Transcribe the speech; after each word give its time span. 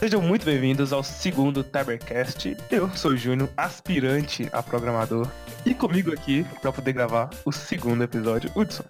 Sejam 0.00 0.22
muito 0.22 0.46
bem-vindos 0.46 0.94
ao 0.94 1.02
segundo 1.02 1.62
Tabercast. 1.62 2.56
Eu 2.70 2.88
sou 2.96 3.10
o 3.10 3.16
Júnior, 3.18 3.50
aspirante 3.54 4.48
a 4.50 4.62
programador. 4.62 5.28
E 5.66 5.74
comigo 5.74 6.10
aqui, 6.10 6.42
para 6.62 6.72
poder 6.72 6.94
gravar 6.94 7.28
o 7.44 7.52
segundo 7.52 8.02
episódio, 8.02 8.50
Hudson. 8.56 8.84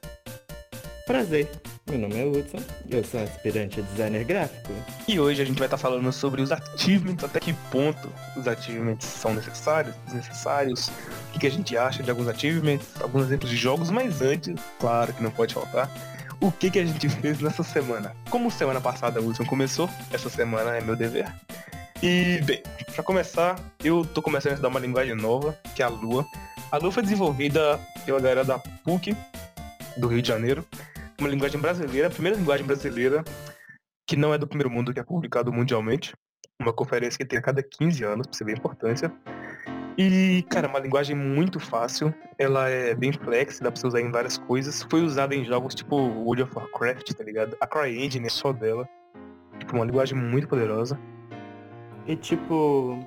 Prazer, 1.09 1.51
meu 1.89 1.99
nome 1.99 2.15
é 2.17 2.25
Hudson, 2.25 2.63
eu 2.89 3.03
sou 3.03 3.21
aspirante 3.21 3.81
a 3.81 3.83
designer 3.83 4.23
gráfico. 4.23 4.73
E 5.09 5.19
hoje 5.19 5.43
a 5.43 5.45
gente 5.45 5.59
vai 5.59 5.67
estar 5.67 5.79
falando 5.79 6.13
sobre 6.13 6.43
os 6.43 6.53
achievements, 6.53 7.25
até 7.25 7.41
que 7.41 7.55
ponto 7.73 8.09
os 8.37 8.47
achievements 8.47 9.05
são 9.05 9.35
necessários, 9.35 9.97
desnecessários, 10.05 10.93
o 11.35 11.41
que 11.41 11.47
a 11.49 11.51
gente 11.51 11.77
acha 11.77 12.05
de 12.05 12.11
alguns 12.11 12.29
achievements, 12.29 12.87
alguns 13.01 13.25
exemplos 13.25 13.51
de 13.51 13.57
jogos, 13.57 13.91
mas 13.91 14.23
antes, 14.23 14.55
claro 14.79 15.13
que 15.13 15.21
não 15.21 15.33
pode 15.33 15.55
faltar, 15.55 15.91
o 16.41 16.51
que, 16.51 16.71
que 16.71 16.79
a 16.79 16.85
gente 16.85 17.09
fez 17.09 17.41
nessa 17.41 17.63
semana. 17.63 18.17
Como 18.31 18.51
semana 18.51 18.81
passada 18.81 19.21
a 19.21 19.23
Wilson 19.23 19.45
começou, 19.45 19.89
essa 20.13 20.31
semana 20.31 20.77
é 20.77 20.81
meu 20.81 20.97
dever. 20.97 21.31
E, 22.03 22.41
bem, 22.45 22.63
para 22.95 23.05
começar, 23.05 23.61
eu 23.85 24.05
tô 24.05 24.23
começando 24.23 24.53
a 24.53 24.55
estudar 24.55 24.69
uma 24.69 24.81
linguagem 24.81 25.15
nova, 25.15 25.59
que 25.75 25.83
é 25.83 25.85
a 25.85 25.89
Lua. 25.89 26.27
A 26.73 26.79
Lua 26.79 26.91
foi 26.91 27.03
desenvolvida 27.03 27.79
pela 28.07 28.19
galera 28.19 28.45
da 28.45 28.59
PUC, 28.59 29.15
do 29.99 30.09
Rio 30.09 30.23
de 30.23 30.29
Janeiro. 30.29 30.67
Uma 31.21 31.29
linguagem 31.29 31.61
brasileira, 31.61 32.09
a 32.09 32.11
primeira 32.11 32.39
linguagem 32.39 32.65
brasileira 32.65 33.23
que 34.11 34.17
não 34.17 34.35
é 34.35 34.39
do 34.39 34.47
primeiro 34.49 34.69
mundo, 34.69 34.93
que 34.93 34.99
é 34.99 35.05
publicado 35.05 35.53
mundialmente. 35.53 36.15
Uma 36.61 36.73
conferência 36.73 37.17
que 37.17 37.25
tem 37.25 37.39
a 37.39 37.43
cada 37.43 37.63
15 37.63 38.03
anos, 38.03 38.27
pra 38.27 38.37
você 38.37 38.45
ver 38.45 38.55
a 38.55 38.57
importância. 38.57 39.13
E, 39.99 40.43
cara, 40.49 40.69
uma 40.69 40.79
linguagem 40.79 41.15
muito 41.15 41.61
fácil. 41.61 42.15
Ela 42.39 42.69
é 42.69 42.95
bem 42.95 43.13
flex, 43.13 43.61
dá 43.61 43.71
pra 43.71 43.81
você 43.81 43.87
usar 43.87 44.01
em 44.01 44.11
várias 44.11 44.39
coisas. 44.39 44.83
Foi 44.85 45.03
usada 45.03 45.35
em 45.35 45.45
jogos 45.45 45.75
tipo 45.75 45.97
World 45.97 46.43
of 46.43 46.53
Warcraft, 46.57 47.13
tá 47.13 47.25
ligado? 47.25 47.57
A 47.61 47.67
CryEngine 47.67 48.27
é 48.27 48.31
só 48.31 48.53
dela. 48.53 48.89
Tipo, 49.59 49.77
uma 49.77 49.85
linguagem 49.85 50.17
muito 50.17 50.49
poderosa. 50.49 50.99
E 52.07 52.17
tipo, 52.17 52.99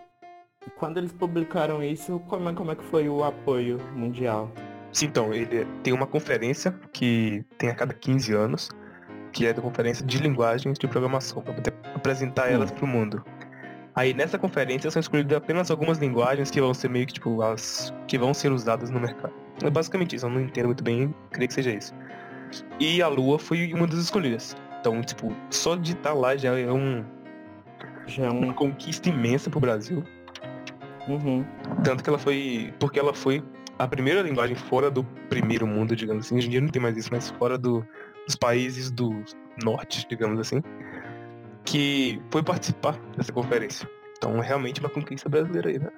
quando 0.77 0.97
eles 0.97 1.11
publicaram 1.11 1.83
isso, 1.83 2.19
como 2.27 2.49
é, 2.49 2.53
como 2.53 2.71
é 2.71 2.75
que 2.75 2.83
foi 2.85 3.09
o 3.09 3.23
apoio 3.23 3.79
mundial? 3.95 4.51
Sim, 4.91 5.07
então, 5.07 5.33
ele 5.33 5.65
tem 5.81 5.91
uma 5.91 6.05
conferência 6.05 6.71
que 6.91 7.43
tem 7.57 7.69
a 7.69 7.75
cada 7.75 7.93
15 7.93 8.31
anos, 8.33 8.69
que 9.31 9.47
é 9.47 9.51
da 9.51 9.61
conferência 9.61 10.05
de 10.05 10.19
linguagens 10.19 10.77
de 10.77 10.87
programação, 10.87 11.41
para 11.41 11.53
poder 11.53 11.73
apresentar 11.95 12.51
elas 12.51 12.69
pro 12.69 12.85
mundo. 12.85 13.25
Aí 13.95 14.13
nessa 14.13 14.39
conferência 14.39 14.89
são 14.89 14.99
escolhidas 14.99 15.37
apenas 15.37 15.69
algumas 15.69 15.99
linguagens 15.99 16.49
que 16.49 16.59
vão 16.59 16.73
ser 16.73 16.89
meio 16.89 17.05
que 17.05 17.13
tipo 17.13 17.41
as 17.41 17.93
que 18.07 18.17
vão 18.17 18.33
ser 18.33 18.51
usadas 18.51 18.89
no 18.89 18.99
mercado. 18.99 19.33
É 19.63 19.69
basicamente 19.69 20.15
isso, 20.15 20.25
eu 20.25 20.29
não 20.29 20.41
entendo 20.41 20.65
muito 20.65 20.83
bem, 20.83 21.13
creio 21.31 21.47
que 21.47 21.53
seja 21.53 21.71
isso. 21.71 21.93
E 22.79 23.01
a 23.01 23.07
Lua 23.07 23.37
foi 23.37 23.73
uma 23.73 23.87
das 23.87 23.99
escolhidas. 23.99 24.55
Então, 24.79 25.01
tipo, 25.01 25.33
só 25.49 25.75
de 25.75 25.93
estar 25.93 26.13
lá 26.13 26.35
já 26.35 26.57
é 26.57 26.71
um 26.71 27.03
Já 28.07 28.25
é 28.25 28.29
um... 28.29 28.39
uma 28.39 28.53
conquista 28.53 29.09
imensa 29.09 29.49
pro 29.49 29.59
Brasil. 29.59 30.03
Uhum. 31.07 31.45
Tanto 31.83 32.03
que 32.03 32.09
ela 32.09 32.19
foi. 32.19 32.73
Porque 32.79 32.99
ela 32.99 33.13
foi 33.13 33.43
a 33.79 33.87
primeira 33.87 34.21
linguagem 34.21 34.55
fora 34.55 34.89
do 34.89 35.03
primeiro 35.29 35.65
mundo, 35.65 35.95
digamos 35.95 36.25
assim. 36.25 36.37
Hoje 36.37 36.47
em 36.47 36.49
dia 36.51 36.61
não 36.61 36.67
tem 36.67 36.81
mais 36.81 36.97
isso, 36.97 37.09
mas 37.11 37.29
fora 37.31 37.57
do, 37.57 37.85
dos 38.25 38.35
países 38.35 38.91
do 38.91 39.23
norte, 39.63 40.05
digamos 40.09 40.39
assim. 40.39 40.61
Que 41.65 42.21
foi 42.31 42.43
participar 42.43 42.97
dessa 43.17 43.31
conferência. 43.31 43.89
Então 44.17 44.39
realmente 44.39 44.79
uma 44.79 44.89
conquista 44.89 45.29
brasileira 45.29 45.69
aí, 45.69 45.79
né? 45.79 45.89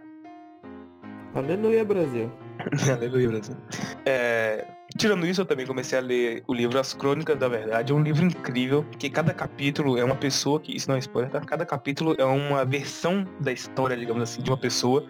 Aleluia, 1.35 1.83
Brasil. 1.83 2.31
Aleluia, 2.89 3.27
Brasil. 3.27 3.57
É, 4.05 4.65
tirando 4.97 5.27
isso, 5.27 5.41
eu 5.41 5.45
também 5.45 5.67
comecei 5.67 5.99
a 5.99 6.01
ler 6.01 6.43
o 6.47 6.53
livro 6.53 6.79
As 6.79 6.93
Crônicas 6.93 7.37
da 7.37 7.49
Verdade. 7.49 7.91
É 7.91 7.95
um 7.95 8.01
livro 8.01 8.23
incrível, 8.23 8.85
que 8.97 9.09
cada 9.09 9.33
capítulo 9.33 9.97
é 9.97 10.03
uma 10.03 10.15
pessoa, 10.15 10.61
que 10.61 10.73
isso 10.73 10.87
não 10.87 10.95
é 10.95 10.99
spoiler, 10.99 11.29
tá? 11.29 11.41
Cada 11.41 11.65
capítulo 11.65 12.15
é 12.17 12.23
uma 12.23 12.63
versão 12.63 13.27
da 13.41 13.51
história, 13.51 13.97
digamos 13.97 14.23
assim, 14.23 14.41
de 14.41 14.49
uma 14.49 14.57
pessoa. 14.57 15.05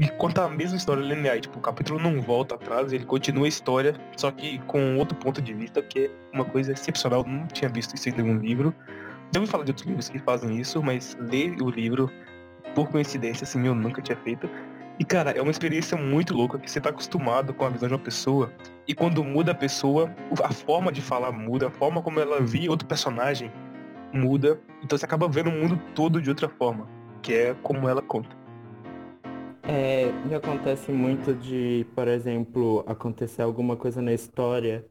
E 0.00 0.08
conta 0.08 0.44
a 0.44 0.48
mesma 0.48 0.78
história 0.78 1.02
linear. 1.02 1.38
Tipo, 1.38 1.58
o 1.58 1.62
capítulo 1.62 1.98
não 1.98 2.20
volta 2.20 2.54
atrás, 2.54 2.92
ele 2.92 3.04
continua 3.04 3.44
a 3.44 3.48
história, 3.48 3.94
só 4.16 4.30
que 4.30 4.58
com 4.60 4.96
outro 4.96 5.16
ponto 5.16 5.42
de 5.42 5.52
vista, 5.52 5.82
que 5.82 6.06
é 6.06 6.10
uma 6.32 6.46
coisa 6.46 6.72
excepcional. 6.72 7.20
Eu 7.20 7.28
não 7.30 7.46
tinha 7.46 7.68
visto 7.68 7.94
isso 7.94 8.08
em 8.08 8.12
nenhum 8.12 8.38
livro. 8.38 8.74
Já 9.32 9.40
ouvi 9.40 9.50
falar 9.50 9.64
de 9.64 9.70
outros 9.70 9.86
livros 9.86 10.08
que 10.08 10.18
fazem 10.18 10.58
isso, 10.58 10.82
mas 10.82 11.16
ler 11.20 11.60
o 11.62 11.70
livro, 11.70 12.10
por 12.74 12.88
coincidência, 12.90 13.44
assim, 13.44 13.66
eu 13.66 13.74
nunca 13.74 14.02
tinha 14.02 14.16
feito. 14.16 14.48
E, 14.98 15.04
cara, 15.04 15.30
é 15.30 15.42
uma 15.42 15.50
experiência 15.50 15.96
muito 15.96 16.34
louca 16.34 16.58
que 16.58 16.70
você 16.70 16.80
tá 16.80 16.90
acostumado 16.90 17.52
com 17.52 17.64
a 17.66 17.70
visão 17.70 17.88
de 17.88 17.94
uma 17.94 18.00
pessoa. 18.00 18.52
E 18.88 18.94
quando 18.94 19.22
muda 19.24 19.52
a 19.52 19.54
pessoa, 19.54 20.14
a 20.42 20.52
forma 20.52 20.90
de 20.92 21.02
falar 21.02 21.32
muda, 21.32 21.68
a 21.68 21.70
forma 21.70 22.02
como 22.02 22.20
ela 22.20 22.40
via 22.40 22.70
outro 22.70 22.88
personagem 22.88 23.52
muda. 24.12 24.60
Então 24.82 24.96
você 24.96 25.04
acaba 25.04 25.28
vendo 25.28 25.50
o 25.50 25.52
mundo 25.52 25.78
todo 25.94 26.20
de 26.22 26.30
outra 26.30 26.48
forma, 26.48 26.88
que 27.22 27.34
é 27.34 27.54
como 27.62 27.88
ela 27.88 28.02
conta. 28.02 28.36
É, 29.68 30.12
me 30.24 30.34
acontece 30.34 30.92
muito 30.92 31.34
de, 31.34 31.84
por 31.94 32.06
exemplo, 32.06 32.84
acontecer 32.86 33.42
alguma 33.42 33.76
coisa 33.76 34.00
na 34.00 34.12
história, 34.12 34.88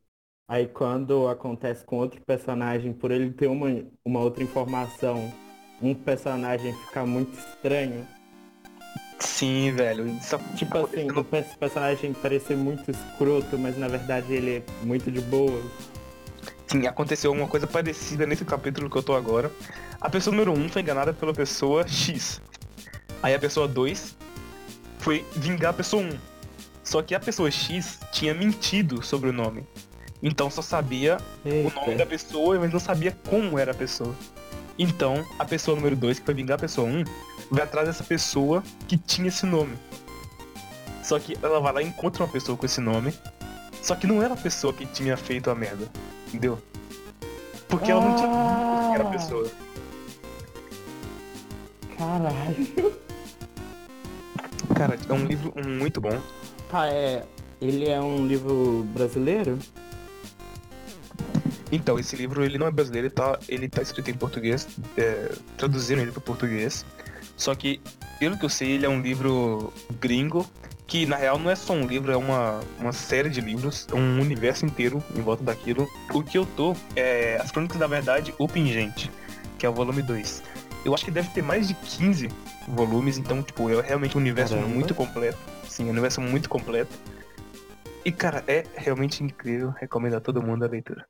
aí 0.47 0.67
quando 0.67 1.27
acontece 1.27 1.83
com 1.85 1.97
outro 1.97 2.21
personagem, 2.21 2.93
por 2.93 3.11
ele 3.11 3.31
ter 3.33 3.47
uma, 3.47 3.67
uma 4.03 4.19
outra 4.21 4.43
informação, 4.43 5.33
um 5.81 5.93
personagem 5.93 6.73
ficar 6.73 7.05
muito 7.05 7.37
estranho, 7.37 8.07
Sim, 9.19 9.71
velho. 9.73 10.07
Isso 10.07 10.37
Tipo 10.55 10.77
assim, 10.79 11.07
o 11.11 11.23
pe- 11.23 11.43
personagem 11.59 12.13
parecer 12.13 12.55
muito 12.57 12.91
escroto, 12.91 13.57
mas 13.57 13.77
na 13.77 13.87
verdade 13.87 14.33
ele 14.33 14.57
é 14.57 14.63
muito 14.81 15.11
de 15.11 15.21
boa. 15.21 15.61
Sim, 16.67 16.87
aconteceu 16.87 17.31
uma 17.31 17.47
coisa 17.47 17.67
parecida 17.67 18.25
nesse 18.25 18.43
capítulo 18.43 18.89
que 18.89 18.97
eu 18.97 19.03
tô 19.03 19.13
agora. 19.15 19.51
A 20.01 20.09
pessoa 20.09 20.35
número 20.35 20.51
1 20.53 20.65
um 20.65 20.69
foi 20.69 20.81
enganada 20.81 21.13
pela 21.13 21.33
pessoa 21.33 21.87
X. 21.87 22.41
Aí 23.21 23.33
a 23.33 23.39
pessoa 23.39 23.67
2 23.67 24.17
foi 24.99 25.25
vingar 25.35 25.71
a 25.71 25.73
pessoa 25.73 26.03
1. 26.03 26.07
Um. 26.07 26.19
Só 26.83 27.01
que 27.01 27.15
a 27.15 27.19
pessoa 27.19 27.49
X 27.51 27.99
tinha 28.11 28.33
mentido 28.33 29.03
sobre 29.03 29.29
o 29.29 29.33
nome. 29.33 29.65
Então 30.21 30.49
só 30.49 30.61
sabia 30.61 31.17
o 31.43 31.69
nome 31.69 31.71
da 31.71 31.91
Eita. 31.91 32.05
pessoa, 32.05 32.59
mas 32.59 32.71
não 32.71 32.79
sabia 32.79 33.15
como 33.29 33.59
era 33.59 33.71
a 33.71 33.75
pessoa. 33.75 34.15
Então, 34.77 35.25
a 35.39 35.45
pessoa 35.45 35.75
número 35.75 35.95
2, 35.95 36.19
que 36.19 36.25
foi 36.25 36.33
vingar 36.33 36.55
a 36.57 36.59
pessoa 36.59 36.87
1, 36.87 36.99
um, 36.99 37.03
vai 37.49 37.63
atrás 37.63 37.87
dessa 37.87 38.03
pessoa 38.03 38.61
que 38.87 38.97
tinha 38.97 39.29
esse 39.29 39.45
nome. 39.45 39.77
Só 41.01 41.17
que 41.19 41.37
ela 41.41 41.59
vai 41.59 41.73
lá 41.73 41.81
e 41.81 41.85
encontra 41.85 42.23
uma 42.23 42.31
pessoa 42.31 42.57
com 42.57 42.65
esse 42.65 42.81
nome. 42.81 43.13
Só 43.81 43.95
que 43.95 44.07
não 44.07 44.21
era 44.21 44.33
a 44.33 44.37
pessoa 44.37 44.73
que 44.73 44.85
tinha 44.85 45.15
feito 45.15 45.49
a 45.49 45.55
merda. 45.55 45.87
Entendeu? 46.27 46.59
Porque 47.69 47.91
ela 47.91 48.01
não 48.01 48.15
tinha 48.15 48.27
visto 48.27 48.89
que 48.89 48.95
era 48.95 49.03
a 49.03 49.11
pessoa. 49.11 49.51
Caralho. 51.97 52.95
Cara, 54.75 54.97
é 55.07 55.13
um 55.13 55.25
livro 55.25 55.53
muito 55.65 56.01
bom. 56.01 56.19
Tá, 56.69 56.87
é. 56.87 57.23
Ele 57.61 57.87
é 57.87 58.01
um 58.01 58.27
livro 58.27 58.85
brasileiro? 58.93 59.57
Então, 61.75 61.99
esse 61.99 62.15
livro 62.15 62.43
ele 62.43 62.57
não 62.57 62.67
é 62.67 62.71
brasileiro, 62.71 63.07
ele 63.07 63.13
tá, 63.13 63.37
ele 63.49 63.67
tá 63.67 63.81
escrito 63.81 64.09
em 64.09 64.13
português, 64.13 64.67
é, 64.97 65.33
traduziram 65.57 66.01
ele 66.01 66.11
para 66.11 66.21
português. 66.21 66.85
Só 67.35 67.53
que, 67.53 67.81
pelo 68.17 68.37
que 68.37 68.45
eu 68.45 68.49
sei, 68.49 68.71
ele 68.71 68.85
é 68.85 68.89
um 68.89 69.01
livro 69.01 69.73
gringo, 69.99 70.49
que 70.87 71.05
na 71.05 71.17
real 71.17 71.37
não 71.37 71.51
é 71.51 71.55
só 71.55 71.73
um 71.73 71.85
livro, 71.85 72.13
é 72.13 72.15
uma, 72.15 72.61
uma 72.79 72.93
série 72.93 73.29
de 73.29 73.41
livros, 73.41 73.87
é 73.91 73.95
um 73.95 74.21
universo 74.21 74.65
inteiro 74.65 75.03
em 75.13 75.21
volta 75.21 75.43
daquilo. 75.43 75.85
O 76.13 76.23
que 76.23 76.37
eu 76.37 76.45
tô 76.45 76.75
é 76.95 77.37
As 77.41 77.51
Crônicas 77.51 77.77
da 77.77 77.87
Verdade, 77.87 78.33
O 78.37 78.47
Pingente, 78.47 79.11
que 79.57 79.65
é 79.65 79.69
o 79.69 79.73
volume 79.73 80.01
2. 80.01 80.43
Eu 80.85 80.93
acho 80.93 81.03
que 81.03 81.11
deve 81.11 81.29
ter 81.29 81.41
mais 81.41 81.67
de 81.67 81.73
15 81.73 82.29
volumes, 82.69 83.17
então, 83.17 83.43
tipo, 83.43 83.69
é 83.69 83.81
realmente 83.81 84.17
um 84.17 84.21
universo 84.21 84.53
Caramba. 84.53 84.73
muito 84.73 84.95
completo. 84.95 85.37
Sim, 85.67 85.87
um 85.87 85.89
universo 85.89 86.21
muito 86.21 86.47
completo. 86.47 86.95
E, 88.05 88.11
cara, 88.13 88.45
é 88.47 88.63
realmente 88.75 89.21
incrível, 89.21 89.71
recomendo 89.71 90.15
a 90.15 90.21
todo 90.21 90.41
mundo 90.41 90.63
a 90.63 90.67
leitura. 90.67 91.05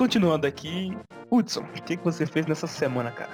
Continuando 0.00 0.46
aqui, 0.46 0.96
Hudson, 1.30 1.60
o 1.60 1.82
que, 1.82 1.94
que 1.94 2.02
você 2.02 2.24
fez 2.24 2.46
nessa 2.46 2.66
semana, 2.66 3.10
cara? 3.10 3.32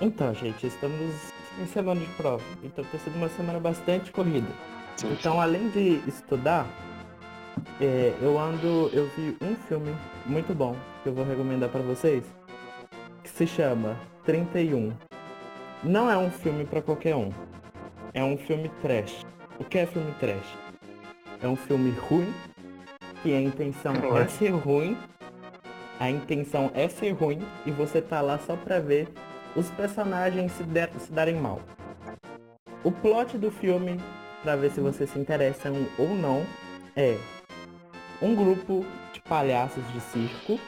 Então, 0.00 0.34
gente, 0.34 0.66
estamos 0.66 1.14
em 1.60 1.66
semana 1.68 2.00
de 2.00 2.06
prova. 2.14 2.42
Então 2.64 2.84
tem 2.86 2.98
sido 2.98 3.14
uma 3.14 3.28
semana 3.28 3.60
bastante 3.60 4.10
corrida. 4.10 4.48
Então, 5.04 5.40
além 5.40 5.68
de 5.68 6.02
estudar, 6.08 6.66
é, 7.80 8.12
eu 8.20 8.36
ando, 8.36 8.90
eu 8.92 9.08
vi 9.16 9.36
um 9.40 9.54
filme 9.68 9.94
muito 10.26 10.52
bom 10.52 10.74
que 11.04 11.08
eu 11.08 11.14
vou 11.14 11.24
recomendar 11.24 11.68
pra 11.68 11.82
vocês, 11.82 12.24
que 13.22 13.30
se 13.30 13.46
chama 13.46 13.96
31. 14.24 14.92
Não 15.84 16.10
é 16.10 16.18
um 16.18 16.32
filme 16.32 16.64
pra 16.64 16.82
qualquer 16.82 17.14
um. 17.14 17.30
É 18.12 18.24
um 18.24 18.36
filme 18.36 18.68
trash. 18.82 19.24
O 19.56 19.64
que 19.64 19.78
é 19.78 19.86
filme 19.86 20.12
trash? 20.18 20.58
É 21.40 21.46
um 21.46 21.54
filme 21.54 21.92
ruim, 21.92 22.34
que 23.22 23.32
a 23.32 23.40
intenção 23.40 23.94
é 24.16 24.26
ser 24.26 24.50
ruim, 24.50 24.96
a 26.02 26.10
intenção 26.10 26.68
é 26.74 26.88
ser 26.88 27.12
ruim 27.12 27.46
e 27.64 27.70
você 27.70 28.02
tá 28.02 28.20
lá 28.20 28.36
só 28.36 28.56
pra 28.56 28.80
ver 28.80 29.06
os 29.54 29.70
personagens 29.70 30.50
se, 30.50 30.64
der, 30.64 30.90
se 30.98 31.12
darem 31.12 31.36
mal. 31.36 31.60
O 32.82 32.90
plot 32.90 33.38
do 33.38 33.52
filme, 33.52 34.00
pra 34.42 34.56
ver 34.56 34.72
se 34.72 34.80
você 34.80 35.06
se 35.06 35.16
interessa 35.16 35.70
ou 35.96 36.08
não, 36.08 36.44
é 36.96 37.16
um 38.20 38.34
grupo 38.34 38.84
de 39.12 39.20
palhaços 39.20 39.84
de 39.92 40.00
circo 40.00 40.58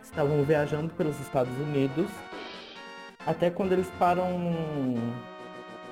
estavam 0.00 0.44
viajando 0.44 0.94
pelos 0.94 1.18
Estados 1.18 1.56
Unidos 1.58 2.08
até 3.26 3.50
quando 3.50 3.72
eles 3.72 3.90
param 3.98 4.38
num... 4.38 4.94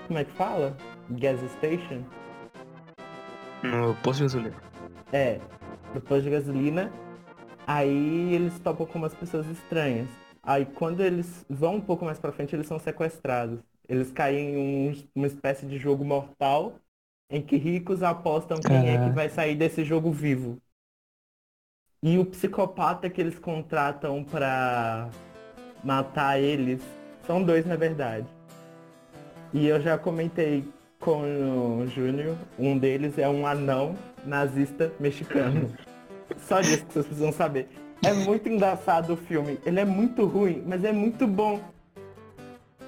como 0.07 0.21
é 0.21 0.25
que 0.25 0.33
fala? 0.35 0.77
Gas 1.11 1.41
station? 1.55 2.05
No 3.65 3.97
posto 4.05 4.19
de 4.19 4.23
gasolina. 4.23 4.57
É, 5.13 5.41
no 5.93 6.01
posto 6.01 6.23
de 6.23 6.31
gasolina. 6.31 6.93
Aí 7.69 8.33
eles 8.33 8.59
topam 8.61 8.87
com 8.87 8.99
umas 8.99 9.13
pessoas 9.13 9.47
estranhas. 9.47 10.09
Aí 10.43 10.65
quando 10.65 11.03
eles 11.03 11.45
vão 11.51 11.75
um 11.75 11.81
pouco 11.83 12.03
mais 12.03 12.19
pra 12.19 12.33
frente, 12.33 12.57
eles 12.57 12.67
são 12.67 12.79
sequestrados. 12.79 13.61
Eles 13.87 14.11
caem 14.11 14.55
em 14.55 14.57
um, 14.89 15.05
uma 15.15 15.27
espécie 15.27 15.67
de 15.67 15.77
jogo 15.77 16.03
mortal 16.03 16.81
em 17.29 17.43
que 17.43 17.59
ricos 17.59 18.03
apostam 18.03 18.59
quem 18.59 18.89
é 18.89 19.05
que 19.05 19.15
vai 19.15 19.29
sair 19.29 19.55
desse 19.55 19.85
jogo 19.85 20.11
vivo. 20.11 20.57
E 22.03 22.17
o 22.17 22.25
psicopata 22.25 23.11
que 23.11 23.21
eles 23.21 23.39
contratam 23.39 24.25
pra 24.25 25.11
matar 25.85 26.41
eles 26.41 26.81
são 27.27 27.43
dois 27.43 27.67
na 27.67 27.77
verdade. 27.77 28.27
E 29.53 29.67
eu 29.67 29.79
já 29.79 29.99
comentei 29.99 30.65
com 30.99 31.83
o 31.83 31.87
Júnior, 31.87 32.35
um 32.59 32.79
deles 32.79 33.19
é 33.19 33.29
um 33.29 33.47
anão 33.47 33.95
nazista 34.25 34.91
mexicano. 34.99 35.71
Só 36.37 36.61
disso 36.61 36.85
que 36.87 36.93
vocês 36.93 37.07
precisam 37.07 37.33
saber. 37.33 37.69
É 38.05 38.13
muito 38.13 38.49
engraçado 38.49 39.15
o 39.15 39.17
filme. 39.17 39.59
Ele 39.65 39.81
é 39.81 39.85
muito 39.85 40.25
ruim, 40.27 40.63
mas 40.67 40.85
é 40.85 40.93
muito 40.93 41.27
bom. 41.27 41.61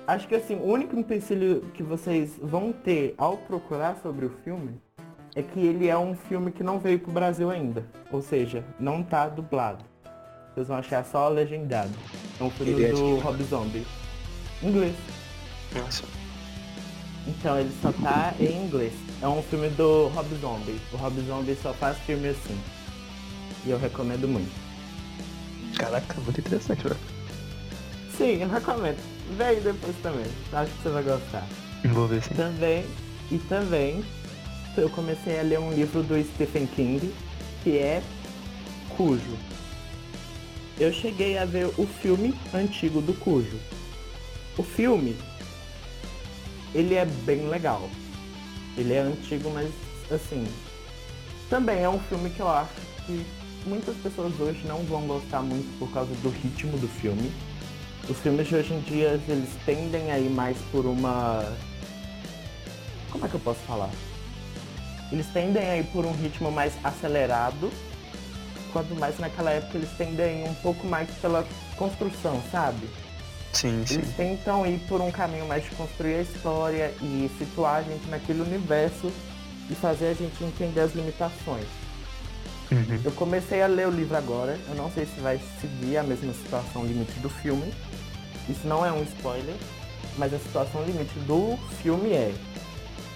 Acho 0.06 0.26
que 0.26 0.34
assim, 0.34 0.56
o 0.56 0.64
único 0.64 0.96
empecilho 0.96 1.62
que 1.74 1.82
vocês 1.82 2.36
vão 2.40 2.72
ter 2.72 3.14
ao 3.16 3.36
procurar 3.36 3.96
sobre 4.02 4.26
o 4.26 4.30
filme 4.44 4.80
é 5.34 5.42
que 5.42 5.60
ele 5.60 5.88
é 5.88 5.96
um 5.96 6.14
filme 6.14 6.50
que 6.50 6.62
não 6.62 6.78
veio 6.78 6.98
pro 6.98 7.12
Brasil 7.12 7.50
ainda. 7.50 7.84
Ou 8.10 8.20
seja, 8.20 8.64
não 8.78 9.02
tá 9.02 9.28
dublado. 9.28 9.84
Vocês 10.54 10.68
vão 10.68 10.76
achar 10.76 11.04
só 11.04 11.28
legendado. 11.28 11.92
É 12.40 12.44
um 12.44 12.50
filme 12.50 12.72
ele 12.72 12.92
do 12.92 13.18
é 13.18 13.20
Rob 13.20 13.42
Zombie. 13.44 13.86
Inglês. 14.62 14.96
Nossa. 15.74 16.04
Então 17.26 17.58
ele 17.58 17.70
só 17.80 17.92
tá 17.92 18.34
em 18.40 18.64
inglês. 18.64 18.92
É 19.22 19.28
um 19.28 19.42
filme 19.42 19.68
do 19.70 20.08
Rob 20.08 20.28
Zombie. 20.36 20.80
O 20.92 20.96
Rob 20.96 21.20
Zombie 21.20 21.54
só 21.56 21.72
faz 21.74 21.98
filme 21.98 22.28
assim. 22.28 22.58
E 23.64 23.70
eu 23.70 23.78
recomendo 23.78 24.26
muito. 24.26 24.50
Caraca, 25.76 26.20
muito 26.20 26.40
interessante, 26.40 26.82
velho. 26.82 26.96
Sim, 28.16 28.42
eu 28.42 28.48
recomendo. 28.48 28.98
Vem 29.36 29.60
depois 29.60 29.96
também. 30.02 30.26
Acho 30.52 30.72
que 30.72 30.82
você 30.82 30.88
vai 30.90 31.02
gostar. 31.02 31.46
Vou 31.92 32.06
ver 32.06 32.22
sim. 32.22 32.34
Também, 32.34 32.84
e 33.30 33.38
também, 33.38 34.04
eu 34.76 34.90
comecei 34.90 35.38
a 35.40 35.42
ler 35.42 35.58
um 35.58 35.72
livro 35.72 36.02
do 36.02 36.22
Stephen 36.22 36.66
King, 36.66 37.12
que 37.62 37.78
é 37.78 38.02
Cujo. 38.96 39.38
Eu 40.78 40.92
cheguei 40.92 41.38
a 41.38 41.44
ver 41.44 41.66
o 41.78 41.86
filme 41.86 42.34
antigo 42.54 43.00
do 43.00 43.14
Cujo. 43.14 43.58
O 44.58 44.62
filme, 44.62 45.16
ele 46.74 46.94
é 46.94 47.04
bem 47.04 47.48
legal. 47.48 47.88
Ele 48.76 48.94
é 48.94 49.00
antigo, 49.00 49.50
mas 49.50 49.70
assim, 50.10 50.46
também 51.48 51.80
é 51.80 51.88
um 51.88 51.98
filme 52.00 52.30
que 52.30 52.40
eu 52.40 52.48
acho 52.48 52.70
que 53.06 53.24
muitas 53.66 53.96
pessoas 53.96 54.32
hoje 54.40 54.60
não 54.66 54.82
vão 54.84 55.06
gostar 55.06 55.42
muito 55.42 55.78
por 55.78 55.90
causa 55.92 56.12
do 56.22 56.30
ritmo 56.30 56.76
do 56.78 56.88
filme. 56.88 57.32
Os 58.08 58.18
filmes 58.18 58.48
de 58.48 58.56
hoje 58.56 58.72
em 58.72 58.80
dia, 58.80 59.20
eles 59.28 59.50
tendem 59.64 60.10
a 60.10 60.18
ir 60.18 60.30
mais 60.30 60.56
por 60.72 60.86
uma... 60.86 61.44
Como 63.10 63.24
é 63.24 63.28
que 63.28 63.34
eu 63.34 63.40
posso 63.40 63.60
falar? 63.60 63.90
Eles 65.12 65.26
tendem 65.28 65.68
a 65.68 65.76
ir 65.78 65.84
por 65.86 66.04
um 66.04 66.12
ritmo 66.12 66.50
mais 66.50 66.72
acelerado, 66.84 67.70
quanto 68.72 68.94
mais 68.94 69.18
naquela 69.18 69.50
época 69.50 69.78
eles 69.78 69.90
tendem 69.98 70.24
a 70.24 70.46
ir 70.46 70.48
um 70.48 70.54
pouco 70.54 70.86
mais 70.86 71.10
pela 71.20 71.46
construção, 71.76 72.40
sabe? 72.50 72.88
Sim, 73.52 73.84
sim. 73.84 73.94
Eles 73.94 74.14
tentam 74.14 74.66
ir 74.66 74.78
por 74.88 75.00
um 75.00 75.10
caminho 75.10 75.46
mais 75.46 75.64
de 75.64 75.70
construir 75.70 76.14
a 76.14 76.22
história 76.22 76.94
e 77.02 77.30
situar 77.38 77.76
a 77.76 77.82
gente 77.82 78.08
naquele 78.08 78.40
universo 78.42 79.12
e 79.68 79.74
fazer 79.74 80.08
a 80.08 80.14
gente 80.14 80.42
entender 80.42 80.80
as 80.80 80.94
limitações. 80.94 81.66
Uhum. 82.72 83.00
Eu 83.04 83.12
comecei 83.12 83.62
a 83.62 83.66
ler 83.66 83.88
o 83.88 83.90
livro 83.90 84.16
agora, 84.16 84.58
eu 84.68 84.74
não 84.76 84.90
sei 84.92 85.04
se 85.04 85.20
vai 85.20 85.40
seguir 85.60 85.96
a 85.96 86.02
mesma 86.02 86.32
situação 86.32 86.84
limite 86.86 87.18
do 87.20 87.28
filme. 87.28 87.72
Isso 88.48 88.66
não 88.66 88.86
é 88.86 88.92
um 88.92 89.02
spoiler, 89.02 89.56
mas 90.16 90.32
a 90.32 90.38
situação 90.38 90.84
limite 90.84 91.18
do 91.20 91.56
filme 91.82 92.12
é 92.12 92.32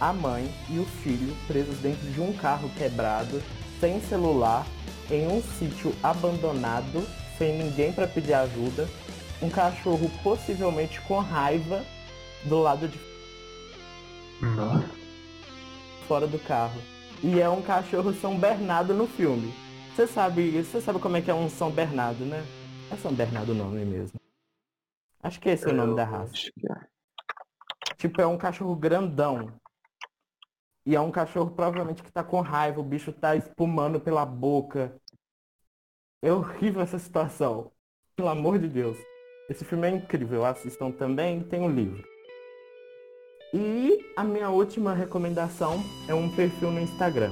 a 0.01 0.13
mãe 0.13 0.53
e 0.69 0.79
o 0.79 0.85
filho 0.85 1.35
presos 1.47 1.77
dentro 1.79 2.07
de 2.11 2.21
um 2.21 2.33
carro 2.33 2.69
quebrado, 2.77 3.43
sem 3.81 4.01
celular, 4.03 4.67
em 5.11 5.27
um 5.29 5.43
sítio 5.59 5.95
abandonado, 6.03 7.07
sem 7.39 7.57
ninguém 7.57 7.93
para 7.93 8.09
pedir 8.09 8.35
ajuda, 8.35 8.89
um 9.41 9.49
cachorro 9.49 10.11
possivelmente 10.23 11.01
com 11.03 11.19
raiva 11.19 11.85
do 12.45 12.61
lado 12.61 12.89
de 12.89 12.99
Não. 14.41 14.85
fora 16.09 16.27
do 16.27 16.39
carro. 16.39 16.81
E 17.27 17.41
é 17.41 17.49
um 17.49 17.63
cachorro 17.63 18.13
São 18.13 18.39
Bernardo 18.39 18.93
no 18.93 19.07
filme. 19.07 19.51
Você 19.97 20.07
sabe, 20.07 20.63
você 20.63 20.79
sabe 20.79 20.99
como 21.01 21.17
é 21.17 21.23
que 21.23 21.31
é 21.31 21.35
um 21.35 21.49
São 21.49 21.71
Bernardo, 21.71 22.23
né? 22.27 22.45
É 22.93 22.97
São 22.97 23.15
Bernardo 23.15 23.53
o 23.53 23.55
nome 23.55 23.83
mesmo. 23.83 24.21
Acho 25.23 25.41
que 25.41 25.49
esse 25.49 25.67
é 25.67 25.73
o 25.73 25.75
nome 25.75 25.97
da 25.97 26.05
raça. 26.05 26.35
É. 26.37 27.95
Tipo, 27.97 28.21
é 28.21 28.27
um 28.27 28.37
cachorro 28.37 28.77
grandão. 28.77 29.59
E 30.85 30.95
é 30.95 31.01
um 31.01 31.11
cachorro 31.11 31.51
provavelmente 31.51 32.03
que 32.03 32.13
tá 32.13 32.23
com 32.23 32.43
raiva, 32.43 32.83
o 32.83 32.85
bicho 32.85 33.11
tá 33.11 33.35
espumando 33.35 33.99
pela 33.99 34.27
boca. 34.27 34.95
É 36.21 36.31
horrível 36.31 36.83
essa 36.83 36.99
situação. 36.99 37.73
Pelo 38.15 38.29
amor 38.29 38.59
de 38.59 38.69
Deus. 38.69 38.99
Esse 39.49 39.65
filme 39.65 39.89
é 39.89 39.91
incrível, 39.93 40.45
assistam 40.45 40.93
também, 40.93 41.43
tem 41.43 41.63
um 41.63 41.71
livro. 41.71 42.07
E 43.57 44.05
a 44.17 44.25
minha 44.25 44.51
última 44.51 44.93
recomendação 44.93 45.81
é 46.09 46.15
um 46.15 46.29
perfil 46.29 46.73
no 46.73 46.81
Instagram. 46.81 47.31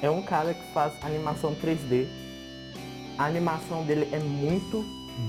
É 0.00 0.08
um 0.08 0.22
cara 0.22 0.54
que 0.54 0.72
faz 0.72 0.94
animação 1.04 1.54
3D. 1.56 2.06
A 3.18 3.26
animação 3.26 3.84
dele 3.84 4.08
é 4.12 4.18
muito 4.18 4.82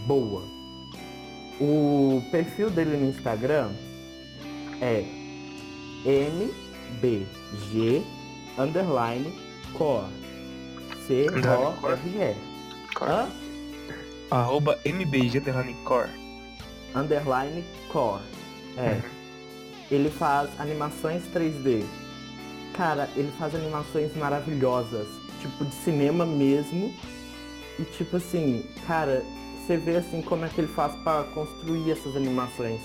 boa. 0.07 0.43
O 1.59 2.23
perfil 2.31 2.69
dele 2.69 2.95
no 2.95 3.09
Instagram 3.09 3.69
é 4.79 5.03
mbg 6.05 8.05
underline 8.57 9.33
core. 9.73 10.07
C-O-R-E. 11.05 12.33
Hã? 13.01 13.29
Arroba 14.31 14.79
mbg 14.85 15.39
underline 15.39 15.75
core. 15.83 16.11
Underline 16.95 17.65
core. 17.91 18.21
É. 18.77 19.16
Ele 19.89 20.09
faz 20.09 20.49
animações 20.59 21.23
3D. 21.33 21.83
Cara, 22.73 23.09
ele 23.15 23.31
faz 23.39 23.55
animações 23.55 24.15
maravilhosas, 24.15 25.07
tipo 25.41 25.65
de 25.65 25.73
cinema 25.75 26.25
mesmo. 26.25 26.93
E 27.79 27.83
tipo 27.83 28.17
assim, 28.17 28.65
cara, 28.85 29.23
você 29.65 29.77
vê 29.77 29.97
assim 29.97 30.21
como 30.21 30.45
é 30.45 30.49
que 30.49 30.61
ele 30.61 30.67
faz 30.67 30.95
para 31.03 31.23
construir 31.25 31.91
essas 31.91 32.15
animações. 32.15 32.81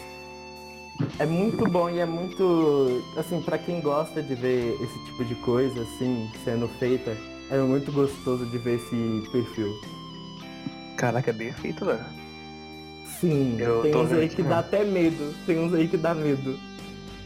É 1.19 1.27
muito 1.27 1.69
bom 1.69 1.89
e 1.91 1.99
é 1.99 2.07
muito, 2.07 3.03
assim, 3.17 3.41
para 3.41 3.59
quem 3.59 3.81
gosta 3.81 4.23
de 4.23 4.35
ver 4.35 4.75
esse 4.81 5.05
tipo 5.07 5.25
de 5.25 5.35
coisa 5.37 5.83
assim 5.83 6.31
sendo 6.45 6.69
feita, 6.79 7.17
é 7.51 7.59
muito 7.59 7.91
gostoso 7.93 8.47
de 8.47 8.59
ver 8.59 8.77
esse 8.77 9.29
perfil. 9.31 9.73
Caraca, 10.97 11.31
é 11.31 11.33
bem 11.33 11.53
feito, 11.53 11.85
velho. 11.85 12.05
Sim, 13.21 13.57
Eu 13.59 13.83
tem 13.83 13.95
uns 13.95 14.13
aí 14.13 14.29
que 14.29 14.43
dá 14.43 14.59
até 14.59 14.85
medo, 14.85 15.35
tem 15.47 15.59
uns 15.59 15.73
aí 15.73 15.87
que 15.89 15.97
dá 15.97 16.15
medo. 16.15 16.59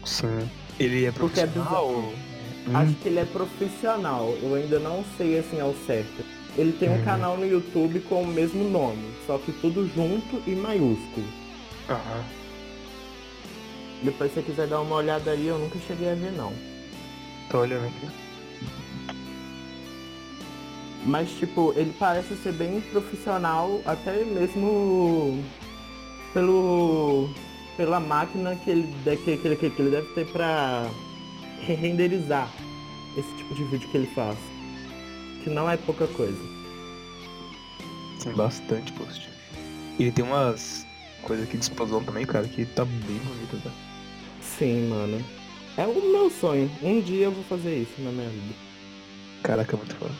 Sim. 0.07 0.49
Ele 0.79 1.05
é 1.05 1.11
profissional? 1.11 2.13
É 2.71 2.75
Acho 2.75 2.93
que 2.95 3.09
ele 3.09 3.19
é 3.19 3.25
profissional. 3.25 4.33
Eu 4.41 4.55
ainda 4.55 4.79
não 4.79 5.03
sei 5.17 5.37
assim 5.37 5.59
ao 5.59 5.75
certo. 5.85 6.23
Ele 6.57 6.71
tem 6.71 6.89
um 6.89 6.93
uhum. 6.93 7.03
canal 7.03 7.37
no 7.37 7.45
YouTube 7.45 7.99
com 8.01 8.23
o 8.23 8.27
mesmo 8.27 8.67
nome, 8.67 9.13
só 9.27 9.37
que 9.37 9.51
tudo 9.51 9.87
junto 9.93 10.41
e 10.47 10.55
maiúsculo. 10.55 11.27
Aham. 11.89 12.23
Depois 14.01 14.31
se 14.31 14.35
você 14.35 14.43
quiser 14.43 14.67
dar 14.67 14.81
uma 14.81 14.95
olhada 14.95 15.31
aí, 15.31 15.47
eu 15.47 15.59
nunca 15.59 15.77
cheguei 15.87 16.09
a 16.11 16.15
ver 16.15 16.31
não. 16.31 16.53
Tô 17.51 17.59
olhando 17.59 17.85
aqui. 17.85 18.07
Mas 21.05 21.29
tipo, 21.31 21.73
ele 21.75 21.93
parece 21.99 22.35
ser 22.37 22.53
bem 22.53 22.81
profissional, 22.81 23.81
até 23.85 24.23
mesmo 24.23 25.43
pelo 26.33 27.29
pela 27.77 27.99
máquina 27.99 28.55
que 28.55 28.71
ele, 28.71 28.93
que, 29.23 29.37
que, 29.37 29.55
que, 29.55 29.69
que 29.69 29.81
ele 29.81 29.91
deve 29.91 30.13
ter 30.13 30.25
para 30.31 30.89
renderizar 31.61 32.51
esse 33.15 33.31
tipo 33.37 33.53
de 33.53 33.63
vídeo 33.65 33.87
que 33.89 33.97
ele 33.97 34.07
faz. 34.07 34.37
Que 35.43 35.49
não 35.49 35.69
é 35.69 35.77
pouca 35.77 36.07
coisa. 36.07 36.37
Tem 38.21 38.33
bastante 38.33 38.91
post. 38.93 39.29
E 39.97 40.03
ele 40.03 40.11
tem 40.11 40.25
umas 40.25 40.85
coisas 41.21 41.47
aqui 41.47 41.57
de 41.57 41.63
explosão 41.63 42.03
também, 42.03 42.25
cara, 42.25 42.47
que 42.47 42.65
tá 42.65 42.83
bem 42.83 43.17
bonita, 43.19 43.57
tá? 43.63 43.71
Sim, 44.41 44.89
mano. 44.89 45.23
É 45.77 45.85
o 45.85 46.11
meu 46.11 46.29
sonho. 46.29 46.69
Um 46.81 46.99
dia 46.99 47.25
eu 47.25 47.31
vou 47.31 47.43
fazer 47.43 47.77
isso 47.77 48.01
na 48.01 48.11
minha 48.11 48.29
vida. 48.29 48.55
Caraca, 49.43 49.77
muito 49.77 49.95
foda. 49.95 50.13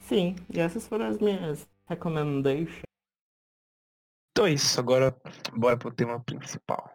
Sim, 0.00 0.34
e 0.52 0.58
essas 0.58 0.88
foram 0.88 1.06
as 1.06 1.18
minhas 1.18 1.68
recommendations. 1.86 2.89
Então 4.40 4.48
é 4.48 4.54
isso, 4.54 4.80
agora 4.80 5.14
bora 5.52 5.76
pro 5.76 5.92
tema 5.92 6.18
principal. 6.24 6.90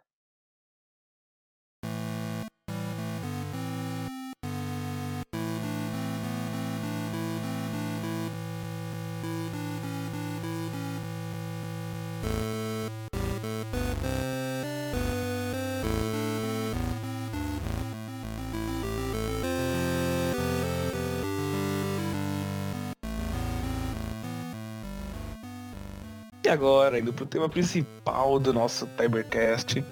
Agora, 26.56 26.98
indo 27.00 27.14
pro 27.14 27.26
tema 27.26 27.48
principal 27.48 28.40
do 28.40 28.54
nosso 28.54 28.88
Tibercast, 28.98 29.84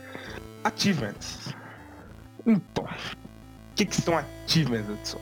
Achievements. 0.63 1.53
Então, 2.46 2.86
o 2.86 3.75
que, 3.75 3.86
que 3.86 3.96
são 3.96 4.17
achievements, 4.17 4.89
Edson? 4.89 5.20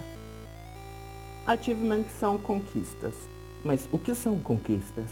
Achievements 1.45 2.12
são 2.19 2.38
conquistas. 2.38 3.15
Mas 3.63 3.88
o 3.91 3.98
que 3.98 4.15
são 4.15 4.39
conquistas? 4.39 5.05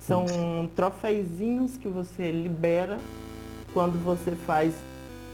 São 0.00 0.26
troféuzinhos 0.74 1.76
que 1.76 1.88
você 1.88 2.30
libera 2.30 2.98
quando 3.72 4.02
você 4.02 4.32
faz 4.32 4.74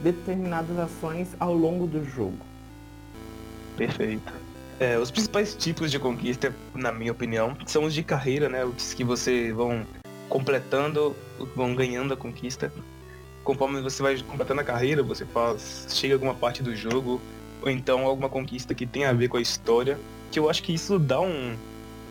determinadas 0.03 0.79
ações 0.79 1.29
ao 1.39 1.55
longo 1.55 1.87
do 1.87 2.05
jogo. 2.05 2.39
Perfeito. 3.77 4.33
É, 4.79 4.99
os 4.99 5.11
principais 5.11 5.55
tipos 5.55 5.91
de 5.91 5.99
conquista, 5.99 6.55
na 6.75 6.91
minha 6.91 7.13
opinião, 7.13 7.57
são 7.67 7.85
os 7.85 7.93
de 7.93 8.03
carreira, 8.03 8.49
né? 8.49 8.65
Os 8.65 8.95
que 8.95 9.05
você 9.05 9.53
vão 9.53 9.85
completando, 10.31 11.15
vão 11.55 11.75
ganhando 11.75 12.15
a 12.15 12.17
conquista. 12.17 12.73
Conforme 13.45 13.83
você 13.83 14.03
vai 14.03 14.17
completando 14.23 14.61
a 14.61 14.65
carreira, 14.65 15.03
você 15.03 15.27
faz, 15.27 15.89
chega 15.91 16.15
a 16.15 16.17
alguma 16.17 16.35
parte 16.35 16.63
do 16.63 16.75
jogo, 16.75 17.21
ou 17.61 17.69
então 17.69 18.07
alguma 18.07 18.29
conquista 18.29 18.75
que 18.75 18.87
tem 18.87 19.05
a 19.05 19.13
ver 19.13 19.29
com 19.29 19.37
a 19.37 19.41
história, 19.41 19.99
que 20.31 20.39
eu 20.39 20.49
acho 20.49 20.63
que 20.63 20.73
isso 20.73 20.99
dá 20.99 21.21
um, 21.21 21.57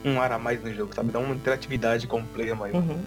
um 0.04 0.22
ar 0.22 0.34
a 0.34 0.38
mais 0.38 0.62
no 0.62 0.72
jogo, 0.74 0.94
sabe? 0.94 1.12
Dá 1.12 1.20
uma 1.20 1.34
interatividade 1.34 2.06
com 2.06 2.20
o 2.20 2.26
player 2.26 2.56
maior. 2.56 2.76
Uhum. 2.76 3.00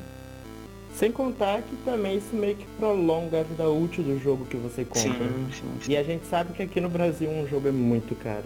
Sem 0.97 1.11
contar 1.11 1.63
que 1.63 1.77
também 1.85 2.19
isso 2.19 2.35
meio 2.35 2.57
que 2.57 2.67
prolonga 2.79 3.41
a 3.41 3.43
vida 3.43 3.69
útil 3.69 4.05
do 4.05 4.19
jogo 4.19 4.45
que 4.45 4.57
você 4.57 4.85
compra. 4.85 5.03
Sim, 5.03 5.49
sim, 5.53 5.79
sim. 5.81 5.93
E 5.93 5.97
a 5.97 6.03
gente 6.03 6.27
sabe 6.27 6.53
que 6.53 6.63
aqui 6.63 6.81
no 6.81 6.89
Brasil 6.89 7.31
um 7.31 7.47
jogo 7.47 7.69
é 7.69 7.73
muito 7.73 8.15
caro. 8.15 8.45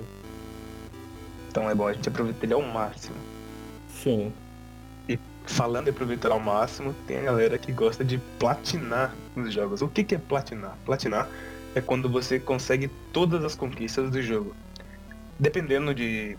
Então 1.48 1.68
é 1.68 1.74
bom 1.74 1.88
a 1.88 1.92
gente 1.92 2.08
aproveitar 2.08 2.44
ele 2.44 2.54
ao 2.54 2.62
máximo. 2.62 3.16
Sim. 3.88 4.32
Falando 5.46 5.86
em 5.86 5.90
aproveitar 5.90 6.32
ao 6.32 6.40
máximo, 6.40 6.94
tem 7.06 7.18
a 7.18 7.22
galera 7.22 7.56
que 7.56 7.72
gosta 7.72 8.04
de 8.04 8.18
platinar 8.38 9.14
nos 9.34 9.52
jogos. 9.54 9.80
O 9.80 9.88
que, 9.88 10.02
que 10.02 10.14
é 10.14 10.18
platinar? 10.18 10.76
Platinar 10.84 11.28
é 11.74 11.80
quando 11.80 12.08
você 12.08 12.38
consegue 12.40 12.88
todas 13.12 13.44
as 13.44 13.54
conquistas 13.54 14.10
do 14.10 14.20
jogo. 14.20 14.54
Dependendo 15.38 15.94
de 15.94 16.36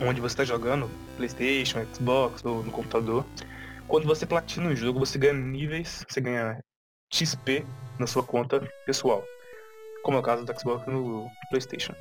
onde 0.00 0.20
você 0.20 0.32
está 0.32 0.44
jogando, 0.44 0.90
Playstation, 1.16 1.84
Xbox 1.92 2.44
ou 2.44 2.62
no 2.62 2.70
computador, 2.70 3.24
quando 3.86 4.06
você 4.06 4.24
platina 4.24 4.68
um 4.68 4.76
jogo, 4.76 4.98
você 4.98 5.18
ganha 5.18 5.34
níveis, 5.34 6.04
você 6.08 6.20
ganha 6.20 6.58
XP 7.12 7.64
na 7.98 8.06
sua 8.06 8.22
conta 8.22 8.60
pessoal. 8.86 9.24
Como 10.02 10.16
é 10.16 10.20
o 10.20 10.22
caso 10.22 10.44
do 10.44 10.60
Xbox 10.60 10.86
no 10.86 11.28
Playstation. 11.50 11.94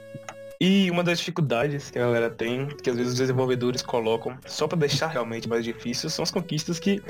E 0.60 0.90
uma 0.90 1.04
das 1.04 1.20
dificuldades 1.20 1.92
que 1.92 2.00
a 2.00 2.02
galera 2.02 2.30
tem, 2.30 2.68
que 2.68 2.90
às 2.90 2.96
vezes 2.96 3.14
os 3.14 3.20
desenvolvedores 3.20 3.82
colocam, 3.82 4.38
só 4.46 4.68
para 4.68 4.80
deixar 4.80 5.08
realmente 5.08 5.48
mais 5.48 5.64
difícil, 5.64 6.10
são 6.10 6.24
as 6.24 6.32
conquistas 6.32 6.80
que 6.80 7.02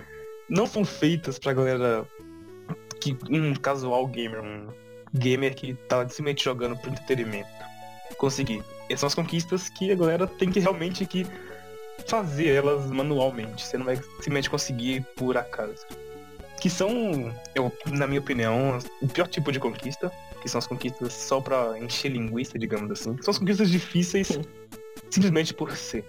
não 0.50 0.66
são 0.68 0.84
feitas 0.84 1.40
pra 1.40 1.54
galera 1.54 2.06
que 3.00 3.18
um 3.30 3.54
casual 3.56 4.06
gamer, 4.08 4.42
um 4.42 4.68
gamer 5.14 5.56
que 5.56 5.74
tá 5.88 6.02
simplesmente 6.02 6.44
jogando 6.44 6.76
por 6.78 6.92
entretenimento 6.92 7.48
conseguir. 8.18 8.64
Essas 8.90 9.00
são 9.00 9.08
as 9.08 9.16
conquistas 9.16 9.70
que 9.70 9.92
a 9.92 9.96
galera 9.96 10.28
tem 10.28 10.52
que 10.52 10.60
realmente 10.60 11.06
que 11.06 11.26
fazer 12.08 12.48
elas 12.50 12.88
manualmente. 12.88 13.66
Você 13.66 13.78
não 13.78 13.86
vai 13.86 13.98
simplesmente 13.98 14.50
conseguir 14.50 15.06
por 15.16 15.38
acaso. 15.38 15.86
Que 16.60 16.70
são, 16.70 17.34
eu, 17.54 17.72
na 17.88 18.08
minha 18.08 18.20
opinião, 18.20 18.80
o 19.02 19.08
pior 19.08 19.28
tipo 19.28 19.52
de 19.52 19.60
conquista, 19.60 20.12
que 20.42 20.50
são 20.50 20.60
as 20.60 20.68
conquistas 20.68 21.14
só 21.14 21.42
pra 21.42 21.78
encher 21.80 22.10
linguiça, 22.10 22.58
digamos 22.58 22.92
assim. 22.92 23.16
São 23.22 23.32
as 23.32 23.38
conquistas 23.38 23.70
difíceis 23.70 24.40
simplesmente 25.10 25.54
por 25.54 25.76
ser. 25.76 26.06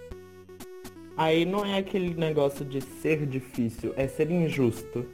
Aí 1.17 1.45
não 1.45 1.65
é 1.65 1.77
aquele 1.77 2.13
negócio 2.13 2.63
de 2.63 2.81
ser 2.81 3.25
difícil, 3.25 3.93
é 3.97 4.07
ser 4.07 4.31
injusto. 4.31 5.05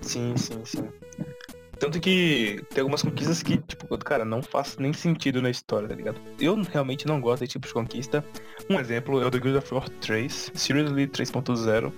Sim, 0.00 0.36
sim, 0.36 0.64
sim. 0.64 0.88
Tanto 1.78 2.00
que 2.00 2.60
tem 2.70 2.80
algumas 2.80 3.02
conquistas 3.02 3.42
que, 3.42 3.56
tipo, 3.58 3.98
cara, 3.98 4.24
não 4.24 4.40
faz 4.42 4.76
nem 4.78 4.92
sentido 4.92 5.42
na 5.42 5.50
história, 5.50 5.88
tá 5.88 5.94
ligado? 5.94 6.20
Eu 6.40 6.54
realmente 6.62 7.06
não 7.06 7.20
gosto 7.20 7.40
desse 7.40 7.52
tipo 7.52 7.66
de 7.66 7.74
conquista. 7.74 8.24
Um 8.70 8.78
exemplo 8.78 9.20
é 9.20 9.26
o 9.26 9.30
do 9.30 9.40
Guild 9.40 9.58
of 9.58 9.74
War 9.74 9.88
3, 9.88 10.52
Seriously 10.54 11.08
3.0, 11.08 11.92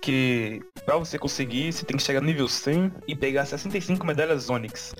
que 0.00 0.62
pra 0.84 0.96
você 0.96 1.18
conseguir, 1.18 1.72
você 1.72 1.84
tem 1.84 1.96
que 1.96 2.02
chegar 2.02 2.20
no 2.20 2.26
nível 2.26 2.46
100 2.46 2.92
e 3.08 3.16
pegar 3.16 3.44
65 3.44 4.06
medalhas 4.06 4.50
Onyx. 4.50 4.94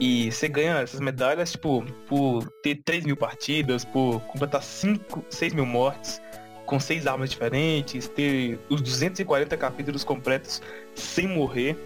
E 0.00 0.30
você 0.30 0.48
ganha 0.48 0.78
essas 0.78 1.00
medalhas, 1.00 1.52
tipo, 1.52 1.84
por 2.06 2.48
ter 2.62 2.80
3 2.84 3.04
mil 3.04 3.16
partidas, 3.16 3.84
por 3.84 4.20
completar 4.22 4.62
5, 4.62 5.24
6 5.28 5.54
mil 5.54 5.66
mortes, 5.66 6.22
com 6.66 6.78
6 6.78 7.06
armas 7.06 7.30
diferentes, 7.30 8.06
ter 8.08 8.60
os 8.68 8.80
240 8.80 9.56
capítulos 9.56 10.04
completos 10.04 10.62
sem 10.94 11.26
morrer. 11.26 11.76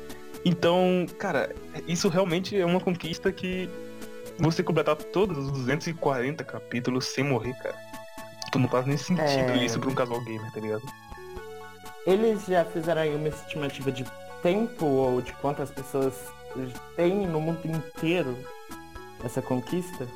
Então, 0.45 1.07
cara, 1.19 1.54
isso 1.87 2.09
realmente 2.09 2.59
é 2.59 2.66
uma 2.66 2.81
conquista 2.81 3.33
que 3.33 3.71
você 4.38 4.62
completar 4.62 4.97
todos 4.97 5.38
os 5.38 5.52
240 5.52 6.42
capítulos 6.45 7.07
sem 7.07 7.25
morrer, 7.25 7.54
cara. 7.62 7.76
Tipo, 8.45 8.59
não 8.59 8.69
faz 8.69 8.85
nem 8.87 8.97
sentido 8.97 9.52
É. 9.52 9.64
isso 9.64 9.78
pra 9.78 9.88
um 9.88 9.95
casual 9.95 10.21
gamer, 10.25 10.52
tá 10.52 10.61
ligado? 10.61 10.83
Eles 12.07 12.45
já 12.47 12.64
fizeram 12.64 13.02
aí 13.02 13.14
uma 13.14 13.28
estimativa 13.28 13.92
de 13.92 14.04
tempo 14.42 14.85
ou 14.85 15.23
de 15.23 15.33
quantas 15.35 15.71
pessoas 15.71 16.14
têm 16.97 17.27
no 17.27 17.41
mundo 17.41 17.61
inteiro 17.65 18.37
essa 19.25 19.41
conquista? 19.43 20.07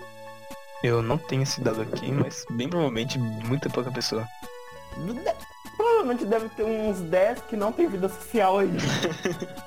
Eu 0.82 1.02
não 1.02 1.18
tenho 1.18 1.42
esse 1.42 1.60
dado 1.60 1.82
aqui, 1.82 2.12
mas 2.12 2.44
bem 2.50 2.68
provavelmente 2.68 3.18
muita 3.18 3.68
pouca 3.70 3.90
pessoa. 3.90 4.26
Provavelmente 5.76 6.24
deve 6.24 6.48
ter 6.50 6.64
uns 6.64 7.00
10 7.00 7.42
que 7.42 7.56
não 7.56 7.72
tem 7.72 7.88
vida 7.88 8.08
social 8.08 8.58
aí. 8.58 8.70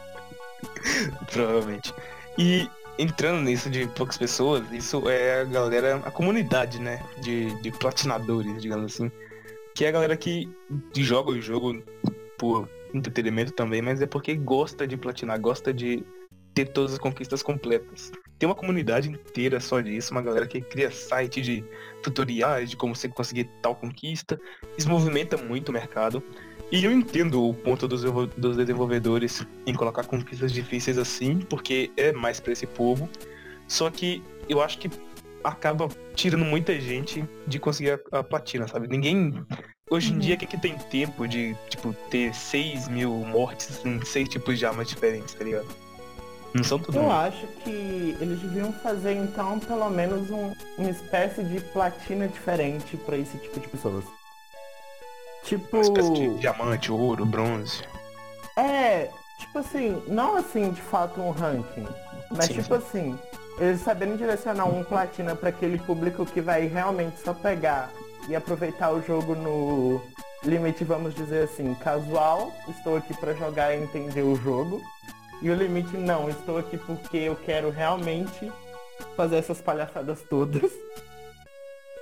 Provavelmente. 1.31 1.93
E 2.37 2.69
entrando 2.97 3.41
nisso 3.41 3.69
de 3.69 3.87
poucas 3.87 4.17
pessoas, 4.17 4.63
isso 4.71 5.09
é 5.09 5.41
a 5.41 5.43
galera, 5.43 5.95
a 5.97 6.11
comunidade, 6.11 6.79
né? 6.79 7.03
De, 7.21 7.53
de 7.61 7.71
platinadores, 7.71 8.61
digamos 8.61 8.93
assim. 8.93 9.11
Que 9.75 9.85
é 9.85 9.89
a 9.89 9.91
galera 9.91 10.17
que 10.17 10.49
joga 10.95 11.31
o 11.31 11.41
jogo 11.41 11.81
por 12.37 12.69
entretenimento 12.93 13.51
também, 13.51 13.81
mas 13.81 14.01
é 14.01 14.07
porque 14.07 14.35
gosta 14.35 14.87
de 14.87 14.97
platinar, 14.97 15.39
gosta 15.39 15.73
de 15.73 16.03
ter 16.65 16.71
todas 16.71 16.93
as 16.93 16.99
conquistas 16.99 17.41
completas. 17.41 18.11
Tem 18.37 18.47
uma 18.47 18.55
comunidade 18.55 19.09
inteira 19.09 19.59
só 19.59 19.79
disso, 19.81 20.11
uma 20.11 20.21
galera 20.21 20.47
que 20.47 20.61
cria 20.61 20.91
site 20.91 21.41
de 21.41 21.63
tutoriais 22.03 22.69
de 22.69 22.75
como 22.77 22.95
você 22.95 23.07
conseguir 23.09 23.49
tal 23.61 23.75
conquista. 23.75 24.39
Isso 24.77 24.89
movimenta 24.89 25.37
muito 25.37 25.69
o 25.69 25.73
mercado. 25.73 26.21
E 26.71 26.83
eu 26.85 26.91
entendo 26.91 27.43
o 27.47 27.53
ponto 27.53 27.87
dos, 27.87 28.03
dos 28.37 28.55
desenvolvedores 28.55 29.45
em 29.65 29.73
colocar 29.73 30.05
conquistas 30.05 30.51
difíceis 30.51 30.97
assim, 30.97 31.39
porque 31.39 31.91
é 31.97 32.11
mais 32.11 32.39
pra 32.39 32.53
esse 32.53 32.67
povo. 32.67 33.09
Só 33.67 33.89
que 33.89 34.21
eu 34.47 34.61
acho 34.61 34.77
que 34.77 34.89
acaba 35.43 35.87
tirando 36.15 36.45
muita 36.45 36.79
gente 36.79 37.23
de 37.47 37.59
conseguir 37.59 37.99
a, 38.11 38.19
a 38.19 38.23
platina, 38.23 38.67
sabe? 38.67 38.87
Ninguém. 38.87 39.43
Hoje 39.89 40.11
em 40.11 40.13
Uhum. 40.13 40.19
dia, 40.19 40.37
quem 40.37 40.47
que 40.47 40.57
tem 40.59 40.77
tempo 40.77 41.27
de, 41.27 41.55
tipo, 41.69 41.93
ter 42.11 42.33
6 42.35 42.87
mil 42.87 43.11
mortes 43.25 43.83
em 43.83 43.99
seis 44.05 44.29
tipos 44.29 44.59
de 44.59 44.65
armas 44.65 44.87
diferentes, 44.87 45.33
tá 45.33 45.43
ligado? 45.43 45.67
Não 46.53 46.63
são 46.63 46.79
todo 46.79 46.95
Eu 46.95 47.03
mundo. 47.03 47.11
acho 47.13 47.45
que 47.63 48.17
eles 48.19 48.39
deviam 48.39 48.73
fazer 48.73 49.13
então 49.13 49.59
pelo 49.59 49.89
menos 49.89 50.29
um- 50.31 50.53
uma 50.77 50.89
espécie 50.89 51.43
de 51.43 51.59
platina 51.59 52.27
diferente 52.27 52.97
pra 52.97 53.17
esse 53.17 53.37
tipo 53.37 53.59
de 53.59 53.67
pessoas. 53.67 54.03
Tipo. 55.43 55.77
Uma 55.77 55.81
espécie 55.81 56.13
de 56.13 56.29
diamante, 56.39 56.91
ouro, 56.91 57.25
bronze. 57.25 57.83
É, 58.55 59.09
tipo 59.39 59.59
assim, 59.59 60.01
não 60.07 60.35
assim 60.35 60.71
de 60.71 60.81
fato 60.81 61.21
um 61.21 61.31
ranking, 61.31 61.87
mas 62.31 62.45
Sim, 62.45 62.55
tipo 62.61 62.73
assim, 62.75 63.17
eles 63.57 63.81
sabendo 63.81 64.17
direcionar 64.17 64.65
um 64.65 64.83
platina 64.83 65.35
pra 65.35 65.49
aquele 65.49 65.77
público 65.79 66.25
que 66.25 66.41
vai 66.41 66.67
realmente 66.67 67.19
só 67.23 67.33
pegar 67.33 67.89
e 68.27 68.35
aproveitar 68.35 68.91
o 68.91 69.01
jogo 69.01 69.33
no 69.35 70.01
limite, 70.43 70.83
vamos 70.83 71.15
dizer 71.15 71.43
assim, 71.43 71.73
casual, 71.75 72.51
estou 72.69 72.97
aqui 72.97 73.13
para 73.13 73.33
jogar 73.33 73.73
e 73.73 73.81
entender 73.81 74.21
o 74.23 74.35
jogo. 74.35 74.81
E 75.41 75.49
o 75.49 75.55
limite 75.55 75.95
não, 75.95 76.29
estou 76.29 76.57
aqui 76.57 76.77
porque 76.77 77.17
eu 77.17 77.35
quero 77.35 77.69
realmente 77.69 78.51
fazer 79.15 79.37
essas 79.37 79.61
palhaçadas 79.61 80.21
todas. 80.29 80.71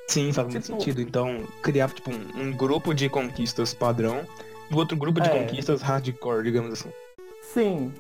Sim, 0.08 0.32
faz 0.32 0.48
muito 0.48 0.64
tipo... 0.64 0.80
sentido. 0.80 1.02
Então, 1.02 1.46
criar 1.62 1.90
tipo 1.90 2.10
um, 2.10 2.42
um, 2.42 2.52
grupo 2.52 2.94
de 2.94 3.10
conquistas 3.10 3.74
padrão 3.74 4.26
e 4.72 4.76
outro 4.76 4.98
grupo 4.98 5.20
de 5.20 5.30
é. 5.30 5.40
conquistas 5.40 5.82
hardcore, 5.82 6.44
digamos 6.44 6.74
assim. 6.74 6.92
Sim. 7.42 7.94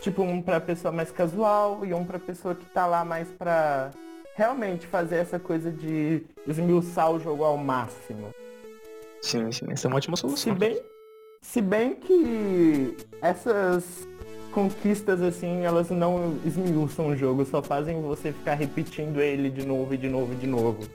Tipo, 0.00 0.22
um 0.22 0.40
pra 0.40 0.60
pessoa 0.60 0.92
mais 0.92 1.10
casual 1.10 1.84
e 1.84 1.92
um 1.92 2.04
pra 2.04 2.18
pessoa 2.18 2.54
que 2.54 2.64
tá 2.66 2.86
lá 2.86 3.04
mais 3.04 3.28
pra 3.28 3.90
realmente 4.34 4.86
fazer 4.86 5.16
essa 5.16 5.38
coisa 5.38 5.70
de 5.70 6.22
esmiuçar 6.46 7.10
o 7.10 7.20
jogo 7.20 7.44
ao 7.44 7.56
máximo. 7.56 8.30
Sim, 9.22 9.50
sim, 9.50 9.66
essa 9.70 9.86
é 9.86 9.88
uma 9.88 9.96
ótima 9.96 10.16
solução. 10.16 10.52
Se 10.52 10.58
bem, 10.58 10.80
se 11.40 11.60
bem 11.60 11.94
que 11.94 12.96
essas 13.22 14.06
conquistas 14.54 15.20
assim, 15.20 15.64
elas 15.64 15.90
não 15.90 16.38
esmiuçam 16.44 17.08
o 17.08 17.16
jogo, 17.16 17.44
só 17.44 17.60
fazem 17.60 18.00
você 18.00 18.32
ficar 18.32 18.54
repetindo 18.54 19.20
ele 19.20 19.50
de 19.50 19.66
novo 19.66 19.92
e 19.92 19.96
de 19.96 20.08
novo 20.08 20.32
e 20.32 20.36
de 20.36 20.46
novo. 20.46 20.88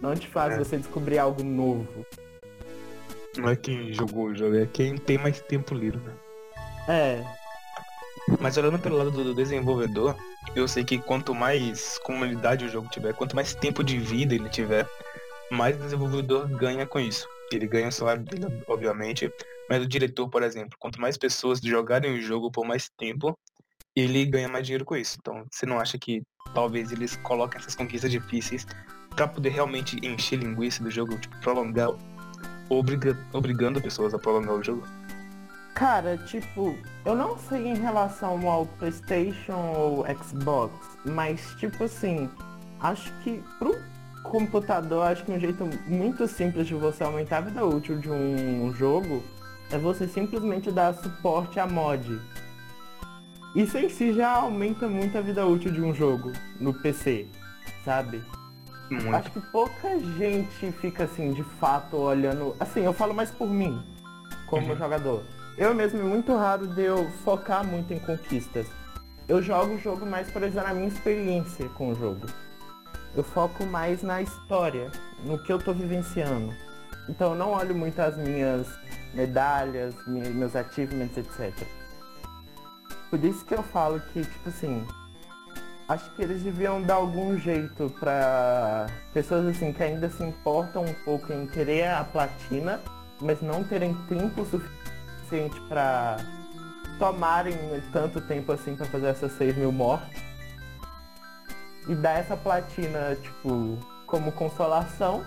Não 0.00 0.14
te 0.16 0.26
faz 0.26 0.54
é. 0.54 0.58
você 0.58 0.76
descobrir 0.76 1.18
algo 1.18 1.42
novo. 1.44 2.04
Não 3.38 3.48
é 3.48 3.56
quem 3.56 3.92
jogou 3.92 4.26
o 4.26 4.34
jogo, 4.34 4.56
é 4.56 4.66
quem 4.66 4.96
tem 4.96 5.16
mais 5.16 5.40
tempo 5.40 5.74
livre, 5.74 6.00
né? 6.00 6.12
É. 6.88 7.24
Mas 8.40 8.56
olhando 8.56 8.78
pelo 8.78 8.96
lado 8.96 9.10
do 9.10 9.34
desenvolvedor, 9.34 10.16
eu 10.56 10.66
sei 10.66 10.84
que 10.84 10.98
quanto 10.98 11.34
mais 11.34 11.98
comunidade 11.98 12.64
o 12.64 12.68
jogo 12.68 12.88
tiver, 12.90 13.14
quanto 13.14 13.36
mais 13.36 13.54
tempo 13.54 13.84
de 13.84 13.98
vida 13.98 14.34
ele 14.34 14.48
tiver, 14.48 14.88
mais 15.50 15.76
o 15.76 15.80
desenvolvedor 15.80 16.48
ganha 16.48 16.84
com 16.84 16.98
isso. 16.98 17.28
Ele 17.52 17.66
ganha 17.66 17.88
o 17.88 17.92
salário 17.92 18.22
dele, 18.22 18.46
obviamente, 18.66 19.32
mas 19.68 19.82
o 19.82 19.88
diretor, 19.88 20.28
por 20.28 20.42
exemplo, 20.42 20.76
quanto 20.78 21.00
mais 21.00 21.16
pessoas 21.16 21.60
jogarem 21.60 22.12
o 22.12 22.20
jogo 22.20 22.50
por 22.50 22.64
mais 22.64 22.88
tempo, 22.98 23.38
ele 23.96 24.24
ganha 24.26 24.48
mais 24.48 24.66
dinheiro 24.66 24.84
com 24.84 24.96
isso. 24.96 25.16
Então, 25.20 25.44
você 25.50 25.64
não 25.66 25.78
acha 25.78 25.98
que 25.98 26.22
talvez 26.52 26.92
eles 26.92 27.16
coloquem 27.16 27.58
essas 27.58 27.74
conquistas 27.74 28.10
difíceis 28.10 28.66
para 29.14 29.28
poder 29.28 29.50
realmente 29.50 29.96
encher 30.02 30.38
linguiça 30.38 30.82
do 30.82 30.90
jogo, 30.90 31.16
tipo, 31.18 31.38
prolongar, 31.40 31.90
obriga, 32.68 33.16
obrigando 33.32 33.80
pessoas 33.80 34.12
a 34.12 34.18
prolongar 34.18 34.54
o 34.54 34.62
jogo? 34.62 34.86
Cara, 35.74 36.16
tipo, 36.18 36.76
eu 37.04 37.16
não 37.16 37.36
sei 37.36 37.66
em 37.66 37.76
relação 37.76 38.48
ao 38.48 38.66
PlayStation 38.66 39.72
ou 39.76 40.04
Xbox, 40.22 40.72
mas 41.04 41.54
tipo 41.58 41.84
assim, 41.84 42.30
acho 42.80 43.12
que 43.22 43.42
pro 43.58 43.74
computador, 44.22 45.06
acho 45.06 45.24
que 45.24 45.32
um 45.32 45.38
jeito 45.38 45.68
muito 45.86 46.26
simples 46.28 46.66
de 46.66 46.74
você 46.74 47.02
aumentar 47.02 47.38
a 47.38 47.40
vida 47.42 47.64
útil 47.64 47.98
de 47.98 48.08
um 48.08 48.72
jogo 48.72 49.22
é 49.70 49.78
você 49.78 50.06
simplesmente 50.06 50.70
dar 50.70 50.94
suporte 50.94 51.58
a 51.58 51.66
mod. 51.66 52.20
Isso 53.54 53.78
em 53.78 53.88
si 53.88 54.12
já 54.12 54.30
aumenta 54.30 54.88
muito 54.88 55.16
a 55.16 55.20
vida 55.20 55.46
útil 55.46 55.72
de 55.72 55.80
um 55.80 55.94
jogo 55.94 56.32
no 56.60 56.74
PC, 56.74 57.28
sabe? 57.84 58.22
Muito. 58.90 59.14
Acho 59.14 59.30
que 59.30 59.40
pouca 59.40 59.98
gente 60.18 60.72
fica 60.72 61.04
assim, 61.04 61.32
de 61.32 61.42
fato, 61.42 61.96
olhando. 61.96 62.54
Assim, 62.58 62.80
eu 62.80 62.92
falo 62.92 63.14
mais 63.14 63.30
por 63.30 63.48
mim, 63.48 63.80
como 64.46 64.68
uhum. 64.68 64.76
jogador 64.76 65.24
eu 65.56 65.72
mesmo, 65.72 66.00
é 66.00 66.02
muito 66.02 66.34
raro 66.34 66.66
de 66.66 66.82
eu 66.82 67.08
focar 67.24 67.64
muito 67.64 67.94
em 67.94 67.98
conquistas. 67.98 68.66
Eu 69.28 69.40
jogo 69.40 69.74
o 69.74 69.78
jogo 69.78 70.04
mais 70.04 70.30
por 70.30 70.42
exemplo 70.42 70.68
na 70.68 70.74
minha 70.74 70.88
experiência 70.88 71.68
com 71.70 71.90
o 71.90 71.94
jogo. 71.94 72.26
Eu 73.16 73.22
foco 73.22 73.64
mais 73.64 74.02
na 74.02 74.20
história, 74.20 74.90
no 75.24 75.38
que 75.38 75.52
eu 75.52 75.58
tô 75.58 75.72
vivenciando. 75.72 76.52
Então 77.08 77.32
eu 77.32 77.38
não 77.38 77.52
olho 77.52 77.74
muito 77.74 77.98
as 78.00 78.16
minhas 78.16 78.66
medalhas, 79.12 79.94
meus 80.06 80.56
achievements, 80.56 81.16
etc. 81.16 81.66
Por 83.10 83.22
isso 83.24 83.44
que 83.44 83.54
eu 83.54 83.62
falo 83.62 84.00
que, 84.00 84.22
tipo 84.22 84.48
assim, 84.48 84.84
acho 85.88 86.10
que 86.14 86.22
eles 86.22 86.42
deviam 86.42 86.82
dar 86.82 86.94
algum 86.94 87.38
jeito 87.38 87.92
para 88.00 88.86
pessoas 89.12 89.46
assim 89.46 89.72
que 89.72 89.82
ainda 89.82 90.08
se 90.10 90.22
importam 90.22 90.84
um 90.84 90.94
pouco 91.04 91.32
em 91.32 91.46
querer 91.46 91.88
a 91.88 92.04
platina, 92.04 92.80
mas 93.20 93.40
não 93.40 93.62
terem 93.62 93.94
tempo 94.08 94.44
suficiente 94.44 95.60
para 95.68 96.16
tomarem 96.98 97.56
tanto 97.92 98.20
tempo 98.20 98.52
assim 98.52 98.74
para 98.74 98.86
fazer 98.86 99.08
essas 99.08 99.32
6 99.32 99.56
mil 99.56 99.72
mortes. 99.72 100.22
E 101.86 101.94
dar 101.94 102.18
essa 102.18 102.36
platina, 102.36 103.14
tipo, 103.22 103.78
como 104.06 104.32
consolação. 104.32 105.22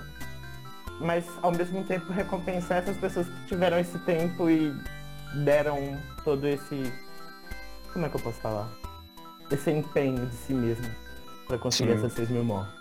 Mas 0.99 1.25
ao 1.41 1.51
mesmo 1.51 1.83
tempo 1.83 2.11
recompensar 2.11 2.79
essas 2.79 2.97
pessoas 2.97 3.27
que 3.27 3.47
tiveram 3.47 3.79
esse 3.79 3.97
tempo 3.99 4.49
e 4.49 4.75
deram 5.43 5.99
todo 6.23 6.47
esse. 6.47 6.91
Como 7.93 8.05
é 8.05 8.09
que 8.09 8.15
eu 8.15 8.21
posso 8.21 8.39
falar? 8.39 8.69
Esse 9.51 9.71
empenho 9.71 10.25
de 10.25 10.35
si 10.35 10.53
mesmo 10.53 10.89
para 11.47 11.57
conseguir 11.57 11.91
Sim. 11.91 11.97
essas 11.97 12.13
6 12.13 12.29
mil 12.29 12.43
mortes. 12.43 12.75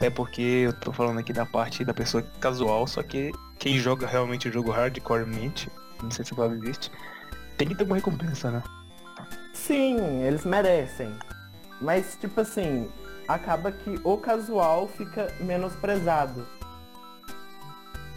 É 0.00 0.08
porque 0.08 0.40
eu 0.40 0.72
tô 0.72 0.92
falando 0.92 1.18
aqui 1.18 1.32
da 1.32 1.44
parte 1.44 1.84
da 1.84 1.92
pessoa 1.92 2.22
casual, 2.40 2.86
só 2.86 3.02
que 3.02 3.32
quem 3.58 3.76
joga 3.78 4.06
realmente 4.06 4.48
o 4.48 4.52
jogo 4.52 4.70
hardcoremente 4.70 5.70
não 6.02 6.10
sei 6.10 6.24
se 6.24 6.32
o 6.32 6.36
Bob 6.36 6.54
existe, 6.54 6.90
tem 7.56 7.68
que 7.68 7.74
ter 7.74 7.84
uma 7.84 7.96
recompensa, 7.96 8.50
né? 8.50 8.62
Sim, 9.52 10.22
eles 10.22 10.44
merecem. 10.44 11.14
Mas, 11.80 12.16
tipo 12.20 12.40
assim, 12.40 12.88
acaba 13.28 13.70
que 13.72 14.00
o 14.02 14.16
casual 14.16 14.88
fica 14.88 15.32
menosprezado. 15.40 16.46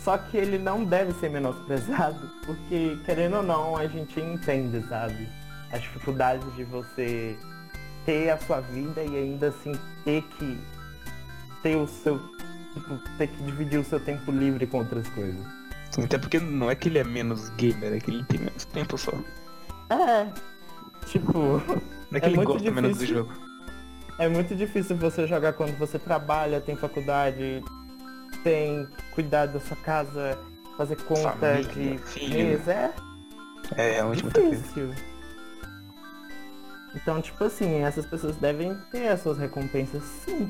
Só 0.04 0.18
que 0.18 0.36
ele 0.36 0.58
não 0.58 0.84
deve 0.84 1.14
ser 1.14 1.30
menosprezado, 1.30 2.30
porque, 2.46 3.00
querendo 3.06 3.38
ou 3.38 3.44
não, 3.44 3.78
a 3.78 3.88
gente 3.88 4.20
entende, 4.20 4.86
sabe? 4.88 5.30
As 5.72 5.82
dificuldades 5.82 6.46
de 6.56 6.66
você 6.66 7.38
ter 8.06 8.30
a 8.30 8.38
sua 8.38 8.60
vida 8.60 9.02
e 9.02 9.16
ainda 9.16 9.48
assim 9.48 9.72
ter 10.04 10.22
que 10.24 10.60
ter 11.62 11.78
o 11.78 11.88
seu. 11.88 12.20
Tipo, 12.74 13.00
ter 13.18 13.28
que 13.28 13.44
dividir 13.44 13.80
o 13.80 13.84
seu 13.84 14.00
tempo 14.00 14.32
livre 14.32 14.68
com 14.68 14.80
outras 14.80 15.08
coisas. 15.10 15.46
Até 16.04 16.18
porque 16.18 16.40
não 16.40 16.70
é 16.70 16.76
que 16.76 16.90
ele 16.90 16.98
é 16.98 17.04
menos 17.04 17.50
gamer, 17.52 17.94
é 17.94 18.00
que 18.00 18.12
ele 18.12 18.24
tem 18.26 18.40
menos 18.40 18.66
tempo 18.66 18.98
só. 18.98 19.14
É. 19.90 20.28
Tipo. 21.06 21.62
Não 22.12 22.18
é 22.18 22.20
que 22.20 22.26
é 22.26 22.30
ele 22.30 22.38
gosta 22.38 22.54
difícil. 22.54 22.74
menos 22.74 22.98
do 22.98 23.06
jogo. 23.06 23.34
É 24.20 24.28
muito 24.28 24.54
difícil 24.56 24.98
você 24.98 25.26
jogar 25.28 25.54
quando 25.54 25.78
você 25.78 25.98
trabalha, 25.98 26.60
tem 26.60 26.76
faculdade, 26.76 27.64
tem 28.44 28.88
cuidar 29.12 29.48
da 29.48 29.60
sua 29.60 29.78
casa, 29.78 30.38
fazer 30.78 30.98
conta 31.04 31.32
Família, 31.32 31.64
de 31.64 31.98
filho. 32.00 32.62
é? 32.68 32.94
É, 33.78 33.92
realmente 33.94 34.24
muito 34.24 34.42
difícil. 34.42 34.94
Então, 36.96 37.22
tipo 37.22 37.44
assim, 37.44 37.82
essas 37.82 38.06
pessoas 38.06 38.36
devem 38.38 38.78
ter 38.92 39.08
as 39.08 39.22
suas 39.22 39.38
recompensas 39.38 40.04
sim. 40.04 40.50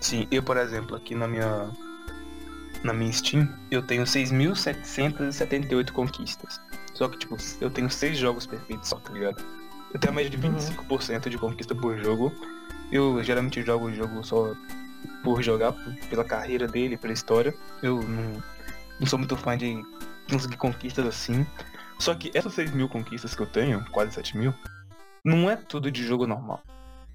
Sim, 0.00 0.26
eu, 0.30 0.42
por 0.42 0.56
exemplo, 0.56 0.96
aqui 0.96 1.14
na 1.14 1.28
minha 1.28 1.70
na 2.84 2.92
minha 2.92 3.12
Steam, 3.12 3.48
eu 3.70 3.82
tenho 3.82 4.04
6.778 4.04 5.90
conquistas. 5.92 6.60
Só 6.94 7.08
que, 7.08 7.18
tipo, 7.18 7.36
eu 7.60 7.70
tenho 7.70 7.90
6 7.90 8.16
jogos 8.16 8.46
perfeitos 8.46 8.88
só, 8.88 8.96
tá 8.96 9.12
ligado? 9.12 9.44
Eu 9.92 9.98
tenho 9.98 10.12
a 10.12 10.16
média 10.16 10.30
de 10.30 10.38
25% 10.38 11.24
uhum. 11.24 11.30
de 11.30 11.38
conquista 11.38 11.74
por 11.74 11.98
jogo. 11.98 12.32
Eu 12.92 13.22
geralmente 13.22 13.62
jogo 13.62 13.86
o 13.86 13.92
jogo 13.92 14.22
só 14.24 14.54
por 15.22 15.42
jogar, 15.42 15.72
pela 16.08 16.24
carreira 16.24 16.66
dele, 16.66 16.96
pela 16.96 17.12
história. 17.12 17.54
Eu 17.82 18.02
não, 18.02 18.42
não 19.00 19.06
sou 19.06 19.18
muito 19.18 19.36
fã 19.36 19.56
de 19.56 19.82
conseguir 20.30 20.56
conquistas 20.56 21.06
assim. 21.06 21.46
Só 21.98 22.14
que 22.14 22.30
essas 22.34 22.54
6 22.54 22.72
mil 22.72 22.88
conquistas 22.88 23.34
que 23.34 23.42
eu 23.42 23.46
tenho, 23.46 23.84
quase 23.90 24.12
7 24.12 24.36
mil, 24.36 24.54
não 25.24 25.50
é 25.50 25.56
tudo 25.56 25.90
de 25.90 26.04
jogo 26.04 26.26
normal. 26.26 26.62